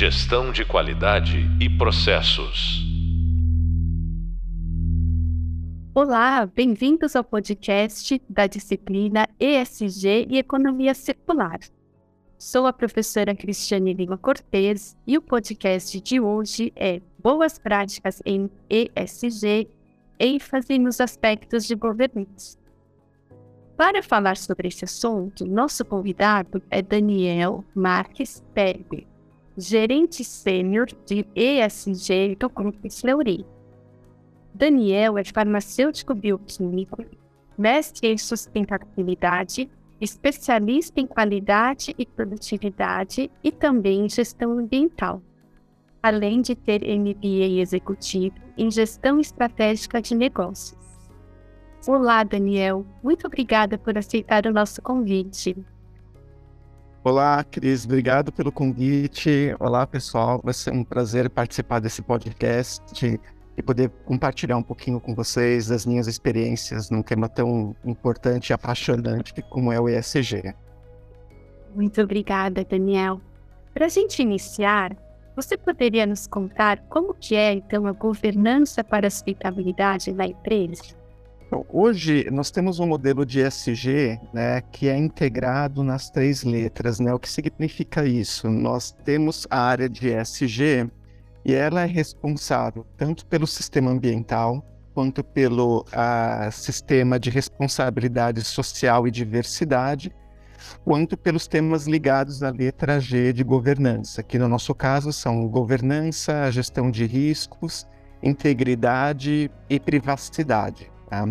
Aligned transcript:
Gestão 0.00 0.52
de 0.52 0.64
qualidade 0.64 1.38
e 1.60 1.68
processos. 1.68 2.86
Olá, 5.92 6.46
bem-vindos 6.46 7.16
ao 7.16 7.24
podcast 7.24 8.22
da 8.30 8.46
disciplina 8.46 9.28
ESG 9.40 10.28
e 10.30 10.38
Economia 10.38 10.94
Circular. 10.94 11.58
Sou 12.38 12.68
a 12.68 12.72
professora 12.72 13.34
Cristiane 13.34 13.92
Lima 13.92 14.16
Cortez 14.16 14.96
e 15.04 15.18
o 15.18 15.20
podcast 15.20 16.00
de 16.00 16.20
hoje 16.20 16.72
é 16.76 17.02
Boas 17.18 17.58
Práticas 17.58 18.22
em 18.24 18.48
ESG, 18.70 19.68
ênfase 20.20 20.78
nos 20.78 21.00
aspectos 21.00 21.66
de 21.66 21.74
governança. 21.74 22.56
Para 23.76 24.00
falar 24.00 24.36
sobre 24.36 24.68
esse 24.68 24.84
assunto, 24.84 25.44
nosso 25.44 25.84
convidado 25.84 26.62
é 26.70 26.80
Daniel 26.80 27.64
Marques 27.74 28.44
Perbe, 28.54 29.08
gerente 29.58 30.22
sênior 30.22 30.86
de 31.04 31.26
ESG 31.34 32.36
do 32.38 32.48
Grupo 32.48 32.88
Fleury. 32.90 33.44
Daniel 34.54 35.18
é 35.18 35.24
farmacêutico 35.24 36.14
bioquímico, 36.14 37.04
mestre 37.58 38.08
em 38.08 38.16
sustentabilidade 38.16 39.68
especialista 40.00 41.00
em 41.00 41.06
qualidade 41.06 41.94
e 41.98 42.06
produtividade 42.06 43.30
e 43.42 43.50
também 43.50 44.04
em 44.04 44.08
gestão 44.08 44.58
ambiental, 44.58 45.20
além 46.02 46.40
de 46.40 46.54
ter 46.54 46.82
MBA 46.82 47.60
executivo 47.60 48.36
em 48.56 48.70
gestão 48.70 49.18
estratégica 49.18 50.00
de 50.00 50.14
negócios. 50.14 50.78
Olá, 51.86 52.22
Daniel. 52.22 52.86
Muito 53.02 53.26
obrigada 53.26 53.78
por 53.78 53.96
aceitar 53.96 54.46
o 54.46 54.52
nosso 54.52 54.80
convite. 54.82 55.56
Olá, 57.08 57.42
Cris. 57.42 57.86
Obrigado 57.86 58.30
pelo 58.30 58.52
convite. 58.52 59.56
Olá, 59.58 59.86
pessoal. 59.86 60.42
Vai 60.44 60.52
ser 60.52 60.74
um 60.74 60.84
prazer 60.84 61.30
participar 61.30 61.78
desse 61.78 62.02
podcast 62.02 63.18
e 63.56 63.62
poder 63.62 63.88
compartilhar 64.04 64.58
um 64.58 64.62
pouquinho 64.62 65.00
com 65.00 65.14
vocês 65.14 65.68
das 65.68 65.86
minhas 65.86 66.06
experiências 66.06 66.90
num 66.90 67.00
tema 67.00 67.26
tão 67.26 67.74
importante 67.82 68.50
e 68.50 68.52
apaixonante 68.52 69.32
como 69.48 69.72
é 69.72 69.80
o 69.80 69.88
ESG. 69.88 70.54
Muito 71.74 71.98
obrigada, 72.02 72.62
Daniel. 72.62 73.22
Para 73.72 73.86
a 73.86 73.88
gente 73.88 74.20
iniciar, 74.20 74.94
você 75.34 75.56
poderia 75.56 76.04
nos 76.04 76.26
contar 76.26 76.78
como 76.90 77.14
que 77.14 77.34
é, 77.34 77.54
então, 77.54 77.86
a 77.86 77.92
governança 77.92 78.84
para 78.84 79.06
a 79.06 79.10
sustentabilidade 79.10 80.12
na 80.12 80.26
empresa? 80.26 80.94
Bom, 81.50 81.64
hoje 81.70 82.28
nós 82.30 82.50
temos 82.50 82.78
um 82.78 82.86
modelo 82.86 83.24
de 83.24 83.40
ESG 83.40 84.20
né, 84.34 84.60
que 84.60 84.86
é 84.86 84.94
integrado 84.98 85.82
nas 85.82 86.10
três 86.10 86.44
letras. 86.44 87.00
Né? 87.00 87.12
O 87.14 87.18
que 87.18 87.28
significa 87.28 88.04
isso? 88.04 88.50
Nós 88.50 88.92
temos 89.04 89.46
a 89.48 89.58
área 89.58 89.88
de 89.88 90.08
ESG, 90.08 90.90
e 91.46 91.54
ela 91.54 91.80
é 91.80 91.86
responsável 91.86 92.84
tanto 92.98 93.24
pelo 93.24 93.46
sistema 93.46 93.90
ambiental 93.90 94.62
quanto 94.92 95.24
pelo 95.24 95.86
uh, 95.86 96.52
sistema 96.52 97.18
de 97.18 97.30
responsabilidade 97.30 98.44
social 98.44 99.08
e 99.08 99.10
diversidade, 99.10 100.12
quanto 100.84 101.16
pelos 101.16 101.46
temas 101.46 101.86
ligados 101.86 102.42
à 102.42 102.50
letra 102.50 103.00
G 103.00 103.32
de 103.32 103.42
governança, 103.42 104.22
que 104.22 104.38
no 104.38 104.48
nosso 104.48 104.74
caso 104.74 105.14
são 105.14 105.48
governança, 105.48 106.50
gestão 106.50 106.90
de 106.90 107.06
riscos, 107.06 107.86
integridade 108.22 109.50
e 109.70 109.80
privacidade. 109.80 110.90
Tá? 111.08 111.26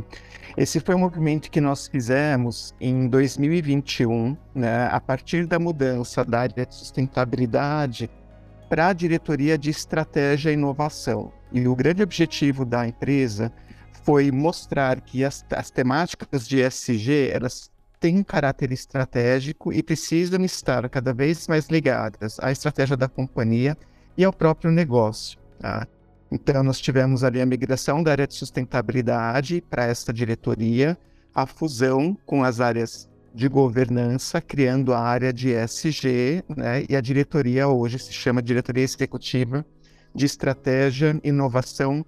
Esse 0.56 0.80
foi 0.80 0.96
um 0.96 1.00
movimento 1.00 1.52
que 1.52 1.62
nós 1.62 1.88
fizemos 1.88 2.74
em 2.82 3.08
2021, 3.08 4.36
né, 4.56 4.88
a 4.92 5.00
partir 5.00 5.46
da 5.46 5.60
mudança 5.60 6.26
da 6.26 6.40
área 6.42 6.66
de 6.66 6.74
sustentabilidade 6.74 8.10
para 8.68 8.88
a 8.88 8.94
diretoria 8.94 9.58
de 9.58 9.70
estratégia 9.70 10.50
e 10.50 10.54
inovação. 10.54 11.32
E 11.52 11.68
o 11.68 11.76
grande 11.76 12.02
objetivo 12.02 12.66
da 12.66 12.88
empresa 12.88 13.52
foi 14.04 14.32
mostrar 14.32 15.00
que 15.02 15.24
as, 15.24 15.46
as 15.52 15.70
temáticas 15.70 16.48
de 16.48 16.60
ESG 16.60 17.30
elas 17.32 17.70
têm 18.00 18.24
caráter 18.24 18.72
estratégico 18.72 19.72
e 19.72 19.84
precisam 19.84 20.44
estar 20.44 20.90
cada 20.90 21.14
vez 21.14 21.48
mais 21.48 21.68
ligadas 21.68 22.40
à 22.40 22.52
estratégia 22.52 22.98
da 22.98 23.08
companhia 23.08 23.78
e 24.18 24.24
ao 24.26 24.34
próprio 24.34 24.72
negócio. 24.72 25.40
Tá? 25.60 25.88
Então, 26.32 26.64
nós 26.64 26.80
tivemos 26.80 27.24
ali 27.24 27.42
a 27.42 27.46
migração 27.46 28.04
da 28.04 28.12
área 28.12 28.28
de 28.28 28.34
sustentabilidade 28.34 29.62
para 29.62 29.86
esta 29.86 30.12
diretoria, 30.12 30.98
a 31.34 31.46
fusão 31.46 32.18
com 32.26 32.44
as 32.44 32.60
áreas 32.60 33.10
de 33.34 33.48
governança, 33.48 34.42
criando 34.42 34.94
a 34.94 35.00
área 35.00 35.32
de 35.32 35.50
ESG, 35.52 36.44
né? 36.56 36.84
E 36.90 36.96
a 36.96 37.02
diretoria 37.02 37.68
hoje 37.68 38.00
se 38.00 38.12
chama 38.12 38.42
Diretoria 38.42 38.84
Executiva 38.84 39.66
de 40.14 40.26
Estratégia, 40.26 41.20
Inovação 41.24 42.06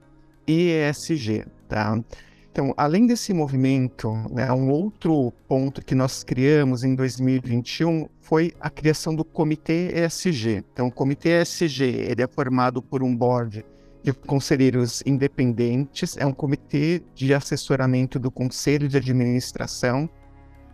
e 0.47 0.72
ESG, 0.72 1.46
tá? 1.68 2.03
Então, 2.52 2.74
além 2.75 3.06
desse 3.06 3.31
movimento, 3.31 4.12
né, 4.31 4.52
um 4.52 4.72
outro 4.72 5.31
ponto 5.47 5.85
que 5.85 5.94
nós 5.94 6.24
criamos 6.24 6.84
em 6.84 6.96
2021 6.96 8.09
foi 8.19 8.52
a 8.59 8.69
criação 8.69 9.16
do 9.16 9.24
Comitê 9.24 9.94
ESG. 9.94 10.66
Então, 10.74 10.88
o 10.88 10.91
Comitê 10.91 11.41
ESG 11.41 11.84
ele 11.84 12.24
é 12.24 12.28
formado 12.28 12.81
por 12.81 13.03
um 13.03 13.16
board 13.16 13.63
de 14.03 14.13
conselheiros 14.13 15.03
independentes, 15.05 16.15
é 16.17 16.25
um 16.25 16.33
comitê 16.33 17.01
de 17.13 17.33
assessoramento 17.33 18.17
do 18.17 18.31
Conselho 18.31 18.87
de 18.87 18.97
Administração 18.97 20.09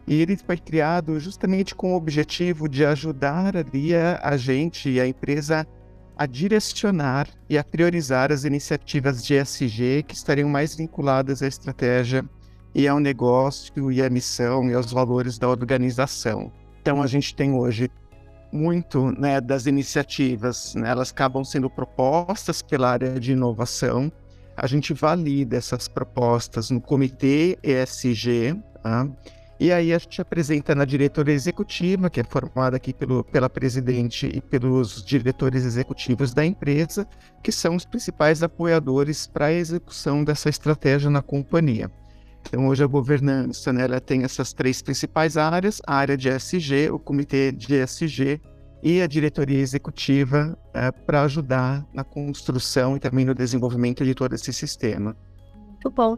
e 0.08 0.22
ele 0.22 0.38
foi 0.38 0.58
criado 0.58 1.20
justamente 1.20 1.74
com 1.74 1.94
o 1.94 1.98
objetivo 1.98 2.70
de 2.70 2.86
ajudar 2.86 3.58
ali 3.58 3.96
a, 3.96 4.20
a 4.22 4.38
gente 4.38 4.90
e 4.90 5.02
a 5.02 5.08
empresa 5.08 5.68
a 6.18 6.26
direcionar 6.26 7.28
e 7.50 7.58
a 7.58 7.64
priorizar 7.64 8.32
as 8.32 8.46
iniciativas 8.46 9.26
de 9.26 9.34
ESG 9.34 10.04
que 10.08 10.16
estariam 10.16 10.48
mais 10.48 10.76
vinculadas 10.76 11.42
à 11.42 11.48
estratégia 11.48 12.24
e 12.74 12.88
ao 12.88 13.00
negócio 13.00 13.92
e 13.92 14.02
à 14.02 14.10
missão 14.10 14.70
e 14.70 14.74
aos 14.74 14.92
valores 14.92 15.38
da 15.38 15.50
organização. 15.50 16.52
Então 16.82 17.02
a 17.02 17.08
gente 17.08 17.36
tem 17.36 17.54
hoje 17.54 17.90
muito 18.52 19.12
né, 19.20 19.42
das 19.42 19.66
iniciativas, 19.66 20.76
né, 20.76 20.90
elas 20.90 21.12
acabam 21.12 21.44
sendo 21.44 21.70
propostas 21.70 22.62
pela 22.62 22.90
área 22.90 23.20
de 23.20 23.34
inovação. 23.34 24.12
A 24.56 24.68
gente 24.68 24.94
valida 24.94 25.58
essas 25.58 25.88
propostas 25.88 26.70
no 26.70 26.80
comitê 26.80 27.58
ESG, 27.62 28.56
tá? 28.82 29.08
E 29.58 29.72
aí 29.72 29.94
a 29.94 29.98
gente 29.98 30.22
apresenta 30.22 30.76
na 30.76 30.84
diretoria 30.84 31.34
executiva, 31.34 32.10
que 32.10 32.20
é 32.20 32.24
formada 32.26 32.76
aqui 32.76 32.94
pelo, 32.94 33.24
pela 33.24 33.50
presidente 33.50 34.28
e 34.28 34.42
pelos 34.42 35.04
diretores 35.04 35.64
executivos 35.64 36.34
da 36.34 36.46
empresa, 36.46 37.08
que 37.42 37.54
são 37.54 37.76
os 37.76 37.86
principais 37.86 38.44
apoiadores 38.44 39.28
para 39.28 39.46
a 39.46 39.54
execução 39.54 40.26
dessa 40.26 40.50
estratégia 40.50 41.10
na 41.10 41.22
companhia. 41.22 41.90
Então 42.48 42.68
hoje 42.68 42.84
a 42.84 42.88
governança 42.88 43.74
né, 43.74 43.84
ela 43.84 44.00
tem 44.00 44.24
essas 44.24 44.54
três 44.54 44.82
principais 44.82 45.38
áreas, 45.38 45.82
a 45.86 45.96
área 45.96 46.16
de 46.16 46.30
ESG, 46.30 46.90
o 46.92 47.00
comitê 47.00 47.52
de 47.52 47.76
ESG 47.76 48.42
e 48.84 49.02
a 49.02 49.08
diretoria 49.08 49.60
executiva 49.60 50.58
é, 50.74 50.92
para 50.92 51.24
ajudar 51.24 51.86
na 51.94 52.04
construção 52.04 52.96
e 52.96 53.00
também 53.00 53.26
no 53.26 53.34
desenvolvimento 53.34 54.06
de 54.06 54.14
todo 54.14 54.36
esse 54.36 54.54
sistema. 54.54 55.18
Muito 55.70 55.90
bom. 55.90 56.18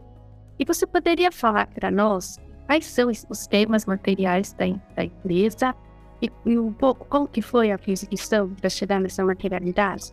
E 0.58 0.64
você 0.64 0.86
poderia 0.86 1.32
falar 1.32 1.66
para 1.68 1.90
nós 1.90 2.38
quais 2.66 2.84
são 2.84 3.08
os 3.08 3.46
temas 3.46 3.86
materiais 3.86 4.52
da, 4.52 4.66
da 4.94 5.04
empresa 5.04 5.74
e, 6.20 6.30
e, 6.44 6.58
um 6.58 6.72
pouco 6.72 7.06
como 7.06 7.26
que 7.26 7.40
foi 7.40 7.70
a 7.70 7.76
aquisição 7.76 8.50
para 8.50 8.68
chegar 8.68 9.00
nessa 9.00 9.24
materialidade? 9.24 10.12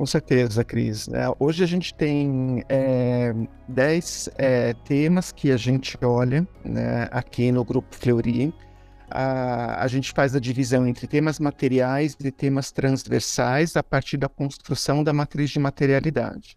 Com 0.00 0.06
certeza, 0.06 0.64
Cris. 0.64 1.08
É, 1.08 1.26
hoje 1.38 1.62
a 1.62 1.66
gente 1.66 1.92
tem 1.92 2.64
10 3.68 4.30
é, 4.38 4.70
é, 4.70 4.72
temas 4.72 5.30
que 5.30 5.52
a 5.52 5.58
gente 5.58 5.94
olha 6.02 6.48
né, 6.64 7.06
aqui 7.10 7.52
no 7.52 7.62
Grupo 7.62 7.94
Fleury. 7.94 8.50
A, 9.10 9.84
a 9.84 9.86
gente 9.88 10.10
faz 10.12 10.34
a 10.34 10.40
divisão 10.40 10.86
entre 10.86 11.06
temas 11.06 11.38
materiais 11.38 12.16
e 12.18 12.30
temas 12.30 12.72
transversais 12.72 13.76
a 13.76 13.82
partir 13.82 14.16
da 14.16 14.26
construção 14.26 15.04
da 15.04 15.12
matriz 15.12 15.50
de 15.50 15.58
materialidade. 15.58 16.56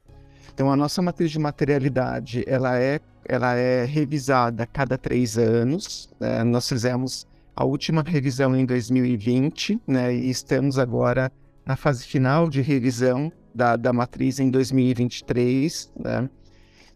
Então, 0.54 0.72
a 0.72 0.78
nossa 0.78 1.02
matriz 1.02 1.30
de 1.30 1.38
materialidade 1.38 2.46
ela 2.48 2.80
é 2.80 3.02
ela 3.28 3.56
é 3.56 3.84
revisada 3.84 4.64
a 4.64 4.66
cada 4.66 4.98
três 4.98 5.38
anos. 5.38 6.10
Né? 6.18 6.46
Nós 6.46 6.70
fizemos 6.70 7.28
a 7.54 7.66
última 7.66 8.04
revisão 8.04 8.56
em 8.56 8.66
2020, 8.66 9.82
né? 9.86 10.16
E 10.16 10.30
estamos 10.30 10.80
agora 10.80 11.30
na 11.66 11.76
fase 11.76 12.06
final 12.06 12.50
de 12.50 12.62
revisão 12.62 13.32
da, 13.54 13.76
da 13.76 13.94
matriz 13.94 14.40
em 14.40 14.50
2023, 14.50 15.92
né? 15.98 16.30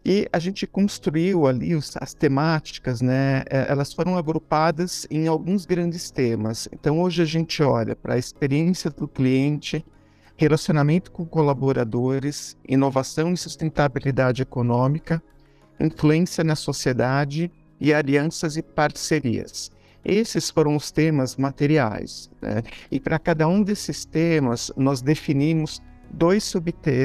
E 0.06 0.26
a 0.32 0.40
gente 0.40 0.66
construiu 0.66 1.48
ali 1.48 1.76
os, 1.76 1.98
as 2.00 2.14
temáticas, 2.14 3.02
né? 3.02 3.44
É, 3.50 3.70
elas 3.70 3.92
foram 3.92 4.18
agrupadas 4.18 5.06
em 5.12 5.28
alguns 5.28 5.66
grandes 5.66 6.10
temas. 6.10 6.70
Então 6.72 7.02
hoje 7.02 7.22
a 7.22 7.26
gente 7.26 7.62
olha 7.62 7.96
para 7.96 8.14
a 8.14 8.18
experiência 8.18 8.90
do 8.90 9.08
cliente, 9.08 9.86
relacionamento 10.38 11.12
com 11.12 11.26
colaboradores, 11.26 12.56
inovação 12.68 13.34
e 13.34 13.38
sustentabilidade 13.38 14.42
econômica, 14.42 15.22
influência 15.80 16.44
na 16.44 16.56
sociedade 16.56 17.52
e 17.80 17.94
alianças 17.94 18.56
e 18.56 18.62
parcerias. 18.62 19.72
Esses 20.08 20.50
foram 20.50 20.78
os 20.78 20.90
temas 20.90 21.36
materiais. 21.36 22.32
Né? 22.42 22.64
E 22.90 22.98
para 22.98 23.20
cada 23.20 23.46
um 23.46 23.62
desses 23.62 24.06
temas, 24.06 24.72
nós 24.78 25.02
definimos 25.02 25.82
dois 26.10 26.56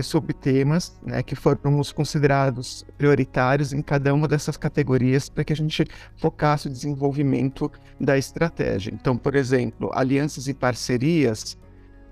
subtemas 0.04 0.96
né, 1.04 1.20
que 1.20 1.34
foram 1.34 1.80
os 1.80 1.90
considerados 1.90 2.86
prioritários 2.96 3.72
em 3.72 3.82
cada 3.82 4.14
uma 4.14 4.28
dessas 4.28 4.56
categorias 4.56 5.28
para 5.28 5.42
que 5.42 5.52
a 5.52 5.56
gente 5.56 5.84
focasse 6.16 6.68
o 6.68 6.70
desenvolvimento 6.70 7.68
da 8.00 8.16
estratégia. 8.16 8.92
Então, 8.94 9.16
por 9.16 9.34
exemplo, 9.34 9.90
alianças 9.92 10.46
e 10.46 10.54
parcerias, 10.54 11.58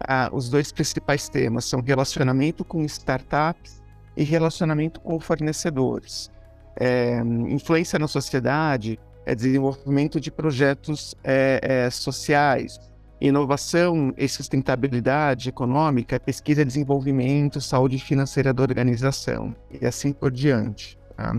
ah, 0.01 0.29
os 0.33 0.49
dois 0.49 0.73
principais 0.73 1.29
temas 1.29 1.67
são 1.67 1.81
relacionamento 1.81 2.65
com 2.65 2.85
startups 2.85 3.81
e 4.17 4.25
relacionamento 4.25 5.01
com 5.01 5.21
fornecedores. 5.21 6.29
É, 6.77 7.21
influência 7.49 7.97
na 7.97 8.09
sociedade 8.09 8.99
é 9.27 9.35
desenvolvimento 9.35 10.21
de 10.21 10.31
projetos 10.31 11.15
é, 11.23 11.61
é, 11.63 11.91
sociais, 11.91 12.79
inovação 13.21 14.15
e 14.17 14.27
sustentabilidade 14.29 15.49
econômica, 15.49 16.19
pesquisa 16.19 16.63
e 16.63 16.65
desenvolvimento, 16.65 17.61
saúde 17.61 17.99
financeira 17.99 18.53
da 18.53 18.63
organização 18.63 19.55
e 19.71 19.85
assim 19.85 20.13
por 20.13 20.31
diante. 20.31 20.99
Tá? 21.17 21.37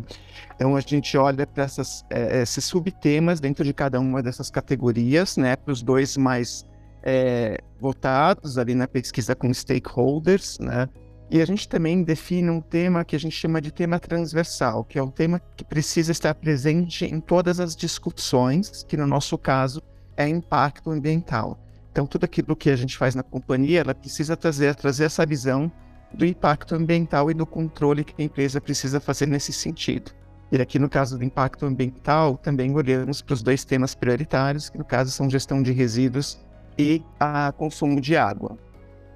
Então 0.55 0.75
a 0.75 0.81
gente 0.81 1.17
olha 1.17 1.47
para 1.47 1.65
é, 2.11 2.43
esses 2.43 2.63
subtemas 2.65 3.39
dentro 3.39 3.63
de 3.63 3.73
cada 3.73 3.99
uma 3.99 4.21
dessas 4.21 4.51
categorias, 4.51 5.37
né, 5.37 5.55
para 5.55 5.71
os 5.71 5.81
dois 5.81 6.15
mais 6.17 6.65
é, 7.01 7.57
votados 7.79 8.59
ali 8.59 8.75
na 8.75 8.87
pesquisa 8.87 9.35
com 9.35 9.51
stakeholders, 9.51 10.59
né, 10.59 10.87
e 11.31 11.41
a 11.41 11.45
gente 11.45 11.69
também 11.69 12.03
define 12.03 12.49
um 12.49 12.59
tema 12.59 13.05
que 13.05 13.15
a 13.15 13.19
gente 13.19 13.33
chama 13.33 13.61
de 13.61 13.71
tema 13.71 13.97
transversal, 13.97 14.83
que 14.83 14.99
é 14.99 15.01
o 15.01 15.09
tema 15.09 15.41
que 15.55 15.63
precisa 15.63 16.11
estar 16.11 16.35
presente 16.35 17.05
em 17.05 17.21
todas 17.21 17.57
as 17.61 17.73
discussões, 17.73 18.83
que 18.85 18.97
no 18.97 19.07
nosso 19.07 19.37
caso 19.37 19.81
é 20.17 20.27
impacto 20.27 20.91
ambiental. 20.91 21.57
Então, 21.89 22.05
tudo 22.05 22.25
aquilo 22.25 22.53
que 22.53 22.69
a 22.69 22.75
gente 22.75 22.97
faz 22.97 23.15
na 23.15 23.23
companhia, 23.23 23.79
ela 23.79 23.95
precisa 23.95 24.35
trazer, 24.35 24.75
trazer 24.75 25.05
essa 25.05 25.25
visão 25.25 25.71
do 26.13 26.25
impacto 26.25 26.75
ambiental 26.75 27.31
e 27.31 27.33
do 27.33 27.45
controle 27.45 28.03
que 28.03 28.21
a 28.21 28.25
empresa 28.25 28.59
precisa 28.59 28.99
fazer 28.99 29.25
nesse 29.25 29.53
sentido. 29.53 30.11
E 30.51 30.61
aqui 30.61 30.77
no 30.77 30.89
caso 30.89 31.17
do 31.17 31.23
impacto 31.23 31.65
ambiental, 31.65 32.37
também 32.37 32.75
olhamos 32.75 33.21
para 33.21 33.35
os 33.35 33.41
dois 33.41 33.63
temas 33.63 33.95
prioritários, 33.95 34.69
que 34.69 34.77
no 34.77 34.83
caso 34.83 35.09
são 35.11 35.29
gestão 35.29 35.63
de 35.63 35.71
resíduos 35.71 36.37
e 36.77 37.01
a 37.17 37.53
consumo 37.53 38.01
de 38.01 38.17
água. 38.17 38.57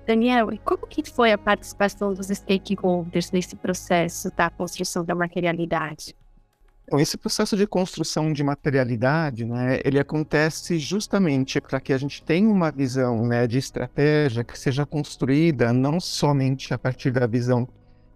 Daniel, 0.06 0.54
e 0.54 0.58
como 0.60 0.86
que 0.88 1.04
foi 1.10 1.32
a 1.32 1.38
participação 1.38 2.14
dos 2.14 2.28
stakeholders 2.28 3.32
nesse 3.32 3.56
processo 3.56 4.32
da 4.36 4.50
construção 4.50 5.04
da 5.04 5.16
materialidade? 5.16 6.16
Então, 6.84 7.00
esse 7.00 7.18
processo 7.18 7.58
de 7.58 7.66
construção 7.66 8.32
de 8.32 8.44
materialidade, 8.44 9.44
né, 9.44 9.80
ele 9.84 10.00
acontece 10.00 10.78
justamente 10.78 11.60
para 11.60 11.80
que 11.80 11.92
a 11.92 11.98
gente 11.98 12.22
tenha 12.24 12.48
uma 12.48 12.72
visão 12.72 13.26
né, 13.26 13.48
de 13.48 13.58
estratégia 13.58 14.44
que 14.44 14.58
seja 14.58 14.86
construída 14.86 15.74
não 15.74 16.00
somente 16.00 16.72
a 16.76 16.78
partir 16.78 17.10
da 17.10 17.26
visão 17.26 17.68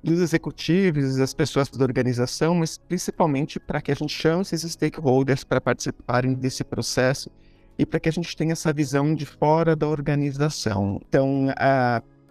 dos 0.03 0.19
executivos 0.19 1.15
das 1.15 1.33
pessoas 1.33 1.68
da 1.69 1.83
organização, 1.83 2.53
mas 2.56 2.77
principalmente 2.77 3.59
para 3.59 3.81
que 3.81 3.91
a 3.91 3.95
gente 3.95 4.13
chame 4.13 4.44
esses 4.44 4.62
stakeholders 4.62 5.44
para 5.44 5.59
participarem 5.59 6.36
desse 6.36 6.63
processo 6.63 7.31
e 7.80 7.86
para 7.86 7.98
que 7.98 8.10
a 8.10 8.12
gente 8.12 8.36
tenha 8.36 8.52
essa 8.52 8.74
visão 8.74 9.16
de 9.16 9.26
fora 9.26 9.74
da 9.74 9.88
organização. 9.88 11.00
Então, 11.08 11.48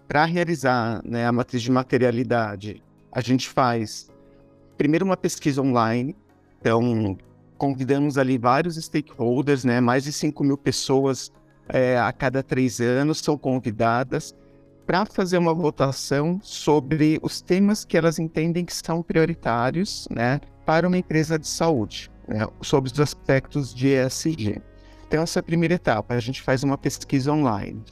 para 0.06 0.26
realizar 0.26 1.00
né, 1.02 1.26
a 1.26 1.32
matriz 1.32 1.62
de 1.62 1.70
materialidade, 1.72 2.82
a 3.10 3.22
gente 3.22 3.48
faz 3.48 4.10
primeiro 4.76 5.06
uma 5.06 5.16
pesquisa 5.16 5.62
online, 5.62 6.14
então, 6.60 7.16
convidamos 7.56 8.18
ali 8.18 8.36
vários 8.36 8.76
stakeholders, 8.76 9.64
né? 9.64 9.80
Mais 9.80 10.04
de 10.04 10.12
5 10.12 10.44
mil 10.44 10.58
pessoas 10.58 11.32
é, 11.66 11.98
a 11.98 12.12
cada 12.12 12.42
três 12.42 12.78
anos 12.78 13.18
são 13.18 13.38
convidadas 13.38 14.34
para 14.86 15.06
fazer 15.06 15.38
uma 15.38 15.54
votação 15.54 16.40
sobre 16.42 17.18
os 17.22 17.40
temas 17.40 17.84
que 17.84 17.96
elas 17.96 18.18
entendem 18.18 18.64
que 18.64 18.74
são 18.74 19.02
prioritários, 19.02 20.06
né? 20.10 20.40
Para 20.66 20.86
uma 20.86 20.98
empresa 20.98 21.38
de 21.38 21.46
saúde, 21.46 22.10
né, 22.26 22.46
sobre 22.60 22.92
os 22.92 23.00
aspectos 23.00 23.74
de 23.74 23.88
ESG. 23.88 24.60
Então, 25.08 25.22
essa 25.22 25.38
é 25.38 25.40
a 25.40 25.42
primeira 25.42 25.74
etapa. 25.74 26.14
A 26.14 26.20
gente 26.20 26.42
faz 26.42 26.62
uma 26.62 26.76
pesquisa 26.76 27.32
online. 27.32 27.82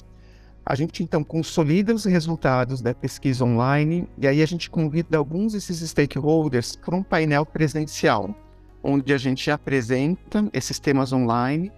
A 0.64 0.74
gente 0.74 1.02
então 1.02 1.24
consolida 1.24 1.94
os 1.94 2.04
resultados 2.04 2.82
da 2.82 2.92
pesquisa 2.92 3.44
online 3.44 4.08
e 4.18 4.26
aí 4.26 4.42
a 4.42 4.46
gente 4.46 4.68
convida 4.68 5.16
alguns 5.16 5.52
desses 5.52 5.78
stakeholders 5.88 6.76
para 6.76 6.96
um 6.96 7.04
painel 7.04 7.46
presencial 7.46 8.34
onde 8.82 9.12
a 9.12 9.18
gente 9.18 9.50
apresenta 9.50 10.48
esses 10.52 10.78
temas 10.78 11.12
online, 11.12 11.72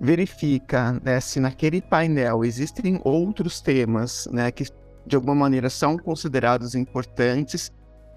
verifica 0.00 1.00
né, 1.02 1.20
se 1.20 1.40
naquele 1.40 1.80
painel 1.80 2.44
existem 2.44 3.00
outros 3.04 3.60
temas 3.60 4.28
né, 4.30 4.50
que 4.50 4.64
de 5.06 5.16
alguma 5.16 5.34
maneira 5.34 5.68
são 5.68 5.96
considerados 5.96 6.74
importantes 6.74 7.72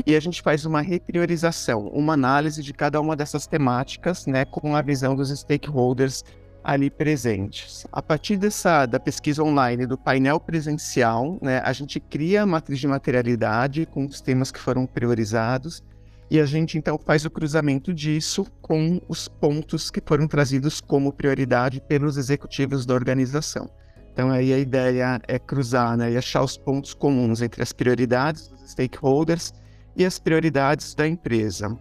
e 0.06 0.16
a 0.16 0.20
gente 0.20 0.42
faz 0.42 0.66
uma 0.66 0.82
repriorização, 0.82 1.88
uma 1.88 2.14
análise 2.14 2.62
de 2.62 2.74
cada 2.74 3.00
uma 3.00 3.16
dessas 3.16 3.48
temáticas, 3.48 4.28
né, 4.28 4.46
com 4.46 4.76
a 4.76 4.82
visão 4.82 5.16
dos 5.16 5.30
stakeholders 5.30 6.24
ali 6.66 6.90
presentes. 6.90 7.86
A 7.92 8.02
partir 8.02 8.38
dessa 8.38 8.88
da 8.88 9.00
pesquisa 9.00 9.44
online 9.44 9.86
do 9.86 9.98
painel 9.98 10.40
presencial, 10.40 11.38
né, 11.40 11.62
a 11.64 11.72
gente 11.72 12.00
cria 12.00 12.42
a 12.42 12.46
matriz 12.46 12.80
de 12.80 12.88
materialidade 12.88 13.86
com 13.86 14.04
os 14.04 14.20
temas 14.20 14.52
que 14.52 14.60
foram 14.60 14.88
priorizados 14.88 15.84
e 16.30 16.40
a 16.40 16.46
gente 16.46 16.76
então 16.76 16.98
faz 16.98 17.24
o 17.24 17.30
cruzamento 17.30 17.94
disso 17.94 18.48
com 18.64 19.00
os 19.08 19.28
pontos 19.28 19.92
que 19.92 20.02
foram 20.04 20.28
trazidos 20.28 20.82
como 20.82 21.14
prioridade 21.14 21.80
pelos 21.88 22.18
executivos 22.18 22.84
da 22.84 22.96
organização. 22.96 23.70
Então 24.12 24.32
aí 24.32 24.52
a 24.52 24.58
ideia 24.58 25.22
é 25.28 25.38
cruzar 25.38 25.96
né, 25.96 26.14
e 26.14 26.18
achar 26.18 26.42
os 26.42 26.58
pontos 26.58 26.96
comuns 26.96 27.44
entre 27.44 27.62
as 27.62 27.72
prioridades 27.72 28.48
dos 28.48 28.72
stakeholders 28.72 29.54
e 29.96 30.04
as 30.04 30.18
prioridades 30.18 30.96
da 30.96 31.08
empresa. 31.08 31.78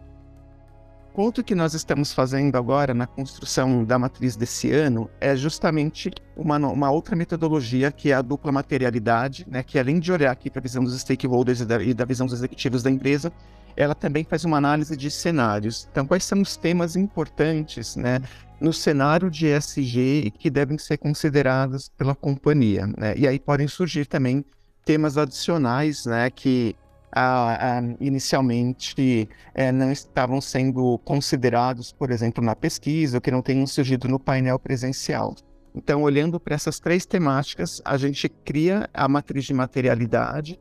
Ponto 1.15 1.45
que 1.45 1.55
nós 1.55 1.75
estamos 1.75 2.13
fazendo 2.13 2.57
agora 2.57 2.93
na 2.93 3.07
construção 3.07 3.85
da 3.85 3.97
matriz 3.97 4.35
desse 4.35 4.73
ano 4.73 5.09
é 5.21 5.37
justamente 5.37 6.11
uma, 6.37 6.57
uma 6.57 6.91
outra 6.91 7.15
metodologia 7.15 7.93
que 7.93 8.11
é 8.11 8.15
a 8.15 8.21
dupla 8.21 8.51
materialidade, 8.51 9.47
né, 9.49 9.63
que 9.63 9.79
além 9.79 10.01
de 10.01 10.11
olhar 10.11 10.33
aqui 10.33 10.51
para 10.51 10.59
a 10.59 10.63
visão 10.63 10.83
dos 10.83 11.01
stakeholders 11.01 11.61
e 11.61 11.65
da, 11.65 11.81
e 11.81 11.95
da 11.95 12.05
visão 12.05 12.27
dos 12.27 12.35
executivos 12.35 12.83
da 12.83 12.91
empresa, 12.91 13.33
ela 13.77 13.95
também 13.95 14.25
faz 14.25 14.45
uma 14.45 14.57
análise 14.57 14.97
de 14.97 15.09
cenários. 15.09 15.87
Então, 15.93 16.05
quais 16.05 16.25
são 16.25 16.43
os 16.43 16.57
temas 16.57 16.97
importantes 16.97 17.95
né, 17.95 18.21
no 18.61 18.73
cenário 18.73 19.31
de 19.31 19.47
ESG 19.47 20.33
que 20.37 20.51
devem 20.51 20.77
ser 20.79 20.97
considerados 20.97 21.89
pela 21.97 22.17
companhia? 22.17 22.89
Né? 22.89 23.15
E 23.17 23.29
aí 23.29 23.39
podem 23.39 23.69
surgir 23.69 24.07
também 24.07 24.45
temas 24.85 25.17
adicionais 25.17 26.07
né, 26.07 26.29
que 26.29 26.75
ah, 27.15 27.79
ah, 27.79 27.97
inicialmente 28.01 29.29
eh, 29.55 29.71
não 29.71 29.93
estavam 29.93 30.41
sendo 30.41 30.99
considerados, 31.05 31.93
por 31.93 32.11
exemplo, 32.11 32.45
na 32.45 32.57
pesquisa, 32.57 33.19
ou 33.19 33.21
que 33.21 33.31
não 33.31 33.41
tenham 33.41 33.67
surgido 33.67 34.09
no 34.09 34.19
painel 34.19 34.59
presencial. 34.59 35.35
Então, 35.75 36.03
olhando 36.03 36.41
para 36.41 36.55
essas 36.55 36.81
três 36.81 37.07
temáticas, 37.07 37.81
a 37.85 37.97
gente 37.97 38.29
cria 38.29 38.89
a 38.93 39.09
matriz 39.09 39.45
de 39.45 39.55
materialidade, 39.55 40.59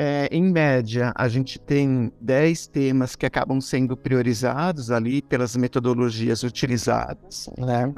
é, 0.00 0.28
em 0.30 0.44
média, 0.44 1.12
a 1.16 1.26
gente 1.26 1.58
tem 1.58 2.12
10 2.20 2.68
temas 2.68 3.16
que 3.16 3.26
acabam 3.26 3.60
sendo 3.60 3.96
priorizados 3.96 4.92
ali 4.92 5.20
pelas 5.20 5.56
metodologias 5.56 6.44
utilizadas, 6.44 7.50
né? 7.58 7.92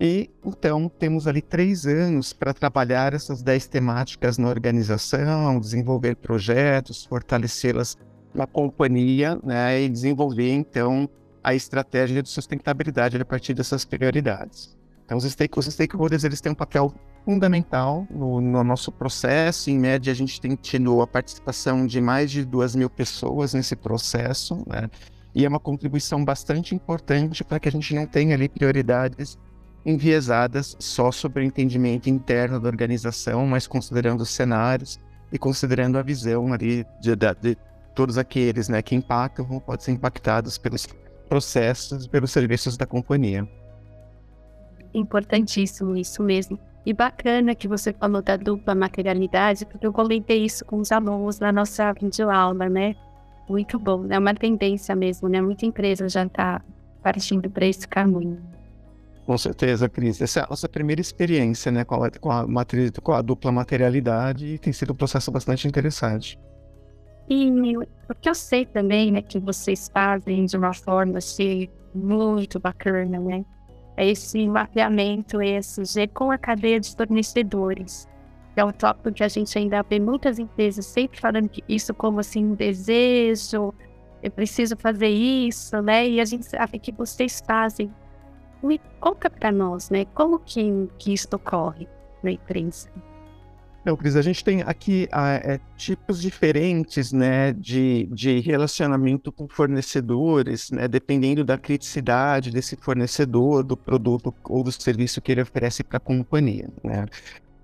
E 0.00 0.30
então 0.44 0.88
temos 0.88 1.26
ali 1.26 1.42
três 1.42 1.84
anos 1.84 2.32
para 2.32 2.54
trabalhar 2.54 3.14
essas 3.14 3.42
10 3.42 3.66
temáticas 3.66 4.38
na 4.38 4.48
organização, 4.48 5.58
desenvolver 5.58 6.14
projetos, 6.16 7.04
fortalecê-las 7.04 7.96
na 8.32 8.46
companhia, 8.46 9.38
né? 9.42 9.82
E 9.82 9.88
desenvolver 9.88 10.52
então 10.52 11.08
a 11.42 11.54
estratégia 11.54 12.22
de 12.22 12.28
sustentabilidade 12.28 13.16
a 13.16 13.24
partir 13.24 13.54
dessas 13.54 13.84
prioridades. 13.84 14.76
Então, 15.04 15.16
os, 15.16 15.24
stake, 15.24 15.58
os 15.58 15.64
stakeholders 15.64 16.22
eles 16.22 16.40
têm 16.40 16.52
um 16.52 16.54
papel 16.54 16.92
fundamental 17.24 18.06
no, 18.10 18.40
no, 18.40 18.62
nosso 18.62 18.92
processo. 18.92 19.70
Em 19.70 19.78
média, 19.78 20.12
a 20.12 20.14
gente 20.14 20.40
tem 20.40 20.54
tido 20.54 21.00
a 21.00 21.06
participação 21.06 21.86
de 21.86 22.00
mais 22.00 22.30
de 22.30 22.44
duas 22.44 22.76
mil 22.76 22.90
pessoas 22.90 23.54
nesse 23.54 23.74
processo, 23.74 24.62
né? 24.66 24.90
E 25.34 25.44
é 25.44 25.48
uma 25.48 25.58
contribuição 25.58 26.24
bastante 26.24 26.74
importante 26.74 27.42
para 27.42 27.58
que 27.58 27.68
a 27.68 27.72
gente 27.72 27.94
não 27.94 28.06
tenha 28.06 28.34
ali 28.34 28.48
prioridades 28.48 29.38
enviesadas 29.84 30.76
só 30.78 31.10
sobre 31.10 31.42
o 31.42 31.46
entendimento 31.46 32.08
interno 32.08 32.60
da 32.60 32.68
organização, 32.68 33.46
mas 33.46 33.66
considerando 33.66 34.20
os 34.20 34.30
cenários 34.30 35.00
e 35.32 35.38
considerando 35.38 35.98
a 35.98 36.02
visão 36.02 36.52
ali 36.52 36.84
de, 37.00 37.14
de, 37.14 37.34
de 37.40 37.58
todos 37.94 38.18
aqueles 38.18 38.68
né, 38.68 38.82
que 38.82 38.94
impactam 38.94 39.46
ou 39.50 39.60
podem 39.60 39.84
ser 39.84 39.92
impactados 39.92 40.58
pelos 40.58 40.86
processos, 41.28 42.06
pelos 42.06 42.30
serviços 42.30 42.76
da 42.76 42.86
companhia 42.86 43.46
importantíssimo 44.92 45.96
isso 45.96 46.22
mesmo. 46.22 46.58
E 46.84 46.92
bacana 46.92 47.54
que 47.54 47.68
você 47.68 47.92
falou 47.92 48.22
da 48.22 48.36
dupla 48.36 48.74
materialidade, 48.74 49.66
porque 49.66 49.86
eu 49.86 49.92
comentei 49.92 50.44
isso 50.44 50.64
com 50.64 50.78
os 50.78 50.90
alunos 50.90 51.38
na 51.38 51.52
nossa 51.52 51.92
videoaula, 51.92 52.68
né? 52.68 52.94
Muito 53.48 53.78
bom, 53.78 54.06
é 54.10 54.18
uma 54.18 54.34
tendência 54.34 54.94
mesmo, 54.94 55.28
né? 55.28 55.40
Muita 55.40 55.66
empresa 55.66 56.08
já 56.08 56.24
está 56.24 56.62
partindo 57.02 57.50
para 57.50 57.66
esse 57.66 57.86
caminho. 57.86 58.40
Com 59.28 59.36
certeza, 59.36 59.90
Cris. 59.90 60.22
Essa 60.22 60.40
é 60.40 60.42
a 60.44 60.46
nossa 60.48 60.66
primeira 60.66 61.02
experiência 61.02 61.70
né, 61.70 61.84
com, 61.84 62.02
a, 62.02 62.10
com, 62.10 62.30
a 62.30 62.46
matriz, 62.46 62.90
com 63.02 63.12
a 63.12 63.20
dupla 63.20 63.52
materialidade 63.52 64.54
e 64.54 64.58
tem 64.58 64.72
sido 64.72 64.94
um 64.94 64.96
processo 64.96 65.30
bastante 65.30 65.68
interessante. 65.68 66.40
E 67.28 67.76
o 67.76 68.14
que 68.18 68.30
eu 68.30 68.34
sei 68.34 68.64
também 68.64 69.12
né, 69.12 69.20
que 69.20 69.38
vocês 69.38 69.90
fazem 69.92 70.46
de 70.46 70.56
uma 70.56 70.72
forma 70.72 71.18
assim, 71.18 71.68
muito 71.94 72.58
bacana, 72.58 73.20
né? 73.20 73.44
É 73.98 74.08
esse 74.08 74.48
mapeamento 74.48 75.42
ESG 75.42 76.06
com 76.14 76.30
a 76.30 76.38
cadeia 76.38 76.80
de 76.80 76.90
fornecedores. 76.96 78.08
É 78.56 78.64
um 78.64 78.72
tópico 78.72 79.12
que 79.12 79.22
a 79.22 79.28
gente 79.28 79.58
ainda 79.58 79.82
vê 79.82 80.00
muitas 80.00 80.38
empresas 80.38 80.86
sempre 80.86 81.20
falando 81.20 81.50
que 81.50 81.62
isso 81.68 81.92
como 81.92 82.20
assim 82.20 82.46
um 82.46 82.54
desejo, 82.54 83.74
eu 84.22 84.30
preciso 84.30 84.74
fazer 84.78 85.10
isso, 85.10 85.82
né? 85.82 86.08
E 86.08 86.18
a 86.18 86.24
gente 86.24 86.46
sabe 86.46 86.78
que 86.78 86.92
vocês 86.92 87.42
fazem 87.46 87.92
me 88.62 88.80
conta 89.00 89.30
para 89.30 89.52
nós, 89.52 89.90
né? 89.90 90.04
Como 90.14 90.38
que, 90.38 90.88
que 90.98 91.12
isso 91.12 91.28
ocorre 91.32 91.88
na 92.22 92.30
imprensa? 92.30 92.88
Não, 93.84 93.96
Cris, 93.96 94.16
a 94.16 94.22
gente 94.22 94.44
tem 94.44 94.60
aqui 94.62 95.08
ah, 95.10 95.36
é, 95.36 95.58
tipos 95.76 96.20
diferentes 96.20 97.10
né, 97.10 97.54
de, 97.54 98.06
de 98.12 98.38
relacionamento 98.40 99.32
com 99.32 99.48
fornecedores, 99.48 100.70
né, 100.70 100.86
dependendo 100.86 101.42
da 101.42 101.56
criticidade 101.56 102.50
desse 102.50 102.76
fornecedor, 102.76 103.62
do 103.62 103.76
produto 103.78 104.34
ou 104.44 104.62
do 104.62 104.70
serviço 104.70 105.22
que 105.22 105.32
ele 105.32 105.40
oferece 105.40 105.82
para 105.82 105.96
a 105.96 106.00
companhia. 106.00 106.68
Né. 106.84 107.06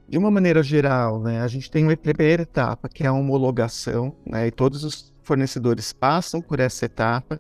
De 0.08 0.16
uma 0.16 0.30
maneira 0.30 0.62
geral, 0.62 1.20
né, 1.20 1.42
a 1.42 1.48
gente 1.48 1.70
tem 1.70 1.84
uma 1.84 1.96
primeira 1.96 2.42
etapa, 2.44 2.88
que 2.88 3.02
é 3.02 3.06
a 3.06 3.12
homologação, 3.12 4.14
né, 4.24 4.46
e 4.46 4.50
todos 4.50 4.82
os 4.82 5.12
fornecedores 5.22 5.92
passam 5.92 6.40
por 6.40 6.58
essa 6.58 6.86
etapa, 6.86 7.38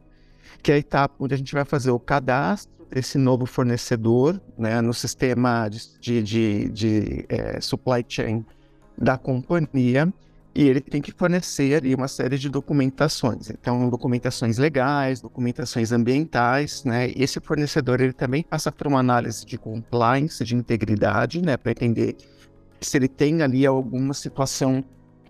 que 0.64 0.72
é 0.72 0.76
a 0.76 0.78
etapa 0.78 1.14
onde 1.20 1.34
a 1.34 1.36
gente 1.36 1.52
vai 1.52 1.64
fazer 1.64 1.90
o 1.90 2.00
cadastro 2.00 2.86
desse 2.90 3.18
novo 3.18 3.44
fornecedor 3.44 4.40
né, 4.56 4.80
no 4.80 4.94
sistema 4.94 5.68
de, 5.68 5.78
de, 6.00 6.22
de, 6.22 6.68
de 6.70 7.26
é, 7.28 7.60
supply 7.60 8.02
chain 8.08 8.42
da 8.96 9.18
companhia 9.18 10.10
e 10.54 10.66
ele 10.66 10.80
tem 10.80 11.02
que 11.02 11.12
fornecer 11.12 11.74
ali 11.74 11.94
uma 11.94 12.08
série 12.08 12.38
de 12.38 12.48
documentações. 12.48 13.50
Então, 13.50 13.90
documentações 13.90 14.56
legais, 14.56 15.20
documentações 15.20 15.90
ambientais, 15.90 16.84
né? 16.84 17.10
Esse 17.16 17.40
fornecedor 17.40 18.00
ele 18.00 18.12
também 18.12 18.44
passa 18.44 18.70
por 18.70 18.86
uma 18.86 19.00
análise 19.00 19.44
de 19.44 19.58
compliance, 19.58 20.44
de 20.44 20.54
integridade, 20.54 21.42
né, 21.42 21.56
para 21.56 21.72
entender 21.72 22.16
se 22.80 22.96
ele 22.96 23.08
tem 23.08 23.42
ali 23.42 23.66
alguma 23.66 24.14
situação 24.14 24.84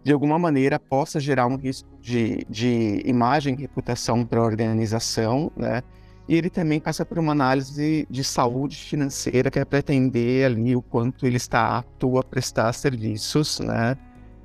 de 0.04 0.12
alguma 0.12 0.38
maneira 0.38 0.78
possa 0.78 1.18
gerar 1.18 1.46
um 1.46 1.56
risco 1.56 1.88
de, 2.00 2.46
de 2.48 3.02
imagem 3.04 3.54
e 3.54 3.62
reputação 3.62 4.24
para 4.24 4.38
a 4.38 4.44
organização, 4.44 5.50
né? 5.56 5.82
E 6.28 6.36
ele 6.36 6.48
também 6.48 6.80
passa 6.80 7.04
por 7.04 7.18
uma 7.18 7.32
análise 7.32 8.06
de 8.08 8.24
saúde 8.24 8.76
financeira, 8.76 9.50
que 9.50 9.58
é 9.58 9.64
para 9.64 9.78
entender 9.78 10.46
ali 10.46 10.74
o 10.76 10.80
quanto 10.80 11.26
ele 11.26 11.36
está 11.36 11.78
apto 11.78 12.18
a 12.18 12.22
prestar 12.22 12.72
serviços, 12.72 13.60
né? 13.60 13.96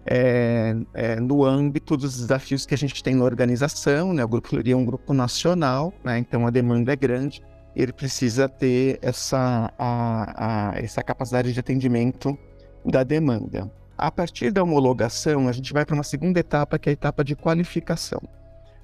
É, 0.05 0.75
é, 0.93 1.19
no 1.19 1.45
âmbito 1.45 1.95
dos 1.95 2.17
desafios 2.17 2.65
que 2.65 2.73
a 2.73 2.77
gente 2.77 3.03
tem 3.03 3.15
na 3.15 3.23
organização, 3.23 4.13
né? 4.13 4.23
O 4.23 4.27
grupo 4.27 4.47
Fleury 4.47 4.71
é 4.71 4.75
um 4.75 4.85
grupo 4.85 5.13
nacional, 5.13 5.93
né? 6.03 6.17
Então 6.17 6.47
a 6.47 6.49
demanda 6.49 6.93
é 6.93 6.95
grande 6.95 7.41
ele 7.75 7.93
precisa 7.93 8.49
ter 8.49 8.99
essa, 9.01 9.71
a, 9.77 10.71
a, 10.71 10.79
essa 10.79 11.03
capacidade 11.03 11.53
de 11.53 11.59
atendimento 11.59 12.37
da 12.85 13.03
demanda. 13.03 13.71
A 14.01 14.09
partir 14.09 14.49
da 14.49 14.63
homologação, 14.63 15.49
a 15.49 15.51
gente 15.51 15.73
vai 15.73 15.83
para 15.83 15.93
uma 15.93 16.03
segunda 16.03 16.39
etapa, 16.39 16.79
que 16.79 16.87
é 16.87 16.91
a 16.91 16.93
etapa 16.93 17.21
de 17.21 17.35
qualificação. 17.35 18.21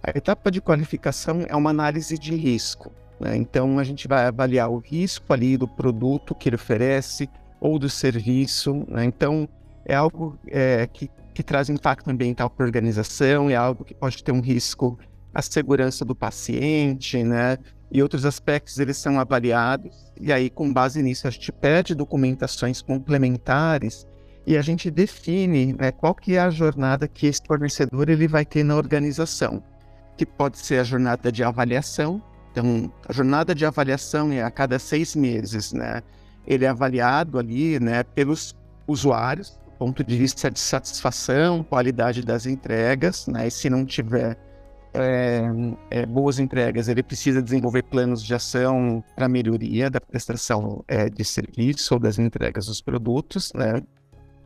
A 0.04 0.10
etapa 0.10 0.52
de 0.52 0.60
qualificação 0.60 1.46
é 1.48 1.56
uma 1.56 1.70
análise 1.70 2.18
de 2.18 2.36
risco. 2.36 2.92
Né? 3.18 3.38
Então, 3.38 3.80
a 3.80 3.84
gente 3.86 4.10
vai 4.10 4.26
avaliar 4.26 4.70
o 4.70 4.80
risco 4.80 5.32
ali 5.32 5.56
do 5.56 5.70
produto 5.70 6.36
que 6.36 6.50
ele 6.50 6.58
oferece 6.58 7.30
ou 7.62 7.80
do 7.80 7.90
serviço. 7.90 8.86
Né? 8.90 9.06
Então, 9.06 9.48
é 9.86 9.96
algo 9.96 10.38
é, 10.50 10.86
que, 10.86 11.10
que 11.34 11.42
traz 11.42 11.70
impacto 11.70 12.10
ambiental 12.10 12.50
para 12.50 12.66
a 12.66 12.68
organização, 12.68 13.50
é 13.50 13.56
algo 13.56 13.86
que 13.86 13.94
pode 13.94 14.22
ter 14.22 14.34
um 14.34 14.42
risco 14.42 15.00
à 15.34 15.42
segurança 15.42 16.04
do 16.04 16.14
paciente, 16.14 17.24
né? 17.24 17.58
E 17.90 18.04
outros 18.04 18.26
aspectos 18.26 18.80
eles 18.80 18.98
são 18.98 19.18
avaliados. 19.18 20.12
E 20.20 20.34
aí, 20.34 20.50
com 20.50 20.74
base 20.74 21.02
nisso, 21.02 21.26
a 21.26 21.32
gente 21.32 21.54
pede 21.54 21.96
documentações 21.96 22.82
complementares 22.82 24.06
e 24.46 24.58
a 24.58 24.62
gente 24.62 24.92
define 24.92 25.74
né, 25.74 25.92
qual 25.92 26.14
que 26.14 26.36
é 26.36 26.40
a 26.40 26.50
jornada 26.50 27.08
que 27.08 27.28
esse 27.28 27.42
fornecedor 27.46 28.10
ele 28.10 28.28
vai 28.28 28.46
ter 28.46 28.64
na 28.64 28.76
organização 28.76 29.64
que 30.18 30.26
pode 30.26 30.58
ser 30.58 30.80
a 30.80 30.84
jornada 30.84 31.32
de 31.32 31.44
avaliação. 31.44 32.22
Então, 32.52 32.92
a 33.08 33.12
jornada 33.12 33.54
de 33.54 33.66
avaliação 33.66 34.32
é 34.32 34.42
a 34.42 34.50
cada 34.50 34.80
seis 34.80 35.16
meses, 35.16 35.74
né? 35.74 36.02
Ele 36.48 36.64
é 36.64 36.70
avaliado 36.70 37.38
ali, 37.38 37.80
né, 37.80 38.04
pelos 38.04 38.56
usuários, 38.88 39.60
do 39.66 39.72
ponto 39.78 40.04
de 40.04 40.18
vista 40.18 40.50
de 40.50 40.60
satisfação, 40.60 41.64
qualidade 41.64 42.22
das 42.22 42.46
entregas, 42.46 43.28
né? 43.28 43.48
E 43.48 43.52
se 43.52 43.70
não 43.70 43.86
tiver 43.86 44.38
é, 44.94 45.42
é, 45.90 46.06
boas 46.06 46.40
entregas, 46.40 46.88
ele 46.88 47.04
precisa 47.04 47.42
desenvolver 47.42 47.84
planos 47.84 48.24
de 48.24 48.34
ação 48.34 49.04
para 49.16 49.28
melhoria 49.28 49.90
da 49.90 50.00
prestação 50.00 50.84
é, 50.88 51.10
de 51.10 51.26
serviço 51.26 51.96
ou 51.96 52.00
das 52.00 52.18
entregas 52.18 52.68
dos 52.68 52.80
produtos, 52.80 53.52
né? 53.54 53.82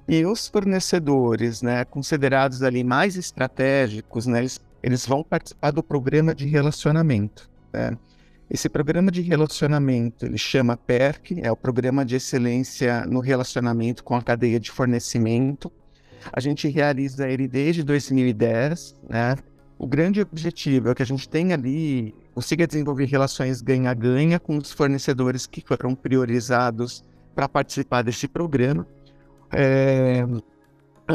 E 0.10 0.26
os 0.26 0.48
fornecedores, 0.48 1.62
né, 1.62 1.86
considerados 1.86 2.64
ali 2.64 2.84
mais 2.84 3.16
estratégicos, 3.16 4.26
né, 4.26 4.40
eles 4.40 4.60
eles 4.82 5.06
vão 5.06 5.24
participar 5.24 5.72
do 5.72 5.84
programa 5.84 6.34
de 6.34 6.46
relacionamento. 6.48 7.50
Né? 7.72 7.98
Esse 8.50 8.68
programa 8.68 9.12
de 9.12 9.22
relacionamento 9.22 10.26
ele 10.26 10.38
chama 10.38 10.76
PERC, 10.76 11.40
é 11.42 11.52
o 11.52 11.56
Programa 11.56 12.04
de 12.04 12.16
Excelência 12.16 13.06
no 13.06 13.20
Relacionamento 13.20 14.04
com 14.04 14.16
a 14.16 14.22
Cadeia 14.22 14.60
de 14.60 14.72
Fornecimento. 14.72 15.72
A 16.34 16.40
gente 16.40 16.68
realiza 16.68 17.30
ele 17.30 17.48
desde 17.48 17.84
2010. 17.84 18.96
Né? 19.08 19.36
O 19.78 19.86
grande 19.86 20.22
objetivo 20.22 20.90
é 20.90 20.96
que 20.96 21.04
a 21.04 21.06
gente 21.06 21.30
tenha 21.30 21.56
ali, 21.56 22.14
consiga 22.34 22.66
desenvolver 22.66 23.06
relações 23.06 23.62
ganha-ganha 23.62 24.40
com 24.40 24.58
os 24.58 24.72
fornecedores 24.72 25.46
que 25.46 25.62
foram 25.62 25.94
priorizados 25.94 27.04
para 27.36 27.48
participar 27.48 28.02
deste 28.02 28.28
programa. 28.28 28.88
É, 29.52 29.89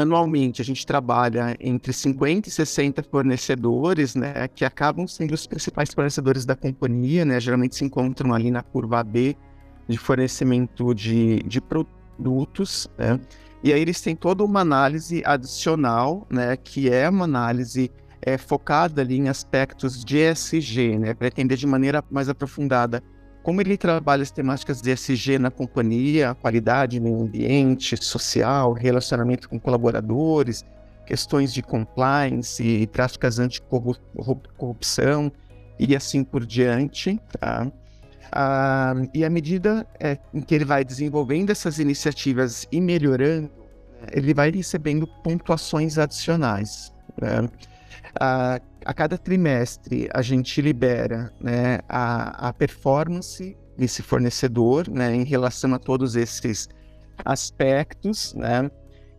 anualmente 0.01 0.61
a 0.61 0.65
gente 0.65 0.85
trabalha 0.85 1.55
entre 1.59 1.93
50 1.93 2.49
e 2.49 2.51
60 2.51 3.03
fornecedores, 3.03 4.13
né, 4.13 4.47
que 4.47 4.65
acabam 4.65 5.07
sendo 5.07 5.33
os 5.33 5.47
principais 5.47 5.93
fornecedores 5.93 6.45
da 6.45 6.55
companhia, 6.55 7.23
né, 7.23 7.39
geralmente 7.39 7.75
se 7.75 7.85
encontram 7.85 8.33
ali 8.33 8.51
na 8.51 8.61
curva 8.61 9.03
B 9.03 9.35
de 9.87 9.97
fornecimento 9.97 10.93
de, 10.93 11.39
de 11.43 11.61
produtos, 11.61 12.89
né, 12.97 13.19
e 13.63 13.71
aí 13.71 13.81
eles 13.81 14.01
têm 14.01 14.15
toda 14.15 14.43
uma 14.43 14.59
análise 14.59 15.23
adicional, 15.25 16.27
né, 16.29 16.57
que 16.57 16.89
é 16.89 17.09
uma 17.09 17.25
análise 17.25 17.89
é, 18.21 18.37
focada 18.37 19.01
ali 19.01 19.17
em 19.17 19.29
aspectos 19.29 20.03
de 20.03 20.17
ESG, 20.17 20.99
né, 20.99 21.13
para 21.13 21.27
entender 21.27 21.55
de 21.55 21.65
maneira 21.65 22.03
mais 22.11 22.27
aprofundada 22.27 23.01
como 23.45 23.61
ele 23.61 23.77
trabalha 23.77 24.23
as 24.23 24.31
temáticas 24.31 24.81
de 24.81 24.89
ESG 24.89 25.37
na 25.37 25.51
companhia, 25.51 26.33
qualidade, 26.33 26.99
meio 26.99 27.21
ambiente, 27.21 27.95
social, 28.03 28.73
relacionamento 28.73 29.47
com 29.47 29.59
colaboradores, 29.59 30.65
questões 31.05 31.53
de 31.53 31.61
compliance 31.61 32.63
e 32.63 32.87
práticas 32.87 33.37
anticorrupção 33.37 35.31
e 35.77 35.95
assim 35.95 36.23
por 36.23 36.43
diante. 36.43 37.21
Tá? 37.39 37.71
Ah, 38.31 38.95
e 39.13 39.23
à 39.23 39.29
medida 39.29 39.85
é, 39.99 40.17
em 40.33 40.41
que 40.41 40.55
ele 40.55 40.65
vai 40.65 40.83
desenvolvendo 40.83 41.51
essas 41.51 41.77
iniciativas 41.77 42.67
e 42.71 42.81
melhorando, 42.81 43.51
ele 44.11 44.33
vai 44.33 44.49
recebendo 44.49 45.05
pontuações 45.23 45.99
adicionais. 45.99 46.91
Né? 47.21 47.47
Ah, 48.19 48.59
a 48.85 48.93
cada 48.93 49.17
trimestre 49.17 50.07
a 50.13 50.21
gente 50.21 50.61
libera 50.61 51.33
né, 51.41 51.79
a, 51.89 52.49
a 52.49 52.53
performance 52.53 53.57
desse 53.75 54.01
fornecedor 54.03 54.87
né, 54.89 55.13
em 55.13 55.23
relação 55.23 55.73
a 55.73 55.79
todos 55.79 56.15
esses 56.15 56.69
aspectos, 57.25 58.33
né? 58.35 58.69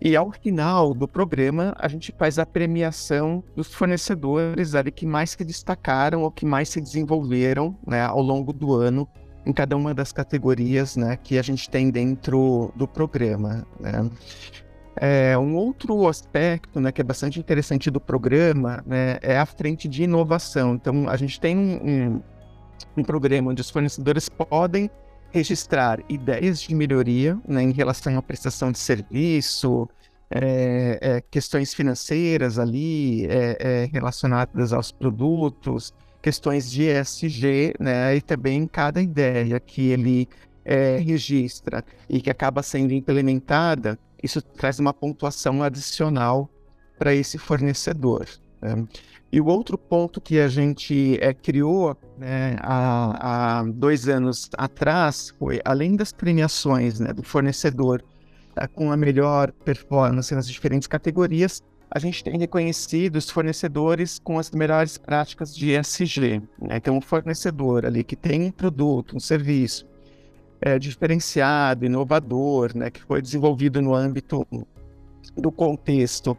E 0.01 0.15
ao 0.15 0.31
final 0.31 0.93
do 0.93 1.09
programa, 1.09 1.75
a 1.79 1.89
gente 1.89 2.15
faz 2.19 2.39
a 2.39 2.45
premiação 2.45 3.43
dos 3.57 3.73
fornecedores 3.73 4.75
ali 4.75 4.93
que 4.93 5.07
mais 5.07 5.31
se 5.31 5.43
destacaram 5.43 6.23
ou 6.23 6.31
que 6.31 6.45
mais 6.45 6.69
se 6.69 6.81
desenvolveram 6.83 7.77
né, 7.87 8.03
ao 8.03 8.21
longo 8.21 8.53
do 8.53 8.75
ano 8.75 9.09
em 9.47 9.53
cada 9.53 9.75
uma 9.75 9.95
das 9.95 10.13
categorias 10.13 10.97
né, 10.97 11.17
que 11.17 11.39
a 11.39 11.43
gente 11.43 11.71
tem 11.71 11.91
dentro 11.91 12.71
do 12.77 12.87
programa. 12.87 13.67
Né? 13.81 14.11
É, 14.99 15.37
um 15.37 15.55
outro 15.55 16.09
aspecto 16.09 16.81
né, 16.81 16.91
que 16.91 17.01
é 17.01 17.05
bastante 17.05 17.39
interessante 17.39 17.91
do 17.91 18.01
programa 18.01 18.83
né, 18.87 19.19
é 19.21 19.39
a 19.39 19.45
frente 19.45 19.87
de 19.89 20.05
inovação. 20.05 20.75
Então, 20.75 21.09
a 21.09 21.17
gente 21.17 21.39
tem 21.39 21.57
um, 21.57 22.23
um 22.97 23.03
programa 23.05 23.51
onde 23.51 23.61
os 23.61 23.71
fornecedores 23.71 24.29
podem 24.29 24.91
registrar 25.31 26.01
ideias 26.09 26.61
de 26.61 26.75
melhoria 26.75 27.39
né, 27.47 27.63
em 27.63 27.73
relação 27.73 28.17
à 28.17 28.23
prestação 28.23 28.73
de 28.73 28.79
serviço, 28.79 29.87
é, 30.31 30.99
é, 31.01 31.21
questões 31.31 31.75
financeiras 31.75 32.59
ali 32.59 33.27
é, 33.27 33.57
é 33.61 33.89
relacionadas 33.93 34.73
aos 34.73 34.91
produtos, 34.91 35.93
questões 36.23 36.71
de 36.71 36.85
ESG, 36.85 37.75
né, 37.79 38.17
e 38.17 38.21
também 38.21 38.67
cada 38.67 39.01
ideia 39.01 39.61
que 39.61 39.89
ele 39.91 40.29
é, 40.65 40.97
registra 40.97 41.85
e 42.09 42.21
que 42.21 42.31
acaba 42.31 42.63
sendo 42.63 42.93
implementada, 42.93 43.99
isso 44.23 44.41
traz 44.41 44.79
uma 44.79 44.93
pontuação 44.93 45.63
adicional 45.63 46.49
para 46.99 47.15
esse 47.15 47.39
fornecedor. 47.39 48.27
Né? 48.61 48.87
E 49.31 49.41
o 49.41 49.47
outro 49.47 49.77
ponto 49.77 50.21
que 50.21 50.39
a 50.39 50.49
gente 50.49 51.19
é, 51.21 51.35
criou 51.35 51.97
né, 52.17 52.57
há, 52.61 53.59
há, 53.61 53.65
dois 53.65 54.09
anos 54.09 54.49
atrás 54.57 55.35
foi, 55.39 55.61
além 55.65 55.97
das 55.97 56.13
premiações 56.13 57.01
né, 57.01 57.13
do 57.13 57.23
fornecedor 57.23 58.03
tá, 58.55 58.67
com 58.69 58.93
a 58.93 58.97
melhor 58.97 59.53
performance 59.53 60.35
nas 60.35 60.49
diferentes 60.49 60.87
categorias, 60.87 61.63
a 61.91 61.99
gente 61.99 62.25
tem 62.25 62.39
reconhecido 62.39 63.17
os 63.17 63.31
fornecedores 63.31 64.19
com 64.19 64.39
as 64.39 64.51
melhores 64.51 64.97
práticas 64.97 65.55
de 65.55 65.73
ESG. 65.73 66.43
Né? 66.61 66.77
Então, 66.77 66.97
um 66.97 67.01
fornecedor 67.01 67.85
ali 67.85 68.03
que 68.03 68.17
tem 68.17 68.43
um 68.43 68.51
produto, 68.51 69.17
um 69.17 69.21
serviço 69.21 69.87
é, 70.61 70.79
diferenciado, 70.79 71.85
inovador, 71.85 72.77
né, 72.77 72.91
que 72.91 73.03
foi 73.03 73.21
desenvolvido 73.21 73.81
no 73.81 73.95
âmbito 73.95 74.47
do 75.37 75.51
contexto 75.53 76.37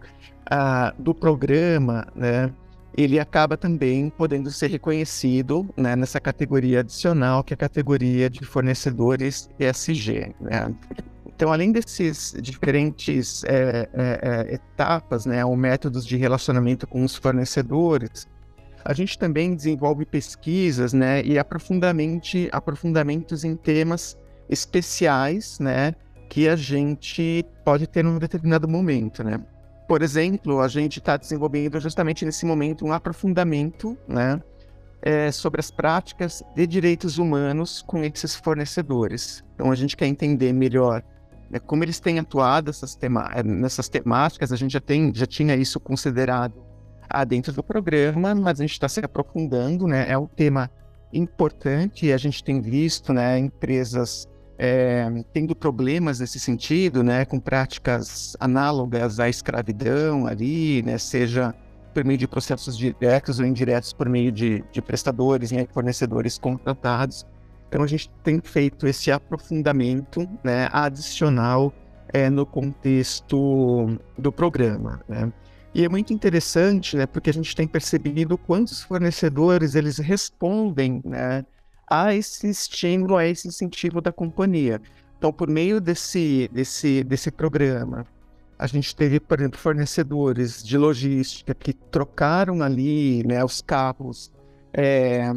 ah, 0.50 0.94
do 0.98 1.14
programa, 1.14 2.08
né, 2.16 2.52
ele 2.98 3.20
acaba 3.20 3.56
também 3.56 4.10
podendo 4.10 4.50
ser 4.50 4.72
reconhecido 4.72 5.70
né, 5.78 5.96
nessa 5.96 6.20
categoria 6.20 6.80
adicional, 6.80 7.44
que 7.44 7.54
é 7.54 7.56
a 7.56 7.58
categoria 7.58 8.28
de 8.28 8.44
fornecedores 8.44 9.50
ESG. 9.60 10.34
Né? 10.42 10.74
Então, 11.28 11.54
além 11.54 11.72
desses 11.72 12.36
diferentes 12.42 13.44
é, 13.44 13.88
é, 13.94 14.48
é, 14.50 14.56
etapas, 14.56 15.28
né, 15.28 15.46
ou 15.46 15.56
métodos 15.56 16.04
de 16.04 16.18
relacionamento 16.18 16.88
com 16.88 17.04
os 17.04 17.16
fornecedores, 17.16 18.28
a 18.88 18.94
gente 18.94 19.20
também 19.20 19.54
desenvolve 19.54 20.06
pesquisas 20.06 20.94
né, 20.94 21.22
e 21.22 21.38
aprofundamente, 21.38 22.48
aprofundamentos 22.54 23.44
em 23.44 23.54
temas 23.54 24.18
especiais 24.50 25.60
né, 25.60 25.94
que 26.30 26.48
a 26.48 26.56
gente 26.56 27.46
pode 27.66 27.86
ter 27.86 28.02
num 28.02 28.18
determinado 28.18 28.66
momento. 28.66 29.26
Né? 29.26 29.42
Por 29.90 30.02
exemplo, 30.02 30.62
a 30.62 30.70
gente 30.70 31.00
está 31.00 31.18
desenvolvendo 31.18 31.78
justamente 31.82 32.24
nesse 32.24 32.46
momento 32.46 32.86
um 32.86 32.94
aprofundamento 32.94 33.98
né, 34.08 34.42
é, 35.02 35.34
sobre 35.34 35.60
as 35.60 35.70
práticas 35.70 36.42
de 36.56 36.66
direitos 36.66 37.18
humanos 37.18 37.82
com 37.82 38.02
esses 38.06 38.36
fornecedores. 38.36 39.44
Então, 39.54 39.70
a 39.70 39.76
gente 39.76 39.98
quer 39.98 40.08
entender 40.08 40.54
melhor 40.54 41.04
né, 41.50 41.60
como 41.60 41.84
eles 41.84 42.00
têm 42.00 42.20
atuado 42.20 42.72
tema 42.98 43.30
é, 43.36 43.44
nessas 43.44 43.90
temáticas. 43.90 44.54
A 44.54 44.56
gente 44.56 44.72
já, 44.72 44.80
tem, 44.80 45.14
já 45.14 45.26
tinha 45.26 45.58
isso 45.58 45.78
considerado 45.78 46.68
ah, 47.10 47.24
dentro 47.24 47.52
do 47.52 47.64
programa, 47.64 48.34
mas 48.36 48.60
a 48.60 48.64
gente 48.64 48.74
está 48.74 48.88
se 48.88 49.00
aprofundando. 49.00 49.88
Né, 49.88 50.06
é 50.10 50.18
um 50.18 50.28
tema 50.28 50.70
importante 51.14 52.08
e 52.08 52.14
a 52.14 52.18
gente 52.18 52.44
tem 52.44 52.62
visto 52.62 53.14
né, 53.14 53.38
empresas 53.40 54.28
é, 54.58 55.08
tendo 55.34 55.56
problemas 55.56 56.20
nesse 56.20 56.40
sentido, 56.40 57.04
né, 57.04 57.26
com 57.26 57.40
práticas 57.40 58.36
análogas 58.40 59.20
à 59.20 59.30
escravidão 59.30 60.26
ali, 60.26 60.82
né, 60.84 60.98
seja 60.98 61.54
por 61.94 62.04
meio 62.04 62.18
de 62.18 62.28
processos 62.28 62.78
diretos 62.78 63.40
ou 63.40 63.46
indiretos 63.46 63.94
por 63.94 64.08
meio 64.10 64.32
de, 64.32 64.64
de 64.72 64.82
prestadores 64.82 65.52
né, 65.52 65.66
fornecedores 65.72 66.38
contratados. 66.38 67.26
Então 67.68 67.84
a 67.84 67.88
gente 67.88 68.10
tem 68.24 68.40
feito 68.42 68.88
esse 68.88 69.12
aprofundamento 69.12 70.28
né, 70.44 70.70
adicional 70.72 71.74
é, 72.14 72.30
no 72.30 72.46
contexto 72.46 73.98
do 74.18 74.32
programa. 74.32 75.02
Né? 75.08 75.32
E 75.74 75.84
é 75.84 75.90
muito 75.90 76.14
interessante, 76.14 76.96
né, 76.96 77.06
porque 77.06 77.30
a 77.30 77.34
gente 77.34 77.56
tem 77.56 77.68
percebido 77.68 78.38
quantos 78.38 78.82
fornecedores 78.82 79.76
eles 79.76 79.98
respondem 79.98 81.02
né, 81.06 81.46
a 81.90 82.14
esse 82.16 82.50
estímulo, 82.50 83.16
a 83.16 83.26
esse 83.26 83.48
incentivo 83.48 84.02
da 84.02 84.12
companhia. 84.12 84.82
Então, 85.18 85.32
por 85.32 85.50
meio 85.50 85.80
desse, 85.82 86.50
desse, 86.52 87.04
desse 87.04 87.32
programa, 87.32 88.06
a 88.58 88.66
gente 88.66 88.96
teve, 88.96 89.20
por 89.20 89.40
exemplo, 89.40 89.60
fornecedores 89.60 90.64
de 90.64 90.78
logística 90.78 91.54
que 91.54 91.74
trocaram 91.74 92.62
ali 92.62 93.24
né, 93.24 93.44
os 93.44 93.62
carros 93.62 94.32
é, 94.74 95.32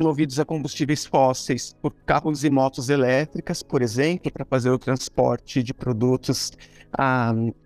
movidos 0.00 0.38
a 0.38 0.44
combustíveis 0.44 1.06
fósseis 1.06 1.74
por 1.80 1.94
carros 2.06 2.44
e 2.44 2.50
motos 2.50 2.90
elétricas, 2.90 3.62
por 3.62 3.80
exemplo, 3.80 4.30
para 4.30 4.44
fazer 4.44 4.70
o 4.70 4.78
transporte 4.78 5.62
de 5.62 5.72
produtos 5.72 6.52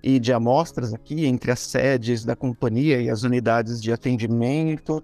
e 0.03 0.19
de 0.19 0.33
amostras 0.33 0.95
aqui 0.95 1.27
entre 1.27 1.51
as 1.51 1.61
sedes 1.61 2.25
da 2.25 2.35
companhia 2.35 3.01
e 3.01 3.11
as 3.11 3.23
unidades 3.23 3.83
de 3.83 3.93
atendimento. 3.93 5.03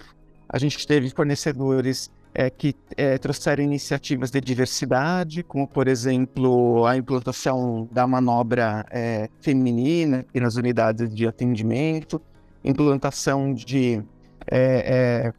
A 0.49 0.59
gente 0.59 0.87
teve 0.87 1.11
fornecedores 1.11 2.11
é, 2.35 2.51
que 2.51 2.75
é, 2.97 3.17
trouxeram 3.17 3.63
iniciativas 3.63 4.31
de 4.31 4.41
diversidade, 4.41 5.43
como, 5.43 5.69
por 5.69 5.87
exemplo, 5.87 6.85
a 6.85 6.97
implantação 6.97 7.89
da 7.93 8.07
manobra 8.07 8.85
é, 8.91 9.29
feminina 9.41 10.27
nas 10.35 10.57
unidades 10.57 11.15
de 11.15 11.27
atendimento, 11.27 12.21
implantação 12.65 13.55
de 13.55 14.03
é, 14.51 15.27
é, 15.27 15.33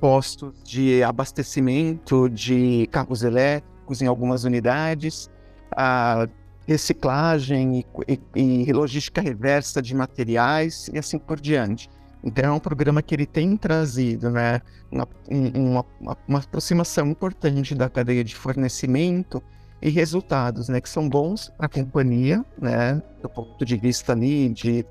postos 0.00 0.54
de 0.64 1.02
abastecimento 1.02 2.28
de 2.28 2.88
carros 2.90 3.22
elétricos 3.22 4.02
em 4.02 4.06
algumas 4.06 4.44
unidades, 4.44 5.30
a 5.70 6.26
reciclagem 6.70 7.84
e, 8.06 8.20
e, 8.36 8.68
e 8.68 8.72
logística 8.72 9.20
reversa 9.20 9.82
de 9.82 9.92
materiais 9.92 10.88
e 10.94 10.98
assim 10.98 11.18
por 11.18 11.40
diante. 11.40 11.90
Então 12.22 12.44
é 12.44 12.52
um 12.52 12.60
programa 12.60 13.02
que 13.02 13.12
ele 13.12 13.26
tem 13.26 13.56
trazido 13.56 14.30
né, 14.30 14.60
uma, 14.88 15.08
uma, 15.28 15.84
uma, 16.28 16.38
aproximação 16.38 17.08
importante 17.08 17.74
da 17.74 17.88
cadeia 17.88 18.22
de 18.22 18.36
fornecimento 18.36 19.42
e 19.82 19.90
resultados 19.90 20.68
né, 20.68 20.80
que 20.80 20.88
são 20.88 21.08
bons 21.08 21.48
para 21.56 21.66
a 21.66 21.68
companhia, 21.68 22.44
né, 22.56 23.02
do 23.20 23.28
ponto 23.28 23.64
de 23.64 23.76
vista 23.76 24.12
ali 24.12 24.48
de, 24.50 24.86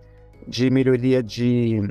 de 0.46 0.70
melhoria 0.70 1.24
de 1.24 1.82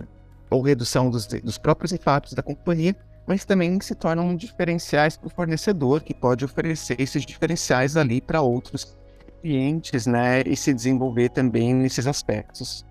ou 0.50 0.60
redução 0.60 1.08
dos, 1.08 1.26
dos 1.26 1.56
próprios 1.56 1.92
impactos 1.92 2.34
da 2.34 2.42
companhia, 2.42 2.94
mas 3.26 3.44
também 3.44 3.80
se 3.80 3.94
tornam 3.94 4.36
diferenciais 4.36 5.16
para 5.16 5.28
o 5.28 5.30
fornecedor, 5.30 6.02
que 6.02 6.12
pode 6.12 6.44
oferecer 6.44 7.00
esses 7.00 7.24
diferenciais 7.24 7.96
ali 7.96 8.20
para 8.20 8.42
outros 8.42 8.97
clientes 9.40 10.06
né, 10.06 10.42
e 10.42 10.56
se 10.56 10.72
desenvolver 10.72 11.30
também 11.30 11.74
nesses 11.74 12.06
aspectos. 12.06 12.84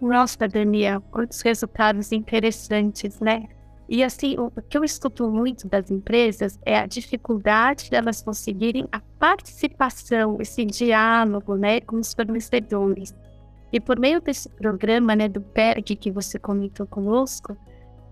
Nossa, 0.00 0.46
Daniel, 0.46 1.00
quantos 1.10 1.40
resultados 1.40 2.12
interessantes, 2.12 3.18
né? 3.20 3.48
E 3.88 4.04
assim, 4.04 4.36
o 4.38 4.50
que 4.62 4.76
eu 4.76 4.84
escuto 4.84 5.30
muito 5.30 5.66
das 5.66 5.90
empresas 5.90 6.58
é 6.64 6.78
a 6.78 6.86
dificuldade 6.86 7.90
delas 7.90 8.20
conseguirem 8.20 8.86
a 8.92 9.00
participação, 9.18 10.36
esse 10.40 10.64
diálogo, 10.64 11.56
né, 11.56 11.80
com 11.80 11.96
os 11.96 12.12
fornecedores. 12.12 13.14
E 13.72 13.80
por 13.80 13.98
meio 13.98 14.20
desse 14.20 14.48
programa, 14.50 15.16
né, 15.16 15.26
do 15.26 15.40
PERG 15.40 15.96
que 15.96 16.10
você 16.10 16.38
comentou 16.38 16.86
conosco, 16.86 17.56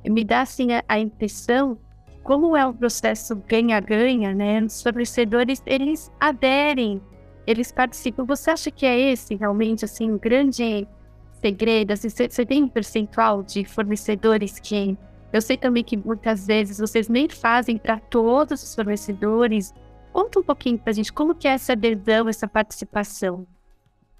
me 0.04 0.24
dá 0.24 0.40
assim 0.40 0.72
a, 0.72 0.82
a 0.88 0.98
impressão 0.98 1.78
como 2.22 2.56
é 2.56 2.66
um 2.66 2.72
processo 2.72 3.36
ganha-ganha, 3.46 4.34
né? 4.34 4.60
Os 4.60 4.82
fornecedores 4.82 5.62
eles 5.64 6.10
aderem, 6.18 7.00
eles 7.46 7.70
participam. 7.70 8.24
Você 8.24 8.50
acha 8.50 8.70
que 8.70 8.84
é 8.84 9.12
esse 9.12 9.34
realmente 9.34 9.84
assim 9.84 10.10
um 10.10 10.18
grande 10.18 10.86
segredo? 11.40 11.92
Assim, 11.92 12.08
você 12.08 12.44
tem 12.44 12.64
um 12.64 12.68
percentual 12.68 13.42
de 13.42 13.64
fornecedores 13.64 14.58
que 14.58 14.96
eu 15.32 15.42
sei 15.42 15.56
também 15.56 15.84
que 15.84 15.96
muitas 15.96 16.46
vezes 16.46 16.78
vocês 16.78 17.08
nem 17.08 17.28
fazem 17.28 17.76
para 17.76 17.98
todos 17.98 18.62
os 18.62 18.74
fornecedores. 18.74 19.74
Conta 20.12 20.40
um 20.40 20.42
pouquinho 20.42 20.78
para 20.78 20.90
a 20.90 20.94
gente 20.94 21.12
como 21.12 21.34
que 21.34 21.46
é 21.46 21.52
essa 21.52 21.72
adesão, 21.72 22.28
essa 22.28 22.48
participação. 22.48 23.46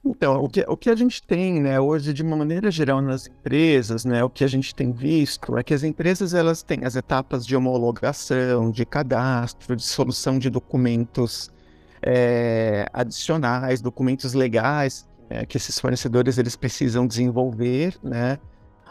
Então, 0.05 0.45
o 0.45 0.49
que, 0.49 0.65
o 0.69 0.77
que 0.77 0.89
a 0.89 0.95
gente 0.95 1.21
tem, 1.23 1.61
né, 1.61 1.81
hoje, 1.81 2.12
de 2.12 2.23
uma 2.23 2.37
maneira 2.37 2.71
geral 2.71 3.03
nas 3.03 3.27
empresas, 3.27 4.05
né, 4.05 4.23
o 4.23 4.31
que 4.31 4.45
a 4.45 4.47
gente 4.47 4.73
tem 4.73 4.93
visto 4.93 5.57
é 5.59 5.65
que 5.65 5.75
as 5.75 5.83
empresas, 5.83 6.33
elas 6.33 6.62
têm 6.62 6.85
as 6.85 6.95
etapas 6.95 7.45
de 7.45 7.57
homologação, 7.57 8.71
de 8.71 8.85
cadastro, 8.87 9.75
de 9.75 9.83
solução 9.83 10.39
de 10.39 10.49
documentos 10.49 11.51
é, 12.07 12.87
adicionais, 12.92 13.81
documentos 13.81 14.33
legais 14.33 15.09
é, 15.29 15.45
que 15.45 15.57
esses 15.57 15.79
fornecedores 15.79 16.38
eles 16.38 16.55
precisam 16.55 17.07
desenvolver, 17.07 17.99
né? 18.03 18.38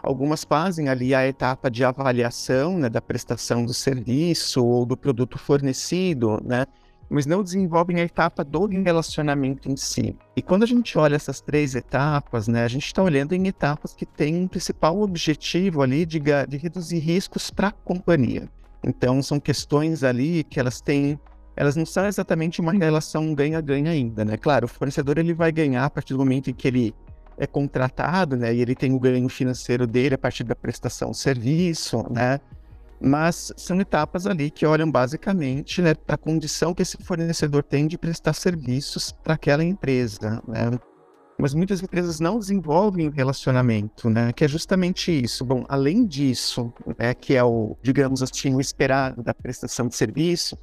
Algumas 0.03 0.43
fazem 0.43 0.89
ali 0.89 1.15
a 1.15 1.25
etapa 1.25 1.71
de 1.71 1.83
avaliação 1.83 2.77
né, 2.77 2.89
da 2.89 3.01
prestação 3.01 3.65
do 3.65 3.73
serviço 3.73 4.63
ou 4.63 4.85
do 4.85 4.95
produto 4.95 5.39
fornecido, 5.39 6.39
né? 6.43 6.65
Mas 7.09 7.25
não 7.25 7.41
desenvolvem 7.41 7.99
a 7.99 8.03
etapa 8.03 8.43
do 8.43 8.65
relacionamento 8.65 9.71
em 9.71 9.77
si. 9.77 10.15
E 10.35 10.41
quando 10.41 10.63
a 10.63 10.67
gente 10.67 10.97
olha 10.97 11.15
essas 11.15 11.39
três 11.39 11.73
etapas, 11.73 12.47
né, 12.47 12.63
a 12.63 12.67
gente 12.67 12.85
está 12.85 13.01
olhando 13.01 13.33
em 13.33 13.47
etapas 13.47 13.93
que 13.93 14.05
têm 14.05 14.35
um 14.35 14.47
principal 14.47 14.99
objetivo 14.99 15.81
ali 15.81 16.05
de, 16.05 16.19
de 16.19 16.57
reduzir 16.57 16.99
riscos 16.99 17.49
para 17.49 17.69
a 17.69 17.71
companhia. 17.71 18.49
Então, 18.83 19.21
são 19.21 19.39
questões 19.39 20.03
ali 20.03 20.43
que 20.43 20.59
elas 20.59 20.81
têm 20.81 21.19
elas 21.55 21.75
não 21.75 21.85
são 21.85 22.05
exatamente 22.05 22.59
uma 22.59 22.73
relação 22.73 23.33
ganha-ganha 23.33 23.91
ainda, 23.91 24.25
né? 24.25 24.37
Claro, 24.37 24.65
o 24.65 24.69
fornecedor 24.69 25.17
ele 25.17 25.33
vai 25.33 25.51
ganhar 25.51 25.85
a 25.85 25.89
partir 25.89 26.13
do 26.13 26.19
momento 26.19 26.49
em 26.49 26.53
que 26.53 26.67
ele 26.67 26.95
é 27.37 27.47
contratado, 27.47 28.35
né? 28.35 28.53
E 28.53 28.61
ele 28.61 28.75
tem 28.75 28.93
o 28.93 28.99
ganho 28.99 29.27
financeiro 29.29 29.85
dele 29.85 30.15
a 30.15 30.17
partir 30.17 30.43
da 30.43 30.55
prestação 30.55 31.11
de 31.11 31.17
serviço, 31.17 32.05
né? 32.09 32.39
mas 32.99 33.51
são 33.57 33.79
etapas 33.79 34.25
ali 34.25 34.49
que 34.49 34.65
olham 34.65 34.89
basicamente 34.89 35.81
né, 35.81 35.93
para 35.93 36.15
a 36.15 36.17
condição 36.17 36.73
que 36.73 36.81
esse 36.81 36.97
fornecedor 36.97 37.63
tem 37.63 37.87
de 37.87 37.97
prestar 37.97 38.33
serviços 38.33 39.11
para 39.11 39.33
aquela 39.33 39.63
empresa. 39.63 40.41
Né? 40.47 40.79
Mas 41.37 41.53
muitas 41.53 41.83
empresas 41.83 42.19
não 42.19 42.39
desenvolvem 42.39 43.09
relacionamento, 43.09 44.09
né? 44.09 44.31
Que 44.31 44.45
é 44.45 44.47
justamente 44.47 45.11
isso. 45.11 45.43
Bom, 45.43 45.65
além 45.67 46.05
disso, 46.05 46.73
né, 46.97 47.13
que 47.13 47.35
é 47.35 47.43
o, 47.43 47.75
digamos 47.81 48.23
assim, 48.23 48.55
o 48.55 48.61
esperado 48.61 49.21
da 49.21 49.33
prestação 49.33 49.89
de 49.89 49.95
serviço, 49.95 50.57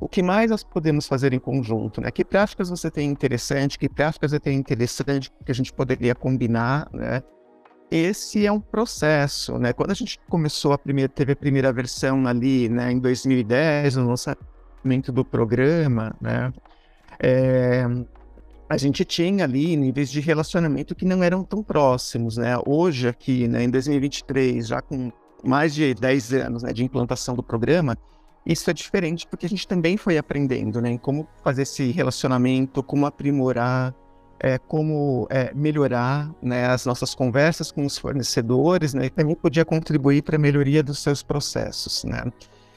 o 0.00 0.08
que 0.08 0.22
mais 0.22 0.50
nós 0.50 0.62
podemos 0.62 1.06
fazer 1.06 1.32
em 1.32 1.38
conjunto, 1.38 2.00
né? 2.00 2.10
Que 2.10 2.24
práticas 2.24 2.68
você 2.68 2.90
tem 2.90 3.08
interessante, 3.08 3.78
que 3.78 3.88
práticas 3.88 4.32
você 4.32 4.40
tem 4.40 4.56
interessante 4.58 5.30
que 5.44 5.52
a 5.52 5.54
gente 5.54 5.72
poderia 5.72 6.14
combinar, 6.14 6.88
né? 6.92 7.22
esse 7.90 8.44
é 8.44 8.50
um 8.50 8.60
processo, 8.60 9.58
né? 9.58 9.72
Quando 9.72 9.92
a 9.92 9.94
gente 9.94 10.18
começou 10.28 10.72
a 10.72 10.78
primeira, 10.78 11.08
teve 11.08 11.32
a 11.32 11.36
primeira 11.36 11.72
versão 11.72 12.26
ali, 12.26 12.68
né, 12.68 12.90
em 12.90 12.98
2010, 12.98 13.96
no 13.96 14.08
lançamento 14.08 15.12
do 15.12 15.24
programa, 15.24 16.14
né, 16.20 16.52
é, 17.20 17.84
a 18.68 18.76
gente 18.76 19.04
tinha 19.04 19.44
ali 19.44 19.76
níveis 19.76 20.10
de 20.10 20.20
relacionamento 20.20 20.94
que 20.94 21.04
não 21.04 21.22
eram 21.22 21.44
tão 21.44 21.62
próximos, 21.62 22.36
né? 22.36 22.56
Hoje 22.66 23.08
aqui, 23.08 23.46
né, 23.46 23.62
em 23.62 23.70
2023, 23.70 24.66
já 24.66 24.82
com 24.82 25.12
mais 25.44 25.74
de 25.74 25.94
10 25.94 26.32
anos 26.32 26.62
né, 26.62 26.72
de 26.72 26.82
implantação 26.82 27.36
do 27.36 27.42
programa, 27.42 27.96
isso 28.46 28.68
é 28.70 28.72
diferente 28.72 29.26
porque 29.26 29.46
a 29.46 29.48
gente 29.48 29.66
também 29.66 29.96
foi 29.96 30.18
aprendendo, 30.18 30.80
né, 30.80 30.90
em 30.90 30.98
como 30.98 31.26
fazer 31.42 31.62
esse 31.62 31.90
relacionamento, 31.90 32.82
como 32.82 33.06
aprimorar, 33.06 33.94
é, 34.38 34.58
como 34.58 35.26
é, 35.30 35.52
melhorar 35.54 36.30
né, 36.42 36.66
as 36.66 36.84
nossas 36.84 37.14
conversas 37.14 37.72
com 37.72 37.86
os 37.86 37.96
fornecedores, 37.96 38.92
né, 38.92 39.06
e 39.06 39.10
também 39.10 39.34
podia 39.34 39.64
contribuir 39.64 40.22
para 40.22 40.36
a 40.36 40.38
melhoria 40.38 40.82
dos 40.82 40.98
seus 40.98 41.22
processos. 41.22 42.04
Né? 42.04 42.22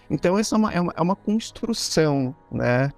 Então, 0.09 0.37
essa 0.37 0.55
é 0.55 0.57
uma, 0.57 0.73
é 0.73 0.79
uma, 0.79 0.93
é 0.95 1.01
uma 1.01 1.15
construção 1.15 2.33
né, 2.49 2.89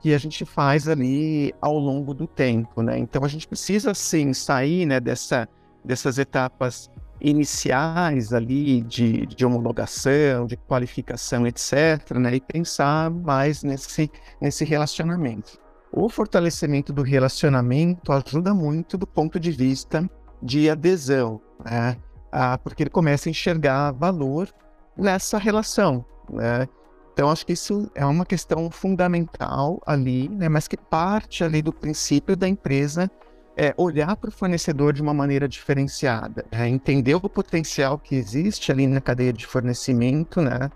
que 0.00 0.14
a 0.14 0.18
gente 0.18 0.46
faz 0.46 0.88
ali 0.88 1.54
ao 1.60 1.78
longo 1.78 2.14
do 2.14 2.26
tempo. 2.26 2.80
Né? 2.80 2.98
Então, 2.98 3.22
a 3.22 3.28
gente 3.28 3.46
precisa, 3.46 3.92
sim, 3.92 4.32
sair 4.32 4.86
né, 4.86 4.98
dessa, 4.98 5.46
dessas 5.84 6.18
etapas 6.18 6.90
iniciais 7.20 8.32
ali 8.32 8.80
de, 8.82 9.26
de 9.26 9.44
homologação, 9.44 10.46
de 10.46 10.56
qualificação, 10.56 11.46
etc., 11.46 12.16
né, 12.18 12.36
e 12.36 12.40
pensar 12.40 13.10
mais 13.10 13.62
nesse, 13.62 14.10
nesse 14.40 14.64
relacionamento. 14.64 15.58
O 15.92 16.08
fortalecimento 16.08 16.92
do 16.92 17.02
relacionamento 17.02 18.12
ajuda 18.12 18.54
muito 18.54 18.96
do 18.96 19.06
ponto 19.06 19.40
de 19.40 19.50
vista 19.50 20.08
de 20.42 20.70
adesão, 20.70 21.40
né? 21.64 21.96
Ah, 22.32 22.56
porque 22.56 22.84
ele 22.84 22.90
começa 22.90 23.28
a 23.28 23.30
enxergar 23.30 23.90
valor 23.90 24.48
nessa 24.96 25.36
relação, 25.36 26.04
né? 26.32 26.68
Então, 27.12 27.28
acho 27.30 27.44
que 27.44 27.52
isso 27.52 27.90
é 27.94 28.06
uma 28.06 28.24
questão 28.24 28.70
fundamental 28.70 29.82
ali, 29.84 30.26
né? 30.28 30.48
mas 30.48 30.66
que 30.66 30.76
parte 30.76 31.44
ali 31.44 31.60
do 31.60 31.70
princípio 31.70 32.34
da 32.34 32.48
empresa 32.48 33.10
é 33.56 33.74
olhar 33.76 34.16
para 34.16 34.28
o 34.28 34.32
fornecedor 34.32 34.92
de 34.92 35.02
uma 35.02 35.12
maneira 35.12 35.48
diferenciada, 35.48 36.44
é 36.50 36.68
entender 36.68 37.14
o 37.14 37.28
potencial 37.28 37.98
que 37.98 38.14
existe 38.14 38.70
ali 38.72 38.86
na 38.86 39.00
cadeia 39.00 39.32
de 39.32 39.46
fornecimento, 39.46 40.40
né? 40.40 40.70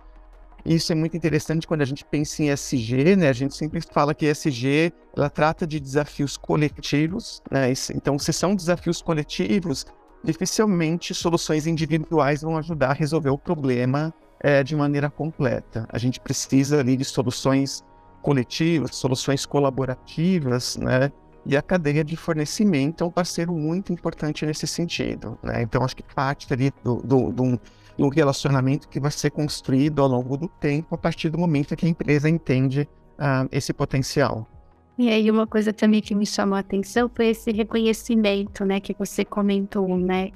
Isso 0.65 0.93
é 0.93 0.95
muito 0.95 1.15
interessante 1.15 1.67
quando 1.67 1.83
a 1.83 1.85
gente 1.85 2.05
pensa 2.05 2.43
em 2.43 2.49
SG, 2.49 3.17
né? 3.17 3.29
A 3.29 3.35
gente 3.35 3.55
sempre 3.55 3.81
fala 3.83 4.15
que 4.15 4.27
SG 4.27 4.93
ela 5.15 5.29
trata 5.29 5.67
de 5.67 5.79
desafios 5.79 6.37
coletivos, 6.37 7.43
né? 7.51 7.73
Então, 7.95 8.19
se 8.19 8.33
são 8.33 8.55
desafios 8.55 9.03
coletivos, 9.03 9.85
dificilmente 10.23 11.15
soluções 11.15 11.67
individuais 11.67 12.41
vão 12.41 12.57
ajudar 12.57 12.91
a 12.91 12.95
resolver 12.95 13.29
o 13.29 13.39
problema 13.39 14.13
é, 14.41 14.63
de 14.63 14.75
maneira 14.75 15.11
completa. 15.11 15.87
A 15.91 15.99
gente 15.99 16.19
precisa 16.19 16.81
ali 16.81 16.97
de 16.97 17.05
soluções 17.05 17.85
coletivas, 18.23 18.97
soluções 18.97 19.45
colaborativas, 19.45 20.79
né? 20.79 21.13
E 21.47 21.57
a 21.57 21.63
cadeia 21.63 22.03
de 22.03 22.17
fornecimento 22.17 23.05
é 23.05 23.07
um 23.07 23.11
parceiro 23.11 23.53
muito 23.53 23.93
importante 23.93 24.47
nesse 24.47 24.67
sentido, 24.67 25.39
né? 25.43 25.63
Então, 25.63 25.85
acho 25.85 25.95
que 25.95 26.03
parte 26.03 26.51
ali 26.53 26.73
do, 26.83 26.97
do, 27.03 27.31
do 27.31 27.61
um 27.99 28.09
relacionamento 28.09 28.89
que 28.89 28.99
vai 28.99 29.11
ser 29.11 29.31
construído 29.31 30.03
ao 30.03 30.09
longo 30.09 30.37
do 30.37 30.49
tempo 30.49 30.95
a 30.95 30.99
partir 30.99 31.29
do 31.29 31.39
momento 31.39 31.77
que 31.77 31.87
a 31.87 31.89
empresa 31.89 32.29
entende 32.29 32.89
uh, 33.19 33.49
esse 33.53 33.73
potencial. 33.73 34.49
E 34.97 35.09
aí 35.09 35.29
uma 35.31 35.47
coisa 35.47 35.73
também 35.73 36.01
que 36.01 36.15
me 36.15 36.25
chamou 36.25 36.57
a 36.57 36.61
atenção 36.61 37.11
foi 37.13 37.29
esse 37.29 37.51
reconhecimento, 37.51 38.65
né, 38.65 38.79
que 38.79 38.95
você 38.97 39.25
comentou, 39.25 39.97
né, 39.99 40.31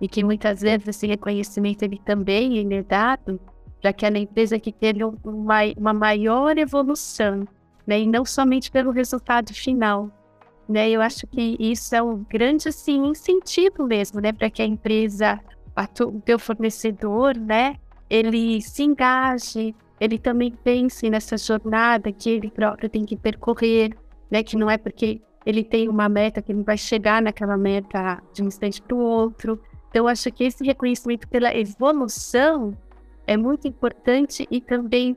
e 0.00 0.08
que 0.08 0.22
muitas 0.22 0.60
vezes 0.60 0.86
esse 0.86 1.06
reconhecimento 1.06 1.82
ele 1.82 2.00
também 2.04 2.72
é 2.72 2.82
dado 2.82 3.40
para 3.80 3.90
aquela 3.90 4.18
empresa 4.18 4.58
que 4.58 4.72
teve 4.72 5.04
uma, 5.04 5.58
uma 5.76 5.92
maior 5.92 6.56
evolução, 6.56 7.46
né, 7.86 8.00
e 8.00 8.06
não 8.06 8.24
somente 8.24 8.70
pelo 8.70 8.92
resultado 8.92 9.52
final, 9.52 10.10
né, 10.68 10.90
eu 10.90 11.00
acho 11.00 11.26
que 11.26 11.56
isso 11.58 11.94
é 11.94 12.02
um 12.02 12.24
grande 12.28 12.68
assim 12.68 13.06
incentivo 13.06 13.86
mesmo, 13.86 14.20
né, 14.20 14.32
para 14.32 14.50
que 14.50 14.62
a 14.62 14.66
empresa 14.66 15.40
o 16.00 16.20
teu 16.20 16.38
fornecedor, 16.38 17.36
né, 17.36 17.76
ele 18.08 18.60
se 18.62 18.82
engaje, 18.82 19.74
ele 20.00 20.18
também 20.18 20.52
pense 20.52 21.08
nessa 21.10 21.36
jornada 21.36 22.12
que 22.12 22.30
ele 22.30 22.50
próprio 22.50 22.88
tem 22.88 23.04
que 23.04 23.16
percorrer, 23.16 23.96
né, 24.30 24.42
que 24.42 24.56
não 24.56 24.70
é 24.70 24.78
porque 24.78 25.20
ele 25.44 25.62
tem 25.62 25.88
uma 25.88 26.08
meta 26.08 26.40
que 26.40 26.52
ele 26.52 26.62
vai 26.62 26.76
chegar 26.76 27.20
naquela 27.20 27.56
meta 27.56 28.22
de 28.32 28.42
um 28.42 28.46
instante 28.46 28.80
para 28.80 28.96
o 28.96 29.00
outro. 29.00 29.60
Então, 29.90 30.08
acho 30.08 30.30
que 30.32 30.44
esse 30.44 30.64
reconhecimento 30.64 31.28
pela 31.28 31.54
evolução 31.54 32.76
é 33.26 33.36
muito 33.36 33.68
importante 33.68 34.46
e 34.50 34.60
também 34.60 35.16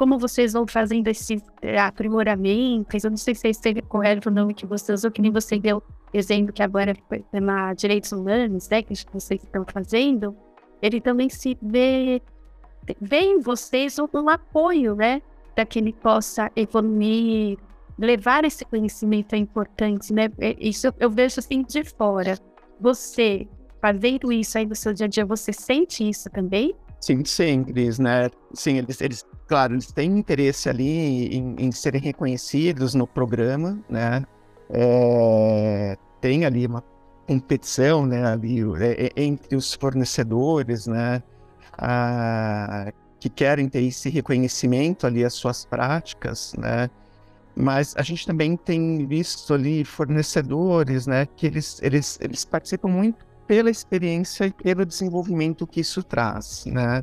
como 0.00 0.18
vocês 0.18 0.54
vão 0.54 0.66
fazendo 0.66 1.08
esses 1.08 1.42
aprimoramentos, 1.78 3.04
eu 3.04 3.10
não 3.10 3.18
sei 3.18 3.34
se 3.34 3.48
esse 3.48 3.68
é 3.68 3.82
correto 3.82 4.30
o 4.30 4.32
nome 4.32 4.54
que 4.54 4.64
você 4.64 4.94
usou, 4.94 5.10
que 5.10 5.20
nem 5.20 5.30
você 5.30 5.58
deu 5.58 5.82
exemplo 6.10 6.54
que 6.54 6.62
agora 6.62 6.96
na 7.30 7.74
direitos 7.74 8.10
humanos, 8.10 8.66
né, 8.70 8.80
que 8.80 8.94
vocês 9.12 9.44
estão 9.44 9.62
fazendo, 9.70 10.34
ele 10.80 11.02
também 11.02 11.28
se 11.28 11.54
vê, 11.60 12.22
vê 12.98 13.20
em 13.20 13.40
vocês 13.40 13.98
um, 13.98 14.08
um 14.14 14.30
apoio, 14.30 14.94
né, 14.94 15.20
para 15.54 15.66
que 15.66 15.78
ele 15.78 15.92
possa 15.92 16.50
evoluir, 16.56 17.58
levar 17.98 18.42
esse 18.46 18.64
conhecimento 18.64 19.34
é 19.34 19.36
importante, 19.36 20.14
né, 20.14 20.30
é, 20.38 20.56
isso 20.58 20.94
eu 20.98 21.10
vejo 21.10 21.40
assim 21.40 21.62
de 21.62 21.84
fora. 21.84 22.38
Você, 22.80 23.46
fazendo 23.82 24.32
isso 24.32 24.56
aí 24.56 24.64
no 24.64 24.74
seu 24.74 24.94
dia 24.94 25.04
a 25.04 25.10
dia, 25.10 25.26
você 25.26 25.52
sente 25.52 26.08
isso 26.08 26.30
também? 26.30 26.74
Sim, 27.00 27.24
sim, 27.24 27.64
Cris, 27.64 27.98
né? 27.98 28.30
Sim, 28.52 28.76
eles, 28.78 29.00
eles, 29.00 29.24
claro, 29.48 29.72
eles 29.74 29.90
têm 29.90 30.18
interesse 30.18 30.68
ali 30.68 31.34
em, 31.34 31.56
em 31.58 31.72
serem 31.72 32.00
reconhecidos 32.00 32.94
no 32.94 33.06
programa, 33.06 33.82
né? 33.88 34.24
É, 34.68 35.96
tem 36.20 36.44
ali 36.44 36.66
uma 36.66 36.84
competição, 37.26 38.04
né? 38.06 38.24
Ali 38.26 38.60
é, 38.82 39.06
é, 39.06 39.22
entre 39.22 39.56
os 39.56 39.72
fornecedores, 39.74 40.86
né? 40.86 41.22
Ah, 41.78 42.92
que 43.18 43.30
querem 43.30 43.68
ter 43.68 43.82
esse 43.82 44.10
reconhecimento 44.10 45.06
ali 45.06 45.24
as 45.24 45.34
suas 45.34 45.64
práticas, 45.64 46.54
né? 46.58 46.90
Mas 47.56 47.94
a 47.96 48.02
gente 48.02 48.26
também 48.26 48.56
tem 48.56 49.06
visto 49.06 49.54
ali 49.54 49.84
fornecedores, 49.84 51.06
né? 51.06 51.26
Que 51.26 51.46
eles, 51.46 51.80
eles, 51.82 52.18
eles 52.20 52.44
participam 52.44 52.88
muito 52.88 53.24
pela 53.50 53.68
experiência 53.68 54.46
e 54.46 54.52
pelo 54.52 54.86
desenvolvimento 54.86 55.66
que 55.66 55.80
isso 55.80 56.04
traz, 56.04 56.64
né? 56.66 57.02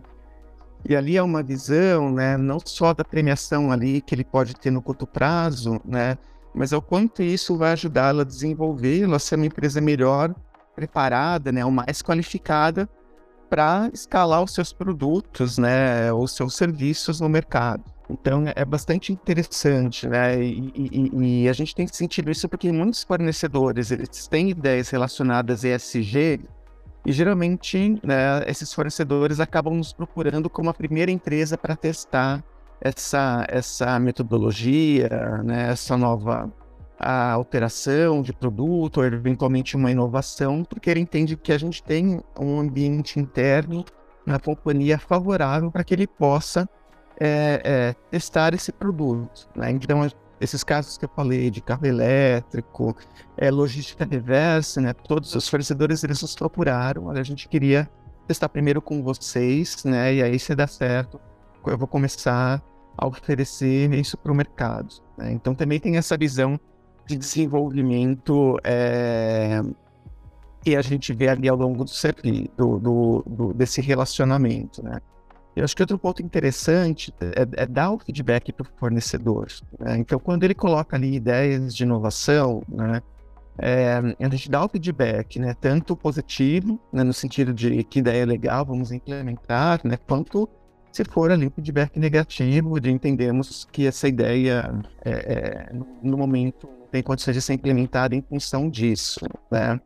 E 0.88 0.96
ali 0.96 1.18
é 1.18 1.22
uma 1.22 1.44
visão, 1.44 2.10
né, 2.10 2.38
não 2.38 2.58
só 2.64 2.94
da 2.94 3.04
premiação 3.04 3.70
ali 3.70 4.00
que 4.00 4.16
ele 4.16 4.24
pode 4.24 4.56
ter 4.56 4.72
no 4.72 4.82
curto 4.82 5.06
prazo, 5.06 5.82
né, 5.84 6.18
mas 6.56 6.72
é 6.72 6.78
o 6.78 6.82
quanto 6.82 7.22
isso 7.22 7.58
vai 7.58 7.74
ajudá-lo 7.74 8.22
a 8.22 8.24
desenvolvê-lo, 8.24 9.14
a 9.14 9.20
ser 9.20 9.36
uma 9.36 9.46
empresa 9.46 9.82
melhor 9.82 10.34
preparada, 10.74 11.52
né, 11.52 11.66
ou 11.66 11.72
mais 11.72 12.02
qualificada 12.02 12.88
para 13.50 13.90
escalar 13.94 14.44
os 14.44 14.54
seus 14.54 14.74
produtos, 14.74 15.58
né, 15.58 16.12
os 16.14 16.36
seus 16.36 16.56
serviços 16.56 17.20
no 17.22 17.30
mercado. 17.30 17.84
Então 18.10 18.46
é 18.56 18.64
bastante 18.64 19.12
interessante, 19.12 20.08
né? 20.08 20.42
E, 20.42 20.72
e, 20.74 21.44
e, 21.44 21.50
a 21.50 21.54
gente 21.54 21.76
tem 21.76 21.86
sentido 21.88 22.32
isso 22.32 22.48
porque 22.48 22.72
muitos 22.72 23.04
fornecedores 23.04 23.92
eles 23.92 24.28
têm 24.28 24.50
ideias 24.50 24.90
relacionadas 24.90 25.66
a 25.66 25.70
ESG 25.76 26.40
e 27.06 27.12
geralmente 27.12 28.00
né, 28.04 28.44
esses 28.48 28.74
fornecedores 28.74 29.40
acabam 29.40 29.76
nos 29.76 29.92
procurando 29.92 30.50
como 30.50 30.70
a 30.70 30.74
primeira 30.74 31.12
empresa 31.12 31.58
para 31.58 31.76
testar 31.76 32.44
essa, 32.80 33.46
essa 33.50 34.00
metodologia, 34.00 35.10
né, 35.44 35.72
essa 35.72 35.98
nova 35.98 36.52
a 37.00 37.32
alteração 37.32 38.22
de 38.22 38.34
produto 38.34 38.98
ou 38.98 39.06
eventualmente 39.06 39.76
uma 39.76 39.92
inovação, 39.92 40.64
porque 40.64 40.90
ele 40.90 41.00
entende 41.00 41.36
que 41.38 41.52
a 41.52 41.58
gente 41.58 41.84
tem 41.84 42.22
um 42.40 42.60
ambiente 42.60 43.20
interno 43.20 43.86
na 44.26 44.40
companhia 44.40 44.98
favorável 44.98 45.72
para 45.72 45.84
que 45.84 45.94
ele 45.94 46.08
possa 46.08 46.68
é, 47.20 47.62
é, 47.64 47.96
testar 48.12 48.54
esse 48.54 48.72
produto. 48.72 49.48
Né? 49.56 49.72
Então, 49.72 50.08
esses 50.40 50.64
casos 50.64 50.98
que 50.98 51.06
eu 51.06 51.10
falei 51.16 51.50
de 51.50 51.62
carro 51.62 51.86
elétrico, 51.86 52.96
é, 53.38 53.50
logística 53.50 54.06
reversa, 54.06 54.82
né? 54.82 54.94
todos 54.94 55.34
os 55.34 55.48
fornecedores 55.48 56.04
eles 56.04 56.22
nos 56.22 56.36
procuraram, 56.36 57.10
a 57.10 57.24
gente 57.24 57.48
queria 57.48 57.90
testar 58.28 58.50
primeiro 58.50 58.82
com 58.82 59.02
vocês, 59.02 59.84
né? 59.86 60.16
E 60.16 60.22
aí 60.22 60.38
se 60.38 60.54
der 60.54 60.68
certo, 60.68 61.20
eu 61.66 61.78
vou 61.78 61.88
começar 61.88 62.62
a 62.98 63.08
oferecer 63.08 63.94
isso 63.94 64.18
para 64.18 64.32
o 64.32 64.36
mercado. 64.36 64.94
Né? 65.18 65.32
Então 65.32 65.56
também 65.56 65.80
tem 65.80 65.96
essa 65.96 66.18
visão 66.18 66.60
de 67.08 67.18
desenvolvimento 67.18 68.60
é, 68.64 69.62
que 70.62 70.76
a 70.76 70.82
gente 70.82 71.14
vê 71.14 71.30
ali 71.30 71.48
ao 71.48 71.56
longo 71.56 71.86
do, 71.86 71.92
do, 72.58 72.80
do, 72.80 73.24
do 73.26 73.54
desse 73.54 73.82
relacionamento, 73.82 74.84
né? 74.84 75.00
Eu 75.56 75.64
acho 75.64 75.76
que 75.76 75.82
outro 75.82 75.98
ponto 75.98 76.22
interessante 76.22 77.12
é, 77.20 77.64
é 77.64 77.66
dar 77.66 77.90
o 77.90 77.98
feedback 77.98 78.54
para 78.54 78.64
o 78.64 78.70
fornecedor. 78.78 79.48
Né? 79.80 79.98
Então, 79.98 80.20
quando 80.20 80.44
ele 80.44 80.54
coloca 80.54 80.96
ali 80.96 81.16
ideias 81.16 81.76
de 81.76 81.82
inovação, 81.82 82.62
né, 82.70 83.02
é, 83.58 83.94
a 84.20 84.30
gente 84.30 84.52
dá 84.52 84.64
o 84.64 84.70
feedback, 84.70 85.40
né, 85.40 85.56
tanto 85.60 85.96
positivo, 85.96 86.80
né, 86.94 87.04
no 87.04 87.12
sentido 87.12 87.56
de 87.56 87.84
que 87.84 87.98
ideia 87.98 88.22
é 88.22 88.26
legal, 88.26 88.64
vamos 88.66 88.92
implementar, 88.92 89.82
né, 89.84 89.98
quanto 89.98 90.48
se 90.92 91.04
for 91.06 91.32
ali 91.32 91.48
um 91.48 91.52
feedback 91.52 92.00
negativo, 92.00 92.80
de 92.80 92.92
entendermos 92.92 93.68
que 93.72 93.86
essa 93.86 94.08
ideia, 94.08 94.74
é, 95.04 95.12
é, 95.12 95.70
no 96.02 96.18
momento, 96.18 96.68
tem 96.92 97.04
condições 97.04 97.36
de 97.36 97.42
ser 97.42 97.54
implementada 97.54 98.16
em 98.16 98.22
função 98.22 98.70
disso, 98.70 99.26
né. 99.52 99.80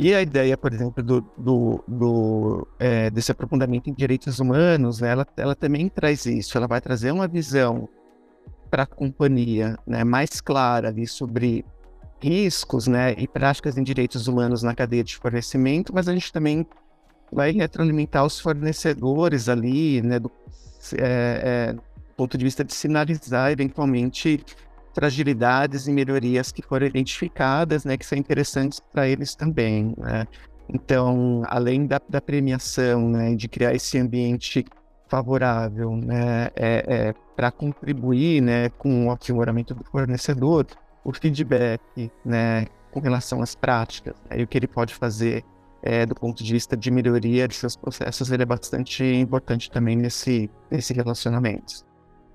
E 0.00 0.14
a 0.14 0.22
ideia, 0.22 0.56
por 0.56 0.72
exemplo, 0.72 1.02
do, 1.02 1.20
do, 1.36 1.84
do 1.88 2.68
é, 2.78 3.10
desse 3.10 3.32
aprofundamento 3.32 3.90
em 3.90 3.92
direitos 3.92 4.38
humanos, 4.38 5.00
né, 5.00 5.10
ela, 5.10 5.26
ela 5.36 5.56
também 5.56 5.88
traz 5.88 6.24
isso, 6.24 6.56
ela 6.56 6.68
vai 6.68 6.80
trazer 6.80 7.10
uma 7.10 7.26
visão 7.26 7.88
para 8.70 8.84
a 8.84 8.86
companhia 8.86 9.76
né, 9.84 10.04
mais 10.04 10.40
clara 10.40 10.88
ali 10.88 11.04
sobre 11.04 11.64
riscos 12.20 12.86
né, 12.86 13.14
e 13.18 13.26
práticas 13.26 13.76
em 13.76 13.82
direitos 13.82 14.28
humanos 14.28 14.62
na 14.62 14.74
cadeia 14.74 15.02
de 15.02 15.16
fornecimento, 15.16 15.92
mas 15.92 16.08
a 16.08 16.12
gente 16.12 16.32
também 16.32 16.64
vai 17.32 17.52
retroalimentar 17.52 18.24
os 18.24 18.40
fornecedores 18.40 19.48
ali, 19.48 20.02
né, 20.02 20.18
do 20.18 20.30
é, 20.94 21.74
é, 21.74 21.76
ponto 22.16 22.36
de 22.36 22.44
vista 22.44 22.64
de 22.64 22.74
sinalizar 22.74 23.50
eventualmente 23.50 24.44
fragilidades 24.94 25.86
e 25.86 25.92
melhorias 25.92 26.50
que 26.50 26.62
foram 26.62 26.86
identificadas, 26.86 27.84
né, 27.84 27.96
que 27.96 28.04
são 28.04 28.18
interessantes 28.18 28.80
para 28.80 29.08
eles 29.08 29.34
também, 29.34 29.94
né? 29.96 30.26
Então, 30.68 31.42
além 31.46 31.86
da, 31.86 32.00
da 32.08 32.20
premiação, 32.20 33.08
né, 33.08 33.34
de 33.34 33.48
criar 33.48 33.74
esse 33.74 33.96
ambiente 33.98 34.66
favorável, 35.08 35.96
né, 35.96 36.50
é, 36.54 36.84
é 36.86 37.14
para 37.34 37.50
contribuir, 37.50 38.42
né, 38.42 38.68
com 38.70 39.06
o 39.06 39.10
aprimoramento 39.10 39.74
do 39.74 39.84
fornecedor, 39.84 40.66
o 41.04 41.12
feedback, 41.12 42.10
né, 42.24 42.66
com 42.90 43.00
relação 43.00 43.40
às 43.40 43.54
práticas, 43.54 44.14
né, 44.28 44.40
e 44.40 44.42
o 44.42 44.46
que 44.46 44.58
ele 44.58 44.66
pode 44.66 44.94
fazer 44.94 45.42
é, 45.82 46.04
do 46.04 46.14
ponto 46.14 46.42
de 46.42 46.52
vista 46.52 46.76
de 46.76 46.90
melhoria 46.90 47.46
de 47.46 47.54
seus 47.54 47.76
processos, 47.76 48.30
ele 48.30 48.42
é 48.42 48.46
bastante 48.46 49.04
importante 49.04 49.70
também 49.70 49.96
nesse, 49.96 50.50
nesse 50.70 50.92
relacionamento. 50.92 51.86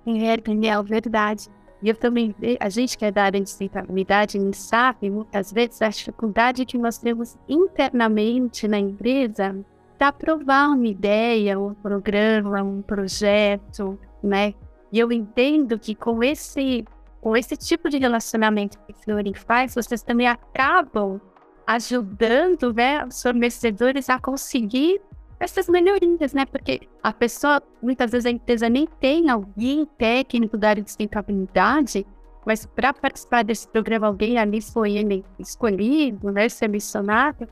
É, 0.05 0.37
Daniel, 0.37 0.83
verdade. 0.83 1.47
E 1.81 1.89
eu 1.89 1.95
também, 1.95 2.33
a 2.59 2.69
gente 2.69 2.97
que 2.97 3.03
é 3.03 3.11
da 3.11 3.23
área 3.23 3.41
de 3.41 3.49
sustentabilidade 3.49 4.39
sabe 4.53 5.09
muitas 5.09 5.51
vezes 5.51 5.81
a 5.81 5.89
dificuldade 5.89 6.65
que 6.65 6.77
nós 6.77 6.97
temos 6.97 7.37
internamente 7.47 8.69
na 8.69 8.79
empresa 8.79 9.53
para 9.97 10.07
aprovar 10.07 10.69
uma 10.69 10.87
ideia, 10.87 11.59
um 11.59 11.73
programa, 11.73 12.63
um 12.63 12.81
projeto, 12.81 13.99
né? 14.23 14.53
E 14.93 14.99
eu 14.99 15.11
entendo 15.11 15.77
que 15.77 15.93
com 15.93 16.23
esse, 16.23 16.85
com 17.19 17.35
esse 17.35 17.57
tipo 17.57 17.89
de 17.89 17.97
relacionamento 17.97 18.79
que 18.79 18.93
o 18.93 18.95
Fleury 18.95 19.33
faz, 19.33 19.75
vocês 19.75 20.01
também 20.01 20.27
acabam 20.27 21.19
ajudando 21.65 22.73
né, 22.73 23.05
os 23.05 23.21
fornecedores 23.21 24.09
a 24.09 24.19
conseguir 24.19 25.01
essas 25.39 25.67
melhorias, 25.67 26.33
né? 26.33 26.45
Porque 26.45 26.81
a 27.01 27.11
pessoa, 27.11 27.61
muitas 27.81 28.11
vezes 28.11 28.25
a 28.25 28.29
empresa 28.29 28.69
nem 28.69 28.87
tem 28.99 29.29
alguém 29.29 29.85
técnico 29.97 30.57
da 30.57 30.69
área 30.69 30.83
de 30.83 30.89
sustentabilidade, 30.89 32.05
mas 32.45 32.65
para 32.65 32.93
participar 32.93 33.43
desse 33.43 33.67
programa, 33.67 34.07
alguém 34.07 34.37
ali 34.37 34.61
foi 34.61 35.23
escolhido, 35.39 36.31
né? 36.31 36.47
Selecionado. 36.49 37.47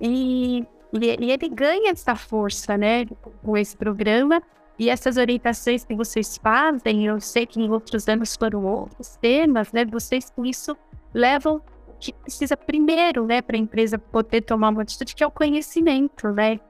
E, 0.00 0.66
e, 0.92 1.30
ele 1.30 1.48
ganha 1.48 1.92
essa 1.92 2.14
força, 2.14 2.76
né? 2.76 3.06
Com 3.42 3.56
esse 3.56 3.76
programa. 3.76 4.42
E 4.78 4.90
essas 4.90 5.16
orientações 5.16 5.84
que 5.84 5.94
vocês 5.94 6.36
fazem, 6.36 7.06
eu 7.06 7.20
sei 7.20 7.46
que 7.46 7.60
em 7.60 7.70
outros 7.70 8.08
anos 8.08 8.34
foram 8.36 8.64
outros 8.64 9.16
temas, 9.16 9.72
né? 9.72 9.84
Vocês 9.84 10.30
com 10.30 10.44
isso 10.44 10.76
levam 11.12 11.62
que 12.12 12.20
precisa 12.20 12.56
primeiro, 12.56 13.26
né, 13.26 13.40
para 13.40 13.56
a 13.56 13.58
empresa 13.58 13.98
poder 13.98 14.42
tomar 14.42 14.70
uma 14.70 14.82
atitude, 14.82 15.14
que 15.14 15.24
é 15.24 15.26
o 15.26 15.30
conhecimento, 15.30 16.28
né? 16.28 16.60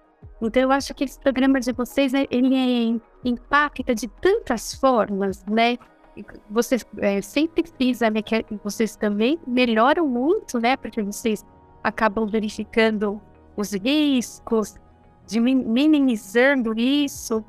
Então, 0.41 0.63
eu 0.63 0.73
acho 0.73 0.95
que 0.95 1.05
esse 1.05 1.19
programa 1.19 1.61
de 1.61 1.73
vocês, 1.73 2.13
né, 2.13 2.27
ele 2.31 2.55
é, 2.55 3.29
impacta 3.29 3.95
de 3.95 4.09
tantas 4.09 4.75
formas, 4.75 5.45
né? 5.47 5.79
Vocês 6.49 6.87
é, 6.99 7.21
sempre 7.21 7.65
frisam 7.67 8.11
né, 8.11 8.23
que 8.23 8.45
vocês 8.63 8.95
também 8.95 9.39
melhoram 9.47 10.07
muito, 10.07 10.61
né? 10.61 10.77
Porque 10.77 11.03
vocês 11.03 11.45
acabam 11.83 12.27
verificando 12.27 13.21
os 13.57 13.73
riscos, 13.73 14.77
de 15.27 15.41
minimizando 15.41 16.79
isso. 16.79 17.45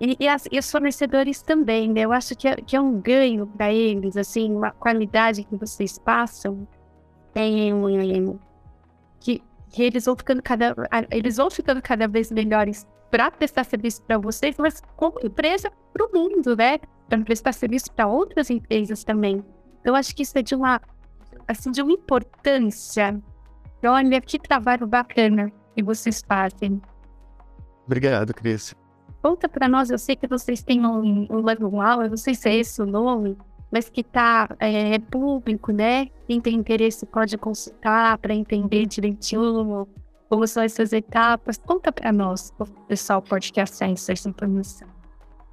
E, 0.00 0.16
e, 0.20 0.28
as, 0.28 0.46
e, 0.50 0.58
os 0.58 0.70
fornecedores 0.70 1.42
também, 1.42 1.92
né? 1.92 2.02
Eu 2.02 2.12
acho 2.12 2.36
que 2.36 2.46
é, 2.48 2.56
que 2.56 2.76
é 2.76 2.80
um 2.80 3.00
ganho 3.00 3.46
para 3.46 3.72
eles, 3.72 4.16
assim, 4.16 4.54
uma 4.54 4.70
qualidade 4.70 5.44
que 5.44 5.56
vocês 5.56 5.98
passam. 5.98 6.66
Que, 9.20 9.42
que 9.70 9.82
eles 9.82 10.04
vão 10.04 10.16
ficando 10.16 10.42
cada, 10.42 10.74
eles 11.10 11.36
vão 11.36 11.50
ficando 11.50 11.82
cada 11.82 12.06
vez 12.08 12.30
melhores 12.30 12.86
para 13.10 13.30
prestar 13.30 13.64
serviço 13.64 14.02
para 14.02 14.18
vocês, 14.18 14.56
mas 14.58 14.82
como 14.96 15.18
empresa 15.22 15.70
para 15.92 16.06
o 16.06 16.10
mundo, 16.12 16.56
né? 16.56 16.78
Para 17.08 17.20
prestar 17.20 17.52
serviço 17.52 17.92
para 17.92 18.06
outras 18.06 18.50
empresas 18.50 19.02
também. 19.04 19.44
Então 19.80 19.94
acho 19.94 20.14
que 20.14 20.22
isso 20.22 20.38
é 20.38 20.42
de 20.42 20.54
uma 20.54 20.80
assim 21.46 21.70
de 21.70 21.80
uma 21.80 21.92
importância. 21.92 23.20
Olha 23.84 24.20
que 24.20 24.38
trabalho 24.38 24.86
bacana 24.86 25.50
que 25.74 25.82
vocês 25.82 26.22
fazem. 26.26 26.80
Obrigado, 27.86 28.34
Cris. 28.34 28.74
Conta 29.22 29.48
para 29.48 29.68
nós, 29.68 29.90
eu 29.90 29.98
sei 29.98 30.14
que 30.14 30.28
vocês 30.28 30.62
têm 30.62 30.84
um, 30.84 31.26
um 31.30 31.42
manual, 31.42 32.02
eu 32.02 32.10
não 32.10 32.16
sei 32.16 32.34
se 32.34 32.48
é 32.48 32.56
esse 32.56 32.80
o 32.82 32.86
nome, 32.86 33.36
mas 33.70 33.88
que 33.88 34.00
está 34.00 34.48
é, 34.58 34.94
é, 34.94 34.98
público, 34.98 35.72
né? 35.72 36.08
Quem 36.26 36.40
tem 36.40 36.54
interesse 36.54 37.04
pode 37.06 37.36
consultar 37.36 38.18
para 38.18 38.34
entender 38.34 38.86
direitinho 38.86 39.86
como 40.28 40.46
são 40.46 40.62
essas 40.62 40.92
etapas. 40.92 41.58
Conta 41.58 41.92
para 41.92 42.12
nós, 42.12 42.52
o 42.58 42.66
pessoal 42.86 43.22
pode 43.22 43.52
ter 43.52 43.62
acesso 43.62 44.10
a 44.10 44.12
essa 44.12 44.28
informação. 44.28 44.88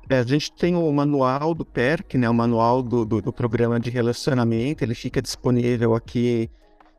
É, 0.10 0.20
a 0.20 0.24
gente 0.24 0.52
tem 0.54 0.76
o 0.76 0.92
manual 0.92 1.54
do 1.54 1.66
PERC, 1.66 2.18
né, 2.18 2.30
o 2.30 2.34
manual 2.34 2.84
do, 2.84 3.04
do, 3.06 3.22
do, 3.22 3.34
programa 3.34 3.80
de 3.80 3.90
relacionamento, 3.90 4.84
ele 4.84 4.94
fica 4.94 5.20
disponível 5.20 5.96
aqui 5.96 6.50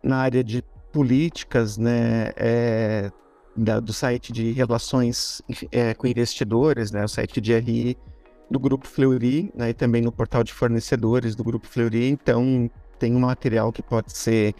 na 0.02 0.16
área 0.16 0.42
de 0.42 0.62
políticas, 0.92 1.78
né, 1.78 2.32
é, 2.36 3.12
da, 3.56 3.78
do 3.78 3.92
site 3.92 4.32
de 4.32 4.50
relações 4.50 5.40
é, 5.70 5.94
com 5.94 6.08
investidores, 6.08 6.90
né, 6.90 7.04
o 7.04 7.08
site 7.08 7.40
de 7.40 7.56
RI 7.56 7.96
do 8.50 8.58
Grupo 8.58 8.86
Fleury, 8.86 9.52
né, 9.54 9.70
e 9.70 9.74
também 9.74 10.02
no 10.02 10.12
portal 10.12 10.44
de 10.44 10.52
fornecedores 10.52 11.34
do 11.34 11.42
Grupo 11.42 11.66
Fleury. 11.66 12.08
Então, 12.08 12.70
tem 12.98 13.14
um 13.14 13.20
material 13.20 13.72
que 13.72 13.82
pode 13.82 14.16
ser 14.16 14.54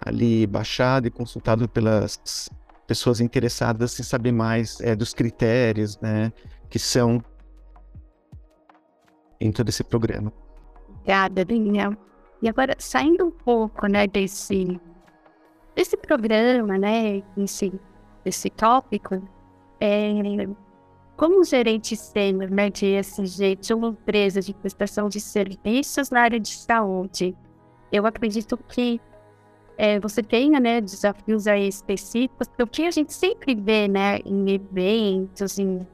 ali 0.00 0.46
baixado 0.46 1.06
e 1.06 1.10
consultado 1.10 1.68
pelas 1.68 2.48
pessoas 2.86 3.20
interessadas 3.20 3.98
em 3.98 4.02
saber 4.02 4.32
mais 4.32 4.80
é, 4.80 4.94
dos 4.94 5.14
critérios, 5.14 5.98
né, 6.00 6.32
que 6.68 6.78
são 6.78 7.22
dentro 9.40 9.64
desse 9.64 9.82
programa. 9.82 10.32
Obrigada, 10.88 11.44
Daniel. 11.44 11.96
E 12.40 12.48
agora, 12.48 12.74
saindo 12.78 13.26
um 13.26 13.30
pouco, 13.30 13.86
né, 13.86 14.06
desse, 14.06 14.80
desse 15.74 15.96
programa, 15.96 16.78
né, 16.78 17.22
desse, 17.36 17.72
desse 18.24 18.50
tópico, 18.50 19.22
é, 19.80 20.10
como 21.16 21.44
gerente 21.44 21.96
sênior 21.96 22.50
né, 22.50 22.70
de 22.70 22.86
ESG 22.86 23.56
de 23.56 23.72
uma 23.74 23.88
empresa 23.88 24.40
de 24.40 24.52
prestação 24.52 25.08
de 25.08 25.20
serviços 25.20 26.10
na 26.10 26.22
área 26.22 26.40
de 26.40 26.48
saúde, 26.48 27.36
eu 27.92 28.06
acredito 28.06 28.56
que 28.68 29.00
é, 29.76 29.98
você 30.00 30.22
tenha 30.22 30.58
né, 30.58 30.80
desafios 30.80 31.46
aí 31.46 31.68
específicos, 31.68 32.48
o 32.60 32.66
que 32.66 32.86
a 32.86 32.90
gente 32.90 33.12
sempre 33.12 33.54
vê 33.54 33.88
né, 33.88 34.18
em 34.24 34.50
eventos, 34.50 35.58
em 35.58 35.86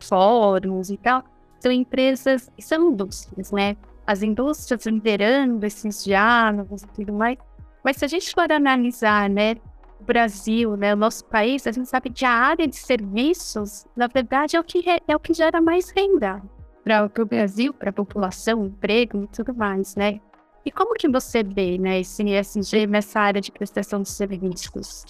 fóruns 0.00 0.90
e 0.90 0.96
tal, 0.96 1.24
são 1.60 1.72
empresas, 1.72 2.50
são 2.60 2.90
indústrias, 2.90 3.50
né? 3.50 3.76
As 4.06 4.22
indústrias 4.22 4.86
liderando 4.86 5.66
esses 5.66 6.04
diálogos 6.04 6.82
e 6.82 6.86
tudo 6.88 7.12
mais. 7.12 7.36
Mas 7.84 7.96
se 7.96 8.04
a 8.04 8.08
gente 8.08 8.32
for 8.32 8.50
analisar, 8.50 9.28
né, 9.28 9.56
Brasil, 10.04 10.76
né, 10.76 10.94
o 10.94 10.96
nosso 10.96 11.24
país, 11.24 11.66
a 11.66 11.72
gente 11.72 11.88
sabe 11.88 12.10
que 12.10 12.24
a 12.24 12.30
área 12.30 12.66
de 12.66 12.76
serviços, 12.76 13.86
na 13.96 14.06
verdade, 14.06 14.56
é 14.56 14.60
o 14.60 14.64
que, 14.64 14.84
é 15.06 15.16
o 15.16 15.20
que 15.20 15.34
gera 15.34 15.60
mais 15.60 15.90
renda 15.90 16.42
para 16.84 17.10
o 17.22 17.26
Brasil, 17.26 17.74
para 17.74 17.90
a 17.90 17.92
população, 17.92 18.64
emprego 18.64 19.24
e 19.24 19.26
tudo 19.28 19.54
mais, 19.54 19.94
né? 19.94 20.20
E 20.64 20.70
como 20.70 20.94
que 20.94 21.08
você 21.08 21.42
vê 21.42 21.78
né, 21.78 22.00
esse 22.00 22.22
ESG 22.22 22.86
nessa 22.86 23.20
área 23.20 23.40
de 23.40 23.50
prestação 23.50 24.02
de 24.02 24.08
serviços? 24.08 25.04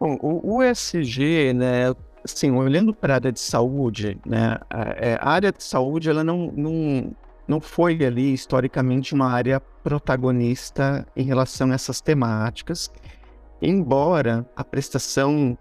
Bom, 0.00 0.16
o, 0.22 0.62
ESG, 0.62 1.52
né, 1.52 1.94
assim, 2.24 2.50
olhando 2.52 2.94
para 2.94 3.14
a 3.14 3.16
área 3.16 3.32
de 3.32 3.40
saúde, 3.40 4.18
né, 4.24 4.58
é, 4.70 5.18
a, 5.20 5.30
área 5.30 5.52
de 5.52 5.62
saúde, 5.62 6.08
ela 6.08 6.22
não, 6.22 6.52
não, 6.56 7.16
não 7.46 7.60
foi 7.60 8.02
ali, 8.04 8.32
historicamente, 8.32 9.14
uma 9.14 9.30
área 9.30 9.60
protagonista 9.60 11.06
em 11.16 11.24
relação 11.24 11.70
a 11.70 11.74
essas 11.74 12.00
temáticas, 12.00 12.90
embora 13.60 14.48
a 14.56 14.64
prestação 14.64 15.56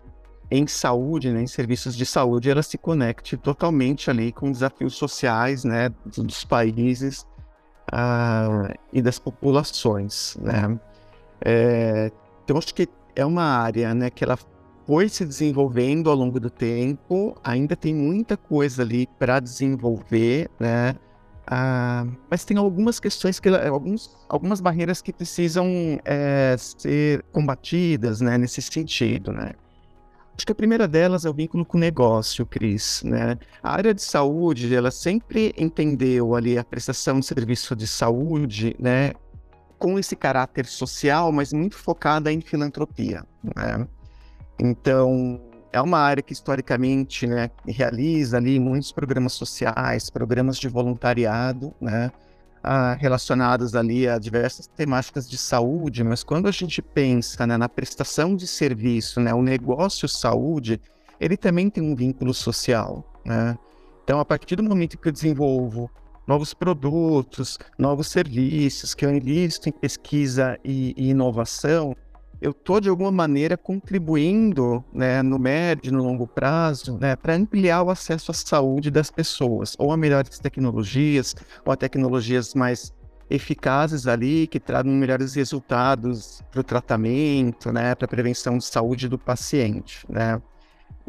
em 0.50 0.66
saúde, 0.66 1.32
né, 1.32 1.42
em 1.42 1.48
serviços 1.48 1.96
de 1.96 2.06
saúde, 2.06 2.50
ela 2.50 2.64
se 2.64 2.78
conecte 2.78 3.36
totalmente 3.36 4.10
ali 4.10 4.32
com 4.32 4.52
desafios 4.52 4.96
sociais, 4.96 5.64
né, 5.64 5.90
dos 6.06 6.46
países 6.46 7.28
uh, 7.92 8.74
e 8.94 9.02
das 9.02 9.20
populações, 9.20 10.38
né. 10.42 10.80
É, 11.42 12.12
então, 12.44 12.58
acho 12.58 12.74
que 12.74 12.88
é 13.16 13.26
uma 13.26 13.44
área, 13.44 13.94
né, 13.94 14.10
que 14.10 14.24
ela 14.24 14.38
foi 14.86 15.10
se 15.10 15.26
desenvolvendo 15.26 16.10
ao 16.10 16.16
longo 16.16 16.40
do 16.40 16.50
tempo, 16.50 17.36
ainda 17.44 17.76
tem 17.76 17.94
muita 17.94 18.38
coisa 18.38 18.84
ali 18.84 19.06
para 19.20 19.40
desenvolver, 19.40 20.50
né, 20.58 20.96
uh, 21.50 22.18
mas 22.30 22.46
tem 22.46 22.58
algumas 22.58 23.00
questões, 23.00 23.40
que 23.40 23.50
alguns, 23.50 24.16
algumas 24.30 24.62
barreiras 24.62 25.02
que 25.02 25.14
precisam 25.14 25.68
é, 26.06 26.56
ser 26.58 27.24
combatidas, 27.32 28.22
né, 28.22 28.38
nesse 28.38 28.62
sentido, 28.62 29.32
né. 29.32 29.52
Acho 30.38 30.46
que 30.46 30.52
a 30.52 30.56
primeira 30.56 30.88
delas 30.88 31.26
é 31.26 31.30
o 31.30 31.34
vínculo 31.34 31.66
com 31.66 31.78
o 31.78 31.82
negócio, 31.82 32.46
Cris. 32.46 33.02
Né? 33.04 33.40
A 33.64 33.72
área 33.72 33.92
de 33.92 34.04
saúde, 34.04 34.74
ela 34.74 34.92
sempre 34.92 35.52
entendeu 35.58 36.36
ali 36.36 36.60
a 36.60 36.64
prestação 36.64 37.20
de 37.20 37.26
serviço 37.26 37.76
de 37.76 37.88
saúde, 37.88 38.76
né, 38.78 39.14
com 39.80 39.98
esse 39.98 40.16
caráter 40.16 40.68
social, 40.68 41.32
mas 41.32 41.52
muito 41.52 41.76
focada 41.76 42.32
em 42.32 42.40
filantropia. 42.40 43.26
Né? 43.44 43.88
Então, 44.60 45.42
é 45.78 45.82
uma 45.82 46.00
área 46.00 46.24
que 46.24 46.34
historicamente 46.34 47.26
né, 47.28 47.50
realiza 47.66 48.38
ali 48.38 48.60
muitos 48.60 48.92
programas 48.92 49.34
sociais, 49.34 50.10
programas 50.10 50.58
de 50.58 50.68
voluntariado, 50.68 51.74
né? 51.80 52.12
relacionadas 53.00 53.76
ali 53.76 54.10
a 54.10 54.18
diversas 54.18 54.68
temáticas 54.68 55.30
de 55.30 55.38
saúde, 55.38 56.04
mas 56.04 56.22
quando 56.22 56.48
a 56.48 56.52
gente 56.52 56.82
pensa 56.82 57.48
né, 57.48 57.56
na 57.56 57.70
prestação 57.70 58.36
de 58.36 58.46
serviço, 58.46 59.22
né, 59.22 59.34
o 59.34 59.42
negócio 59.42 60.08
saúde, 60.10 60.82
ele 61.18 61.38
também 61.38 61.70
tem 61.70 61.82
um 61.82 61.96
vínculo 61.96 62.34
social. 62.34 63.06
Né? 63.24 63.58
Então, 64.04 64.20
a 64.20 64.26
partir 64.26 64.58
do 64.58 64.63
momento 64.63 64.98
que 64.98 65.08
eu 65.08 65.13
desenvolvo 65.13 65.90
novos 66.28 66.54
produtos, 66.54 67.58
novos 67.78 68.10
serviços, 68.10 68.94
que 68.94 69.06
eu 69.06 69.16
invisto 69.16 69.70
em 69.70 69.72
pesquisa 69.72 70.60
e, 70.63 70.94
e 70.98 71.12
inovação, 71.12 71.96
eu 72.41 72.52
estou, 72.52 72.80
de 72.80 72.89
alguma 72.89 73.12
maneira, 73.12 73.58
contribuindo 73.58 74.84
né, 74.93 75.21
no 75.21 75.39
médio 75.39 75.89
e 75.89 75.91
no 75.91 76.04
longo 76.04 76.28
prazo 76.28 76.97
né, 77.00 77.15
para 77.15 77.34
ampliar 77.34 77.82
o 77.84 77.89
acesso 77.89 78.32
à 78.32 78.34
saúde 78.34 78.91
das 78.91 79.10
pessoas, 79.10 79.76
ou 79.80 79.91
a 79.91 79.97
melhores 79.97 80.38
tecnologias, 80.39 81.36
ou 81.65 81.73
a 81.73 81.76
tecnologias 81.76 82.54
mais 82.54 82.93
eficazes 83.30 84.08
ali, 84.08 84.47
que 84.47 84.60
tragam 84.60 84.91
melhores 84.93 85.34
resultados 85.34 86.41
para 86.52 86.62
o 86.62 86.63
tratamento, 86.63 87.71
né, 87.71 87.95
para 87.95 88.06
a 88.06 88.10
prevenção 88.10 88.58
de 88.58 88.65
saúde 88.65 89.10
do 89.10 89.17
paciente. 89.17 90.06
Né? 90.08 90.41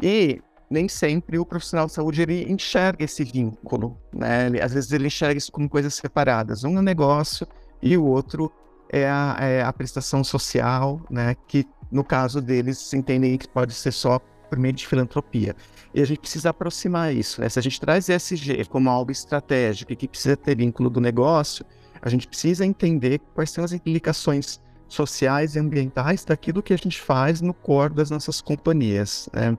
E 0.01 0.41
nem 0.69 0.87
sempre 0.87 1.37
o 1.39 1.45
profissional 1.45 1.85
de 1.85 1.93
saúde 1.93 2.21
ele 2.21 2.51
enxerga 2.51 3.05
esse 3.05 3.23
vínculo. 3.23 3.97
Né? 4.13 4.47
Ele, 4.47 4.61
às 4.61 4.73
vezes 4.73 4.91
ele 4.91 5.07
enxerga 5.07 5.37
isso 5.37 5.51
como 5.51 5.69
coisas 5.69 5.93
separadas. 5.93 6.63
Um 6.63 6.77
é 6.77 6.81
negócio 6.81 7.47
e 7.81 7.95
o 7.95 8.05
outro 8.05 8.51
é 8.89 9.07
a, 9.07 9.37
é 9.39 9.63
a 9.63 9.71
prestação 9.71 10.23
social, 10.23 11.01
né, 11.09 11.35
que 11.47 11.65
no 11.91 12.03
caso 12.03 12.41
deles 12.41 12.93
entendem 12.93 13.37
que 13.37 13.47
pode 13.47 13.73
ser 13.73 13.91
só 13.91 14.19
por 14.49 14.57
meio 14.57 14.73
de 14.73 14.87
filantropia. 14.87 15.55
E 15.93 16.01
a 16.01 16.05
gente 16.05 16.19
precisa 16.19 16.49
aproximar 16.49 17.13
isso. 17.13 17.39
Né? 17.39 17.49
Se 17.49 17.59
a 17.59 17.61
gente 17.61 17.79
traz 17.79 18.09
ESG 18.09 18.65
como 18.65 18.89
algo 18.89 19.11
estratégico 19.11 19.93
e 19.93 19.95
que 19.95 20.07
precisa 20.07 20.35
ter 20.35 20.55
vínculo 20.55 20.89
do 20.89 20.99
negócio, 20.99 21.65
a 22.01 22.09
gente 22.09 22.27
precisa 22.27 22.65
entender 22.65 23.19
quais 23.33 23.51
são 23.51 23.63
as 23.63 23.71
implicações 23.71 24.59
sociais 24.87 25.55
e 25.55 25.59
ambientais 25.59 26.25
daquilo 26.25 26.63
que 26.63 26.73
a 26.73 26.77
gente 26.77 26.99
faz 26.99 27.41
no 27.41 27.53
core 27.53 27.93
das 27.93 28.09
nossas 28.09 28.41
companhias. 28.41 29.29
Né? 29.33 29.57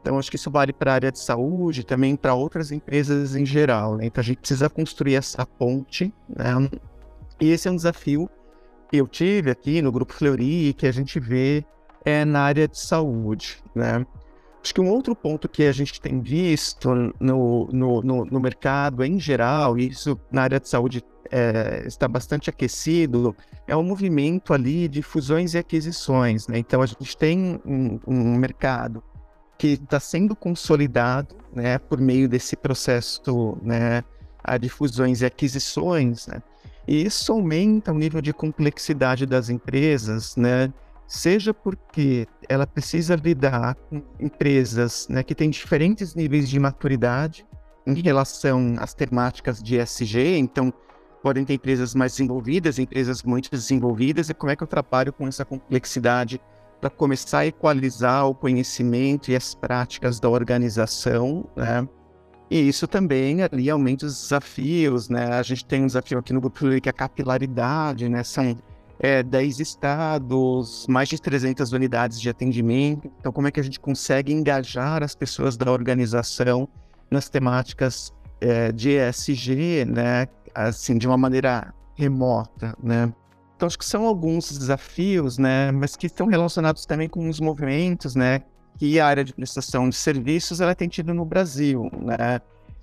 Então, 0.00 0.18
acho 0.18 0.30
que 0.30 0.36
isso 0.36 0.50
vale 0.50 0.72
para 0.72 0.92
a 0.92 0.94
área 0.94 1.12
de 1.12 1.18
saúde, 1.18 1.84
também 1.84 2.14
para 2.14 2.34
outras 2.34 2.70
empresas 2.70 3.34
em 3.34 3.44
geral. 3.44 3.96
Né? 3.96 4.06
Então, 4.06 4.20
a 4.20 4.24
gente 4.24 4.38
precisa 4.38 4.70
construir 4.70 5.14
essa 5.14 5.44
ponte. 5.44 6.14
Né? 6.28 6.70
E 7.40 7.50
esse 7.50 7.66
é 7.66 7.70
um 7.70 7.76
desafio 7.76 8.30
eu 8.92 9.06
tive 9.06 9.50
aqui 9.50 9.82
no 9.82 9.92
Grupo 9.92 10.12
Fleury 10.12 10.74
que 10.74 10.86
a 10.86 10.92
gente 10.92 11.20
vê 11.20 11.64
é 12.04 12.24
na 12.24 12.40
área 12.40 12.66
de 12.66 12.78
saúde, 12.78 13.62
né? 13.74 14.06
Acho 14.62 14.74
que 14.74 14.80
um 14.80 14.90
outro 14.90 15.14
ponto 15.14 15.48
que 15.48 15.64
a 15.64 15.72
gente 15.72 16.00
tem 16.00 16.20
visto 16.20 16.92
no, 17.20 17.68
no, 17.72 18.02
no, 18.02 18.24
no 18.24 18.40
mercado 18.40 19.04
em 19.04 19.18
geral, 19.18 19.78
e 19.78 19.88
isso 19.88 20.18
na 20.30 20.42
área 20.42 20.58
de 20.58 20.68
saúde 20.68 21.02
é, 21.30 21.84
está 21.86 22.08
bastante 22.08 22.50
aquecido, 22.50 23.36
é 23.66 23.76
o 23.76 23.82
movimento 23.82 24.52
ali 24.52 24.88
de 24.88 25.00
fusões 25.00 25.54
e 25.54 25.58
aquisições. 25.58 26.48
Né? 26.48 26.58
Então, 26.58 26.82
a 26.82 26.86
gente 26.86 27.16
tem 27.16 27.60
um, 27.64 28.00
um 28.06 28.36
mercado 28.36 29.02
que 29.56 29.68
está 29.68 30.00
sendo 30.00 30.34
consolidado 30.34 31.36
né, 31.52 31.78
por 31.78 32.00
meio 32.00 32.28
desse 32.28 32.56
processo 32.56 33.58
né, 33.62 34.02
de 34.60 34.68
fusões 34.68 35.20
e 35.20 35.26
aquisições, 35.26 36.26
né? 36.26 36.42
E 36.88 37.04
isso 37.04 37.30
aumenta 37.30 37.92
o 37.92 37.98
nível 37.98 38.22
de 38.22 38.32
complexidade 38.32 39.26
das 39.26 39.50
empresas, 39.50 40.34
né? 40.36 40.72
Seja 41.06 41.52
porque 41.52 42.26
ela 42.48 42.66
precisa 42.66 43.14
lidar 43.14 43.74
com 43.74 44.02
empresas 44.18 45.06
né, 45.08 45.22
que 45.22 45.34
têm 45.34 45.50
diferentes 45.50 46.14
níveis 46.14 46.48
de 46.48 46.58
maturidade 46.58 47.46
em 47.86 47.94
relação 48.00 48.74
às 48.78 48.94
temáticas 48.94 49.62
de 49.62 49.76
SG, 49.76 50.38
então 50.38 50.72
podem 51.22 51.44
ter 51.44 51.54
empresas 51.54 51.94
mais 51.94 52.12
desenvolvidas, 52.12 52.78
empresas 52.78 53.22
muito 53.22 53.50
desenvolvidas, 53.50 54.30
e 54.30 54.34
como 54.34 54.50
é 54.50 54.56
que 54.56 54.62
eu 54.62 54.66
trabalho 54.66 55.12
com 55.12 55.28
essa 55.28 55.44
complexidade 55.44 56.40
para 56.80 56.88
começar 56.88 57.40
a 57.40 57.46
equalizar 57.46 58.26
o 58.26 58.34
conhecimento 58.34 59.30
e 59.30 59.36
as 59.36 59.54
práticas 59.54 60.18
da 60.18 60.28
organização, 60.30 61.46
né? 61.54 61.86
E 62.50 62.68
isso 62.68 62.86
também 62.86 63.42
ali 63.42 63.68
aumenta 63.68 64.06
os 64.06 64.22
desafios, 64.22 65.08
né? 65.08 65.34
A 65.34 65.42
gente 65.42 65.64
tem 65.64 65.82
um 65.82 65.86
desafio 65.86 66.18
aqui 66.18 66.32
no 66.32 66.40
Grupo 66.40 66.80
que 66.80 66.88
é 66.88 66.90
a 66.90 66.92
capilaridade, 66.92 68.08
né? 68.08 68.24
São 68.24 68.56
é, 68.98 69.22
10 69.22 69.60
estados, 69.60 70.86
mais 70.88 71.08
de 71.08 71.20
300 71.20 71.72
unidades 71.72 72.20
de 72.20 72.28
atendimento. 72.28 73.10
Então, 73.20 73.30
como 73.30 73.48
é 73.48 73.50
que 73.50 73.60
a 73.60 73.62
gente 73.62 73.78
consegue 73.78 74.32
engajar 74.32 75.02
as 75.02 75.14
pessoas 75.14 75.56
da 75.56 75.70
organização 75.70 76.68
nas 77.10 77.28
temáticas 77.28 78.12
é, 78.40 78.72
de 78.72 78.90
ESG, 78.90 79.84
né? 79.84 80.26
Assim, 80.54 80.96
de 80.96 81.06
uma 81.06 81.18
maneira 81.18 81.72
remota, 81.94 82.74
né? 82.82 83.12
Então, 83.56 83.66
acho 83.66 83.78
que 83.78 83.84
são 83.84 84.06
alguns 84.06 84.56
desafios, 84.56 85.36
né? 85.36 85.70
Mas 85.70 85.96
que 85.96 86.06
estão 86.06 86.26
relacionados 86.26 86.86
também 86.86 87.08
com 87.08 87.28
os 87.28 87.40
movimentos, 87.40 88.14
né? 88.14 88.42
Que 88.78 89.00
a 89.00 89.06
área 89.06 89.24
de 89.24 89.34
prestação 89.34 89.88
de 89.88 89.96
serviços 89.96 90.60
ela 90.60 90.74
tem 90.74 90.88
tido 90.88 91.12
no 91.12 91.24
Brasil, 91.24 91.90
né? 92.00 92.40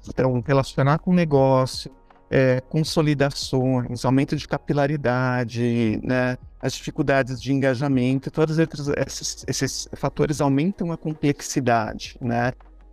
Então, 0.08 0.44
relacionar 0.46 1.00
com 1.00 1.14
negócio, 1.14 1.90
é, 2.30 2.60
consolidações, 2.70 4.04
aumento 4.04 4.36
de 4.36 4.46
capilaridade, 4.46 6.00
né? 6.04 6.38
As 6.60 6.74
dificuldades 6.74 7.42
de 7.42 7.54
engajamento, 7.54 8.30
todos 8.30 8.58
esses, 8.60 9.46
esses 9.48 9.88
fatores 9.94 10.42
aumentam 10.42 10.92
a 10.92 10.98
complexidade, 10.98 12.18
né? 12.20 12.52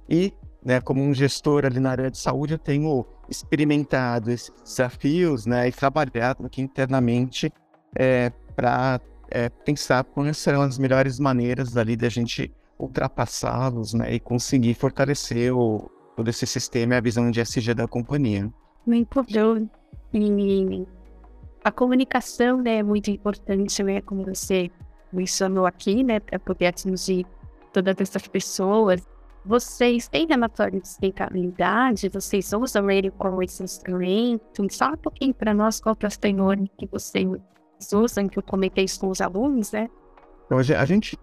E, 0.08 0.32
né, 0.64 0.80
como 0.80 1.02
um 1.02 1.12
gestor 1.12 1.66
ali 1.66 1.80
na 1.80 1.90
área 1.90 2.10
de 2.10 2.18
saúde, 2.18 2.54
eu 2.54 2.58
tenho 2.58 3.04
experimentado 3.28 4.30
esses 4.30 4.52
desafios, 4.62 5.44
né? 5.44 5.66
E 5.66 5.72
trabalhado 5.72 6.46
aqui 6.46 6.62
internamente 6.62 7.52
é, 7.98 8.30
para 8.54 9.00
é, 9.28 9.48
pensar 9.48 10.04
quais 10.04 10.38
serão 10.38 10.62
as 10.62 10.78
melhores 10.78 11.18
maneiras 11.18 11.76
ali 11.76 11.96
da 11.96 12.08
gente 12.08 12.52
ultrapassá-los 12.78 13.94
né, 13.94 14.14
e 14.14 14.20
conseguir 14.20 14.74
fortalecer 14.74 15.54
o, 15.54 15.90
todo 16.16 16.28
esse 16.28 16.46
sistema 16.46 16.94
e 16.94 16.96
a 16.96 17.00
visão 17.00 17.30
de 17.30 17.40
SG 17.40 17.74
da 17.74 17.86
companhia. 17.86 18.52
Muito 18.86 19.22
bom. 19.22 19.68
A 21.64 21.70
comunicação 21.70 22.60
né, 22.60 22.78
é 22.78 22.82
muito 22.82 23.10
importante, 23.10 23.82
né, 23.82 24.00
como 24.00 24.24
você 24.24 24.70
mencionou 25.12 25.66
aqui, 25.66 26.02
né, 26.02 26.18
para 26.18 26.38
poder 26.38 26.66
atingir 26.66 27.24
todas 27.72 27.94
essas 27.98 28.26
pessoas. 28.26 29.06
Vocês 29.44 30.08
têm 30.08 30.26
relatório 30.26 30.80
de 30.80 30.86
sustentabilidade? 30.86 32.08
Vocês 32.08 32.52
usam 32.52 32.90
ele 32.90 33.10
como 33.10 33.42
esse 33.42 33.62
instrumento? 33.62 34.66
Fala 34.76 34.94
um 34.94 34.98
pouquinho 34.98 35.34
para 35.34 35.52
nós 35.52 35.80
qual 35.80 35.96
é 36.00 36.06
o 36.06 36.10
framework 36.10 36.70
que 36.78 36.86
vocês 36.86 37.28
usam, 37.92 38.28
que 38.28 38.38
eu 38.38 38.42
comentei 38.42 38.86
com 39.00 39.08
os 39.08 39.20
alunos, 39.20 39.72
né? 39.72 39.88
Então, 40.52 40.76
a 40.78 40.84
gente 40.84 41.18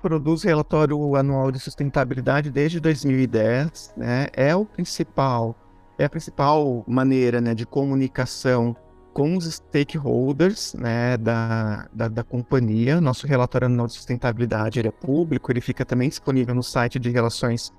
produz 0.00 0.42
relatório 0.42 1.14
anual 1.14 1.52
de 1.52 1.60
sustentabilidade 1.60 2.50
desde 2.50 2.80
2010, 2.80 3.92
né? 3.94 4.28
É 4.32 4.56
o 4.56 4.64
principal, 4.64 5.54
é 5.98 6.06
a 6.06 6.08
principal 6.08 6.82
maneira, 6.88 7.42
né, 7.42 7.54
de 7.54 7.66
comunicação 7.66 8.74
com 9.12 9.36
os 9.36 9.44
stakeholders 9.44 10.72
né, 10.72 11.18
da, 11.18 11.88
da, 11.92 12.08
da, 12.08 12.24
companhia. 12.24 13.02
Nosso 13.02 13.26
relatório 13.26 13.66
anual 13.66 13.86
de 13.86 13.92
sustentabilidade 13.92 14.78
ele 14.78 14.88
é 14.88 14.92
público, 14.92 15.52
ele 15.52 15.60
fica 15.60 15.84
também 15.84 16.08
disponível 16.08 16.54
no 16.54 16.62
site 16.62 16.98
de 16.98 17.10
relações 17.10 17.70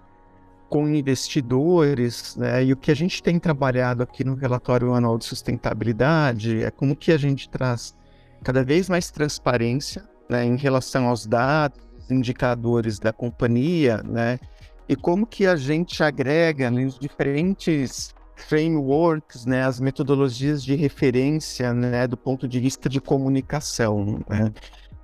com 0.70 0.88
investidores, 0.88 2.36
né? 2.36 2.64
E 2.64 2.74
o 2.74 2.78
que 2.78 2.92
a 2.92 2.96
gente 2.96 3.24
tem 3.24 3.40
trabalhado 3.40 4.04
aqui 4.04 4.24
no 4.24 4.36
relatório 4.36 4.94
anual 4.94 5.18
de 5.18 5.26
sustentabilidade 5.26 6.64
é 6.64 6.70
como 6.70 6.96
que 6.96 7.12
a 7.12 7.18
gente 7.18 7.50
traz 7.50 7.98
cada 8.44 8.64
vez 8.64 8.88
mais 8.88 9.10
transparência 9.10 10.11
né, 10.32 10.46
em 10.46 10.56
relação 10.56 11.08
aos 11.08 11.28
dados, 11.28 11.84
indicadores 12.10 13.00
da 13.00 13.12
companhia, 13.12 14.02
né? 14.02 14.40
E 14.88 14.96
como 14.96 15.28
que 15.28 15.46
a 15.46 15.58
gente 15.58 16.02
agrega 16.02 16.72
nos 16.72 16.98
diferentes 16.98 18.16
frameworks, 18.36 19.46
né, 19.46 19.64
as 19.64 19.80
metodologias 19.80 20.64
de 20.64 20.74
referência, 20.74 21.74
né, 21.74 22.08
do 22.08 22.18
ponto 22.18 22.48
de 22.48 22.60
vista 22.60 22.90
de 22.90 23.00
comunicação. 23.00 24.24
Né? 24.28 24.52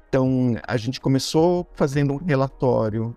Então, 0.10 0.56
a 0.66 0.76
gente 0.78 1.00
começou 1.00 1.68
fazendo 1.76 2.14
um 2.14 2.18
relatório 2.18 3.16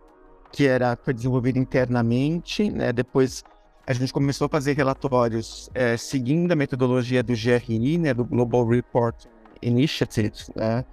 que 0.53 0.67
era 0.67 0.99
foi 1.03 1.15
desenvolvido 1.15 1.59
internamente, 1.59 2.69
né? 2.71 2.93
Depois 2.93 3.45
a 3.87 3.93
gente 3.93 4.13
começou 4.13 4.47
a 4.47 4.49
fazer 4.49 4.77
relatórios 4.77 5.71
é, 5.73 5.97
seguindo 5.97 6.51
a 6.51 6.57
metodologia 6.57 7.23
do 7.23 7.33
GRI, 7.33 7.99
né, 7.99 8.13
do 8.13 8.25
Global 8.25 8.67
Report 8.67 9.15
Initiative, 9.63 10.35
né? 10.57 10.85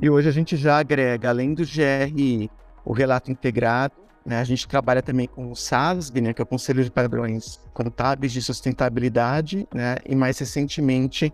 E 0.00 0.10
hoje 0.10 0.28
a 0.28 0.32
gente 0.32 0.56
já 0.56 0.78
agrega, 0.78 1.30
além 1.30 1.54
do 1.54 1.62
GRI, 1.62 2.50
o 2.84 2.92
relato 2.92 3.30
integrado, 3.30 3.94
né? 4.24 4.40
A 4.40 4.44
gente 4.44 4.66
trabalha 4.66 5.00
também 5.00 5.26
com 5.26 5.50
o 5.50 5.56
SASB, 5.56 6.20
né, 6.20 6.32
que 6.34 6.42
é 6.42 6.44
o 6.44 6.46
Conselho 6.46 6.82
de 6.82 6.90
Padrões 6.90 7.60
Contábeis 7.72 8.32
de 8.32 8.42
Sustentabilidade, 8.42 9.66
né? 9.72 9.96
E 10.04 10.14
mais 10.14 10.38
recentemente, 10.38 11.32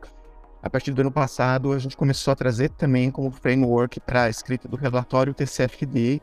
a 0.63 0.71
partir 0.71 0.93
do 0.93 1.01
ano 1.01 1.11
passado, 1.11 1.73
a 1.73 1.79
gente 1.79 1.97
começou 1.97 2.33
a 2.33 2.37
trazer 2.37 2.69
também 2.71 3.11
como 3.11 3.31
framework 3.31 3.99
para 4.01 4.25
a 4.25 4.31
escrita 4.31 4.69
do 4.69 4.77
relatório 4.77 5.35
TCFD, 5.35 6.21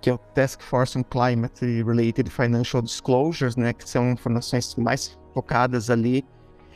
que 0.00 0.08
é 0.08 0.14
o 0.14 0.18
Task 0.18 0.62
Force 0.62 0.96
on 0.96 1.02
Climate 1.02 1.82
Related 1.82 2.30
Financial 2.30 2.80
Disclosures, 2.80 3.56
né, 3.56 3.72
que 3.72 3.88
são 3.88 4.10
informações 4.12 4.74
mais 4.76 5.18
focadas 5.34 5.90
ali 5.90 6.24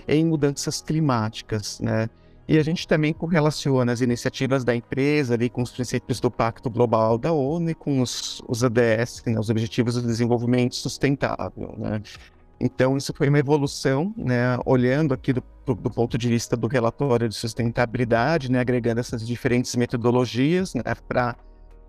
em 0.07 0.25
mudanças 0.25 0.83
climáticas, 0.83 1.79
né? 1.81 2.09
E 2.49 2.57
a 2.57 2.63
gente 2.63 2.89
também 2.89 3.13
correlaciona 3.13 3.93
as 3.93 4.01
iniciativas 4.01 4.65
da 4.65 4.75
empresa 4.75 5.35
ali 5.35 5.51
com 5.51 5.61
os 5.61 5.71
princípios 5.71 6.19
do 6.19 6.31
Pacto 6.31 6.71
Global 6.71 7.19
da 7.19 7.31
ONU 7.31 7.69
e 7.69 7.75
com 7.75 8.01
os, 8.01 8.43
os 8.49 8.63
né, 8.63 9.39
os 9.39 9.51
Objetivos 9.51 9.97
do 9.97 10.03
Desenvolvimento 10.03 10.75
Sustentável, 10.75 11.75
né? 11.77 12.01
Então, 12.61 12.97
isso 12.97 13.13
foi 13.15 13.29
uma 13.29 13.39
evolução, 13.39 14.13
né, 14.17 14.59
olhando 14.65 15.15
aqui 15.15 15.33
do, 15.33 15.45
do, 15.65 15.91
ponto 15.91 16.19
de 16.19 16.29
vista 16.29 16.57
do 16.57 16.67
relatório 16.67 17.29
de 17.29 17.35
sustentabilidade, 17.37 18.51
né, 18.51 18.59
agregando 18.59 18.99
essas 18.99 19.25
diferentes 19.25 19.77
metodologias 19.77 20.75
né, 20.75 20.83
para, 21.07 21.37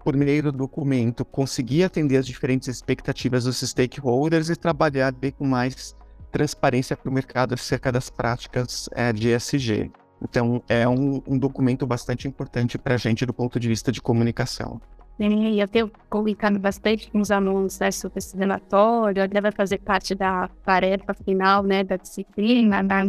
por 0.04 0.16
meio 0.16 0.44
do 0.44 0.52
documento, 0.52 1.26
conseguir 1.26 1.86
atender 1.86 2.18
as 2.18 2.28
diferentes 2.28 2.68
expectativas 2.68 3.46
dos 3.46 3.62
stakeholders 3.62 4.50
e 4.50 4.56
trabalhar 4.56 5.12
bem 5.12 5.32
com 5.32 5.48
mais 5.48 5.96
transparência 6.32 6.96
para 6.96 7.10
o 7.10 7.14
mercado 7.14 7.54
acerca 7.56 7.92
das 7.92 8.12
práticas 8.12 8.88
é, 8.92 9.12
de 9.12 9.30
ESG. 9.30 9.90
Então, 10.22 10.62
é 10.68 10.88
um, 10.88 11.22
um 11.28 11.38
documento 11.38 11.86
bastante 11.88 12.28
importante 12.28 12.78
para 12.78 12.96
a 12.96 12.98
gente 12.98 13.26
do 13.26 13.34
ponto 13.34 13.60
de 13.60 13.68
vista 13.68 13.92
de 13.92 14.02
comunicação. 14.02 14.82
E 15.20 15.60
eu 15.60 15.68
tenho 15.68 15.92
comunicado 16.10 16.58
bastante 16.58 17.12
com 17.12 17.20
os 17.20 17.30
alunos 17.30 17.78
né, 17.80 17.92
sobre 17.92 18.20
esse 18.20 18.38
relatório, 18.38 19.22
ele 19.22 19.42
vai 19.42 19.52
fazer 19.52 19.80
parte 19.80 20.16
da 20.16 20.48
tarefa 20.64 21.14
final 21.14 21.62
né, 21.62 21.84
da 21.84 21.98
disciplina, 21.98 22.82
da 22.82 23.04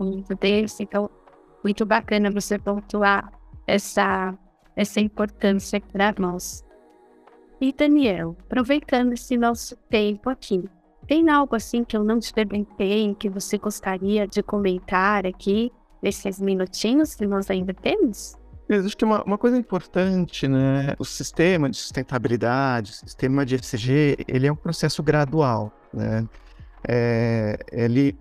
muito 0.00 0.34
desse, 0.34 0.84
então 0.84 1.10
muito 1.62 1.84
bacana 1.84 2.30
você 2.30 2.58
pontuar 2.58 3.30
essa, 3.66 4.34
essa 4.74 4.98
importância 4.98 5.78
para 5.78 6.14
nós. 6.18 6.64
E 7.60 7.70
Daniel, 7.70 8.34
aproveitando 8.44 9.12
esse 9.12 9.36
nosso 9.36 9.76
tempo 9.90 10.30
aqui, 10.30 10.64
tem 11.06 11.28
algo 11.28 11.54
assim 11.54 11.84
que 11.84 11.96
eu 11.96 12.02
não 12.02 12.18
te 12.18 12.32
perguntei, 12.32 13.14
que 13.14 13.28
você 13.28 13.58
gostaria 13.58 14.26
de 14.26 14.42
comentar 14.42 15.26
aqui? 15.26 15.70
Nesses 16.02 16.40
minutinhos 16.40 17.14
que 17.14 17.26
nós 17.26 17.48
ainda 17.50 17.72
temos? 17.72 18.36
Eu 18.68 18.84
acho 18.84 18.96
que 18.96 19.04
uma, 19.04 19.22
uma 19.22 19.38
coisa 19.38 19.56
importante, 19.56 20.48
né? 20.48 20.94
O 20.98 21.04
sistema 21.04 21.68
de 21.68 21.76
sustentabilidade, 21.76 22.90
o 22.90 22.94
sistema 22.94 23.44
de 23.44 23.56
ESG, 23.56 24.16
ele 24.26 24.46
é 24.46 24.52
um 24.52 24.56
processo 24.56 25.02
gradual, 25.02 25.72
né? 25.92 26.26
É, 26.88 27.58
ele 27.70 28.18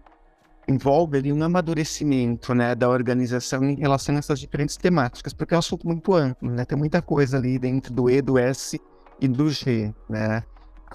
envolve 0.67 1.17
ali 1.17 1.33
um 1.33 1.43
amadurecimento, 1.43 2.53
né, 2.53 2.75
da 2.75 2.87
organização 2.87 3.63
em 3.63 3.75
relação 3.75 4.15
a 4.15 4.19
essas 4.19 4.39
diferentes 4.39 4.77
temáticas, 4.77 5.33
porque 5.33 5.53
é 5.53 5.57
um 5.57 5.59
assunto 5.59 5.87
muito 5.87 6.13
amplo, 6.13 6.49
né? 6.49 6.65
Tem 6.65 6.77
muita 6.77 7.01
coisa 7.01 7.37
ali 7.37 7.57
dentro 7.57 7.93
do 7.93 8.09
E, 8.09 8.21
do 8.21 8.37
S 8.37 8.79
e 9.19 9.27
do 9.27 9.49
G, 9.49 9.93
né? 10.09 10.43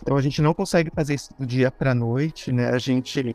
Então 0.00 0.16
a 0.16 0.22
gente 0.22 0.42
não 0.42 0.52
consegue 0.52 0.90
fazer 0.94 1.14
isso 1.14 1.34
do 1.38 1.46
dia 1.46 1.70
para 1.70 1.94
noite, 1.94 2.52
né? 2.52 2.68
A 2.70 2.78
gente 2.78 3.34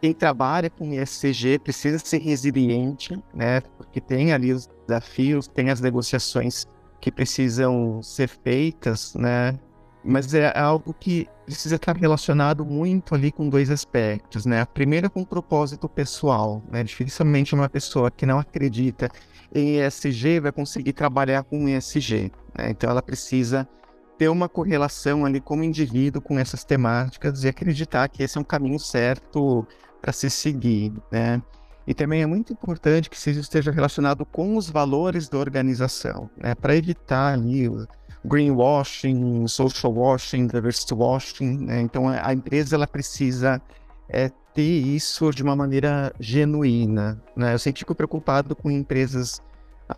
quem 0.00 0.12
trabalha 0.12 0.70
com 0.70 0.92
ESG 0.92 1.58
precisa 1.58 1.98
ser 1.98 2.18
resiliente, 2.18 3.20
né? 3.34 3.60
Porque 3.76 4.00
tem 4.00 4.32
ali 4.32 4.52
os 4.52 4.68
desafios, 4.86 5.48
tem 5.48 5.70
as 5.70 5.80
negociações 5.80 6.66
que 7.00 7.10
precisam 7.10 8.02
ser 8.02 8.28
feitas, 8.28 9.14
né? 9.14 9.58
Mas 10.04 10.32
é 10.32 10.56
algo 10.56 10.94
que 10.94 11.26
precisa 11.44 11.76
estar 11.76 11.96
relacionado 11.96 12.64
muito 12.64 13.14
ali 13.14 13.32
com 13.32 13.48
dois 13.48 13.70
aspectos, 13.70 14.46
né? 14.46 14.60
A 14.60 14.66
primeira 14.66 15.10
com 15.10 15.22
o 15.22 15.26
propósito 15.26 15.88
pessoal, 15.88 16.62
né? 16.70 16.84
Dificilmente 16.84 17.54
uma 17.54 17.68
pessoa 17.68 18.10
que 18.10 18.24
não 18.24 18.38
acredita 18.38 19.10
em 19.52 19.80
ESG 19.80 20.40
vai 20.40 20.52
conseguir 20.52 20.92
trabalhar 20.92 21.42
com 21.42 21.68
ESG, 21.68 22.30
né? 22.56 22.70
Então 22.70 22.88
ela 22.88 23.02
precisa 23.02 23.68
ter 24.18 24.28
uma 24.28 24.48
correlação 24.48 25.24
ali 25.24 25.40
como 25.40 25.62
indivíduo 25.62 26.20
com 26.20 26.38
essas 26.38 26.64
temáticas 26.64 27.44
e 27.44 27.48
acreditar 27.48 28.08
que 28.08 28.22
esse 28.22 28.36
é 28.36 28.40
um 28.40 28.44
caminho 28.44 28.78
certo 28.78 29.66
para 30.00 30.12
se 30.12 30.30
seguir, 30.30 30.92
né? 31.10 31.42
E 31.86 31.94
também 31.94 32.22
é 32.22 32.26
muito 32.26 32.52
importante 32.52 33.08
que 33.08 33.16
isso 33.16 33.30
esteja 33.30 33.70
relacionado 33.70 34.26
com 34.26 34.56
os 34.56 34.68
valores 34.68 35.28
da 35.28 35.38
organização, 35.38 36.28
né? 36.36 36.54
Para 36.54 36.76
evitar 36.76 37.32
ali 37.32 37.68
o 37.68 37.86
greenwashing, 38.24 39.46
social 39.46 39.92
washing, 39.92 40.46
diversity 40.46 40.94
washing, 40.94 41.58
né? 41.64 41.80
Então 41.80 42.08
a 42.08 42.32
empresa 42.32 42.76
ela 42.76 42.86
precisa 42.86 43.60
é, 44.08 44.30
ter 44.52 44.62
isso 44.62 45.30
de 45.30 45.42
uma 45.42 45.56
maneira 45.56 46.12
genuína, 46.20 47.22
né? 47.34 47.54
Eu 47.54 47.58
sempre 47.58 47.78
fico 47.80 47.94
preocupado 47.94 48.54
com 48.54 48.70
empresas 48.70 49.40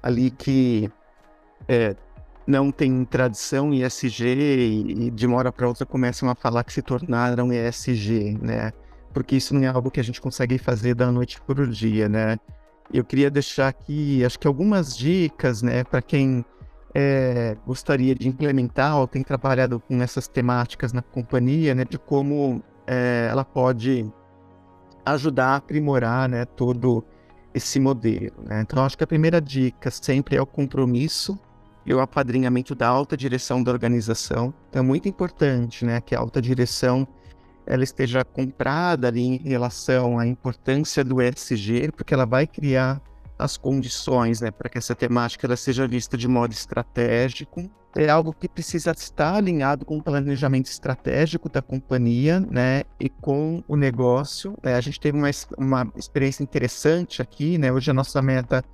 ali 0.02 0.30
que 0.30 0.90
é, 1.66 1.96
não 2.46 2.70
têm 2.70 3.04
tradição 3.04 3.72
ESG 3.72 4.24
e, 4.24 5.06
e 5.06 5.10
de 5.10 5.26
uma 5.26 5.38
hora 5.38 5.52
para 5.52 5.66
outra 5.66 5.84
começam 5.84 6.28
a 6.30 6.34
falar 6.34 6.64
que 6.64 6.72
se 6.72 6.82
tornaram 6.82 7.52
ESG, 7.52 8.38
né? 8.40 8.72
Porque 9.12 9.36
isso 9.36 9.54
não 9.54 9.62
é 9.62 9.68
algo 9.68 9.90
que 9.90 10.00
a 10.00 10.04
gente 10.04 10.20
consegue 10.20 10.58
fazer 10.58 10.94
da 10.94 11.10
noite 11.10 11.40
para 11.40 11.62
o 11.62 11.66
dia, 11.66 12.08
né? 12.08 12.38
Eu 12.92 13.04
queria 13.04 13.30
deixar 13.30 13.68
aqui, 13.68 14.24
acho 14.24 14.38
que 14.38 14.46
algumas 14.46 14.96
dicas, 14.96 15.62
né, 15.62 15.84
para 15.84 16.02
quem 16.02 16.44
é, 16.94 17.56
gostaria 17.64 18.14
de 18.14 18.28
implementar 18.28 18.98
ou 18.98 19.06
tem 19.06 19.22
trabalhado 19.22 19.78
com 19.80 20.02
essas 20.02 20.26
temáticas 20.26 20.92
na 20.92 21.02
companhia, 21.02 21.74
né, 21.74 21.84
de 21.84 21.98
como 21.98 22.62
é, 22.86 23.28
ela 23.30 23.44
pode 23.44 24.10
ajudar 25.06 25.50
a 25.50 25.56
aprimorar, 25.56 26.28
né, 26.28 26.44
todo 26.44 27.04
esse 27.54 27.80
modelo, 27.80 28.34
né? 28.44 28.60
Então, 28.60 28.84
acho 28.84 28.96
que 28.96 29.04
a 29.04 29.06
primeira 29.06 29.40
dica 29.40 29.90
sempre 29.90 30.36
é 30.36 30.42
o 30.42 30.46
compromisso 30.46 31.38
e 31.84 31.92
o 31.92 32.00
apadrinhamento 32.00 32.74
da 32.74 32.86
alta 32.86 33.16
direção 33.16 33.62
da 33.62 33.72
organização. 33.72 34.54
Então, 34.68 34.82
é 34.82 34.84
muito 34.84 35.08
importante, 35.08 35.84
né, 35.84 36.00
que 36.00 36.14
a 36.14 36.18
alta 36.18 36.40
direção 36.40 37.06
ela 37.70 37.84
esteja 37.84 38.24
comprada 38.24 39.06
ali 39.06 39.22
em 39.22 39.36
relação 39.36 40.18
à 40.18 40.26
importância 40.26 41.04
do 41.04 41.22
ESG, 41.22 41.92
porque 41.92 42.12
ela 42.12 42.26
vai 42.26 42.44
criar 42.44 43.00
as 43.38 43.56
condições 43.56 44.40
né, 44.40 44.50
para 44.50 44.68
que 44.68 44.76
essa 44.76 44.92
temática 44.92 45.46
ela 45.46 45.56
seja 45.56 45.86
vista 45.86 46.16
de 46.16 46.26
modo 46.26 46.52
estratégico. 46.52 47.70
É 47.96 48.08
algo 48.08 48.32
que 48.32 48.48
precisa 48.48 48.90
estar 48.90 49.36
alinhado 49.36 49.84
com 49.84 49.98
o 49.98 50.02
planejamento 50.02 50.66
estratégico 50.66 51.48
da 51.48 51.62
companhia 51.62 52.40
né, 52.40 52.82
e 52.98 53.08
com 53.08 53.62
o 53.68 53.76
negócio. 53.76 54.58
É, 54.64 54.74
a 54.74 54.80
gente 54.80 54.98
teve 54.98 55.16
uma, 55.16 55.30
uma 55.56 55.92
experiência 55.94 56.42
interessante 56.42 57.22
aqui. 57.22 57.56
Né, 57.56 57.72
hoje 57.72 57.88
a 57.88 57.94
nossa 57.94 58.20
meta 58.20 58.64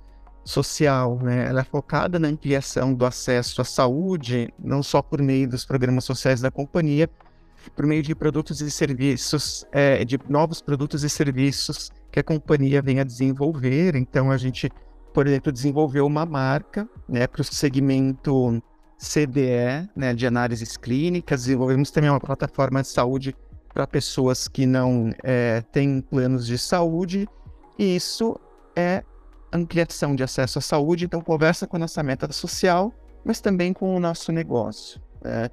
social, 0.43 1.19
né, 1.21 1.47
ela 1.47 1.61
é 1.61 1.63
focada 1.63 2.17
na 2.17 2.29
ampliação 2.29 2.95
do 2.95 3.05
acesso 3.05 3.61
à 3.61 3.63
saúde, 3.63 4.51
não 4.57 4.81
só 4.81 5.03
por 5.03 5.21
meio 5.21 5.47
dos 5.47 5.65
programas 5.65 6.03
sociais 6.03 6.41
da 6.41 6.49
companhia, 6.49 7.07
por 7.71 7.85
meio 7.85 8.01
de 8.03 8.15
produtos 8.15 8.61
e 8.61 8.69
serviços, 8.71 9.65
é, 9.71 10.03
de 10.03 10.19
novos 10.29 10.61
produtos 10.61 11.03
e 11.03 11.09
serviços 11.09 11.91
que 12.11 12.19
a 12.19 12.23
companhia 12.23 12.81
venha 12.81 13.05
desenvolver. 13.05 13.95
Então, 13.95 14.31
a 14.31 14.37
gente, 14.37 14.69
por 15.13 15.27
exemplo, 15.27 15.51
desenvolveu 15.51 16.05
uma 16.05 16.25
marca 16.25 16.87
né, 17.07 17.27
para 17.27 17.41
o 17.41 17.43
segmento 17.43 18.61
CDE, 18.97 19.89
né, 19.95 20.13
de 20.13 20.25
análises 20.25 20.75
clínicas, 20.75 21.41
desenvolvemos 21.41 21.91
também 21.91 22.09
uma 22.09 22.19
plataforma 22.19 22.81
de 22.81 22.87
saúde 22.87 23.35
para 23.73 23.85
pessoas 23.85 24.47
que 24.47 24.65
não 24.65 25.11
é, 25.23 25.61
têm 25.71 26.01
planos 26.01 26.47
de 26.47 26.57
saúde, 26.57 27.27
e 27.77 27.95
isso 27.95 28.39
é 28.75 29.03
ampliação 29.53 30.15
de 30.15 30.23
acesso 30.23 30.57
à 30.57 30.61
saúde, 30.61 31.05
então 31.05 31.21
conversa 31.21 31.67
com 31.67 31.75
a 31.77 31.79
nossa 31.79 32.01
meta 32.01 32.31
social, 32.31 32.91
mas 33.23 33.39
também 33.39 33.73
com 33.73 33.95
o 33.95 33.99
nosso 33.99 34.31
negócio. 34.31 34.99
Né? 35.23 35.49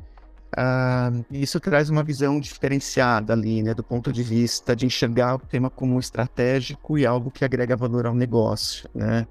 Ah, 0.56 1.10
isso 1.32 1.58
traz 1.58 1.90
uma 1.90 2.04
visão 2.04 2.38
diferenciada 2.38 3.32
ali, 3.32 3.62
né, 3.62 3.74
do 3.74 3.82
ponto 3.82 4.12
de 4.12 4.22
vista 4.22 4.76
de 4.76 4.86
enxergar 4.86 5.34
o 5.34 5.38
tema 5.38 5.68
como 5.68 5.98
estratégico 5.98 6.96
e 6.96 7.04
algo 7.04 7.30
que 7.30 7.44
agrega 7.44 7.76
valor 7.76 8.06
ao 8.06 8.14
negócio, 8.14 8.88
né. 8.94 9.26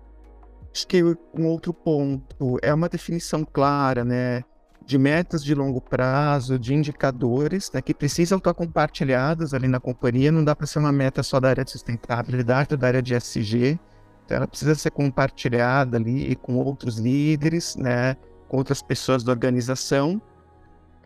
Acho 0.74 0.88
que 0.88 1.04
um 1.04 1.46
outro 1.46 1.74
ponto 1.74 2.58
é 2.62 2.74
uma 2.74 2.90
definição 2.90 3.46
clara, 3.46 4.04
né, 4.04 4.44
de 4.86 4.98
metas 4.98 5.44
de 5.44 5.56
longo 5.56 5.80
prazo, 5.80 6.60
de 6.60 6.74
indicadores, 6.74 7.72
né, 7.72 7.82
que 7.82 7.94
precisam 7.94 8.38
estar 8.38 8.54
compartilhados 8.54 9.54
ali 9.54 9.68
na 9.68 9.80
companhia, 9.80 10.32
não 10.32 10.44
dá 10.44 10.54
para 10.54 10.68
ser 10.68 10.80
uma 10.80 10.92
meta 10.92 11.24
só 11.24 11.40
da 11.40 11.48
área 11.50 11.64
de 11.64 11.72
sustentabilidade 11.72 12.76
da 12.76 12.88
área 12.88 13.02
de 13.02 13.14
SG, 13.16 13.80
então 14.26 14.38
ela 14.38 14.48
precisa 14.48 14.76
ser 14.76 14.92
compartilhada 14.92 15.96
ali 15.96 16.36
com 16.36 16.56
outros 16.58 16.98
líderes, 16.98 17.78
né, 17.78 18.18
com 18.50 18.58
outras 18.58 18.82
pessoas 18.82 19.24
da 19.24 19.32
organização, 19.32 20.22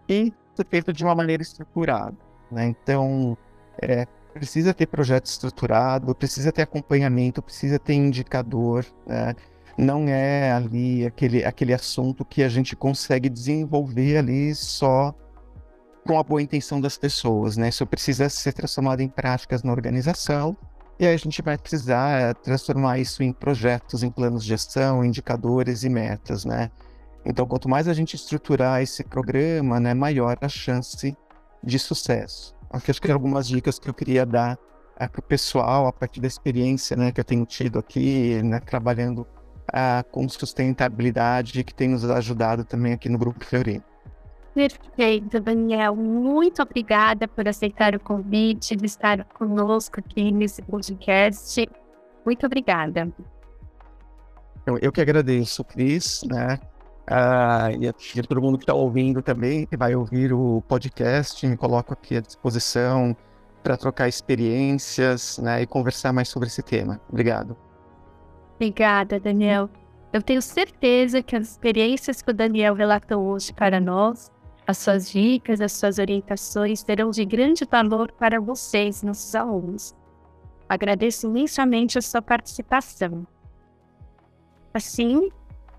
e 0.08 0.34
ser 0.56 0.66
feito 0.70 0.94
de 0.94 1.04
uma 1.04 1.16
maneira 1.16 1.44
estruturada. 1.44 2.16
Né? 2.52 2.68
Então, 2.68 3.38
é, 3.82 4.08
precisa 4.34 4.74
ter 4.74 4.88
projeto 4.88 5.26
estruturado, 5.26 6.14
precisa 6.16 6.52
ter 6.52 6.62
acompanhamento, 6.62 7.42
precisa 7.42 7.78
ter 7.78 7.94
indicador. 7.94 8.86
Né? 9.06 9.36
Não 9.78 10.08
é 10.08 10.52
ali 10.52 11.06
aquele, 11.06 11.44
aquele 11.46 11.74
assunto 11.74 12.26
que 12.26 12.44
a 12.44 12.50
gente 12.50 12.76
consegue 12.76 13.30
desenvolver 13.30 14.18
ali 14.18 14.56
só 14.56 15.14
com 16.06 16.18
a 16.18 16.24
boa 16.24 16.42
intenção 16.42 16.80
das 16.80 16.98
pessoas. 16.98 17.58
Né? 17.58 17.70
Isso 17.70 17.86
precisa 17.86 18.30
ser 18.30 18.54
transformado 18.54 19.02
em 19.02 19.10
práticas 19.10 19.62
na 19.64 19.72
organização. 19.72 20.56
E 21.00 21.06
aí 21.06 21.14
a 21.14 21.18
gente 21.18 21.42
vai 21.44 21.58
precisar 21.58 22.20
é, 22.20 22.34
transformar 22.34 22.98
isso 22.98 23.22
em 23.22 23.32
projetos, 23.32 24.02
em 24.02 24.10
planos 24.10 24.42
de 24.44 24.50
gestão, 24.50 25.06
indicadores 25.06 25.84
e 25.84 25.90
metas, 25.90 26.44
né? 26.44 26.72
Então, 27.26 27.46
quanto 27.46 27.68
mais 27.68 27.88
a 27.88 27.94
gente 27.94 28.16
estruturar 28.16 28.82
esse 28.82 29.04
programa, 29.04 29.80
né, 29.80 29.94
maior 29.94 30.38
a 30.42 30.48
chance 30.48 31.16
de 31.64 31.80
sucesso. 31.80 32.56
Aqui 32.70 32.92
acho 32.92 33.02
que 33.02 33.12
algumas 33.12 33.48
dicas 33.48 33.80
que 33.80 33.90
eu 33.90 33.94
queria 33.94 34.26
dar 34.26 34.58
é, 35.00 35.08
para 35.08 35.20
o 35.20 35.24
pessoal, 35.24 35.88
a 35.88 35.94
partir 35.94 36.20
da 36.20 36.28
experiência 36.28 36.96
né, 36.96 37.12
que 37.12 37.20
eu 37.20 37.26
tenho 37.26 37.46
tido 37.46 37.80
aqui, 37.80 38.42
né, 38.44 38.60
trabalhando 38.60 39.28
ah, 39.72 40.04
com 40.12 40.28
sustentabilidade, 40.28 41.64
que 41.64 41.74
tem 41.74 41.90
nos 41.90 42.10
ajudado 42.10 42.64
também 42.64 42.94
aqui 42.94 43.10
no 43.10 43.18
Grupo 43.18 43.44
Fleury. 43.44 43.84
Perfeito, 44.54 45.40
Daniel. 45.40 45.96
Muito 45.96 46.64
obrigada 46.64 47.28
por 47.28 47.48
aceitar 47.48 47.94
o 47.94 48.00
convite 48.00 48.76
de 48.76 48.88
estar 48.88 49.24
conosco 49.26 50.00
aqui 50.00 50.32
nesse 50.32 50.64
podcast. 50.64 51.70
Muito 52.26 52.46
obrigada. 52.46 53.14
Eu, 54.66 54.80
eu 54.80 54.92
que 54.92 55.00
agradeço, 55.00 55.64
Cris, 55.64 56.24
né? 56.24 56.60
Ah, 57.10 57.70
e, 57.72 57.88
a 57.88 57.94
todo 58.28 58.42
mundo 58.42 58.58
que 58.58 58.64
está 58.64 58.74
ouvindo 58.74 59.22
também, 59.22 59.66
que 59.66 59.78
vai 59.78 59.96
ouvir 59.96 60.34
o 60.34 60.62
podcast, 60.68 61.48
me 61.48 61.56
coloco 61.56 61.94
aqui 61.94 62.18
à 62.18 62.22
disposição 62.22 63.16
para 63.64 63.78
trocar 63.78 64.10
experiências 64.10 65.38
né, 65.38 65.62
e 65.62 65.66
conversar 65.66 66.12
mais 66.12 66.28
sobre 66.28 66.48
esse 66.48 66.62
tema. 66.62 67.00
Obrigado. 67.10 67.56
Obrigada, 68.56 69.20
Daniel. 69.20 69.70
Eu 70.12 70.22
tenho 70.22 70.42
certeza 70.42 71.22
que 71.22 71.36
as 71.36 71.52
experiências 71.52 72.22
que 72.22 72.32
o 72.32 72.34
Daniel 72.34 72.74
relatou 72.74 73.24
hoje 73.24 73.54
para 73.54 73.80
nós, 73.80 74.32
as 74.66 74.78
suas 74.78 75.10
dicas, 75.10 75.62
as 75.62 75.72
suas 75.72 76.00
orientações 76.00 76.82
serão 76.82 77.10
de 77.10 77.24
grande 77.24 77.66
valor 77.66 78.12
para 78.12 78.40
vocês, 78.40 79.02
nossos 79.02 79.34
alunos. 79.34 79.96
Agradeço 80.68 81.28
imensamente 81.28 81.98
a 81.98 82.02
sua 82.02 82.22
participação. 82.22 83.26
Assim, 84.74 85.30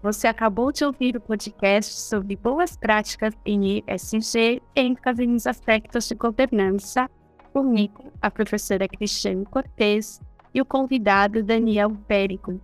você 0.02 0.28
acabou 0.28 0.70
de 0.70 0.84
ouvir 0.84 1.16
o 1.16 1.20
podcast 1.20 1.92
sobre 1.92 2.36
boas 2.36 2.76
práticas 2.76 3.34
em 3.44 3.82
ESG, 3.86 4.62
ênfase 4.76 5.26
nos 5.26 5.46
aspectos 5.46 6.08
de 6.08 6.14
governança, 6.14 7.10
comigo, 7.52 8.12
a 8.22 8.30
professora 8.30 8.86
Cristiane 8.86 9.44
Cortez, 9.46 10.20
e 10.54 10.60
o 10.60 10.64
convidado 10.64 11.42
Daniel 11.42 11.90
Périco. 12.06 12.60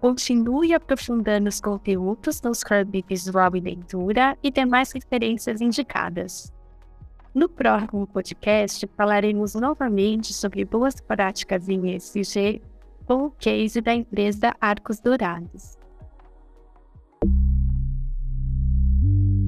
Continue 0.00 0.74
aprofundando 0.74 1.48
os 1.48 1.60
conteúdos 1.60 2.40
nos 2.42 2.62
Clube 2.62 3.04
Visual 3.08 3.56
e 3.56 3.60
Leitura 3.60 4.38
e 4.42 4.50
demais 4.50 4.92
referências 4.92 5.60
indicadas. 5.60 6.52
No 7.34 7.48
próximo 7.48 8.06
podcast, 8.06 8.88
falaremos 8.96 9.54
novamente 9.54 10.32
sobre 10.32 10.64
boas 10.64 11.00
práticas 11.00 11.68
em 11.68 11.94
ESG 11.94 12.62
com 13.06 13.24
o 13.24 13.30
case 13.30 13.80
da 13.80 13.94
empresa 13.94 14.54
Arcos 14.60 15.00
Dourados. 15.00 15.77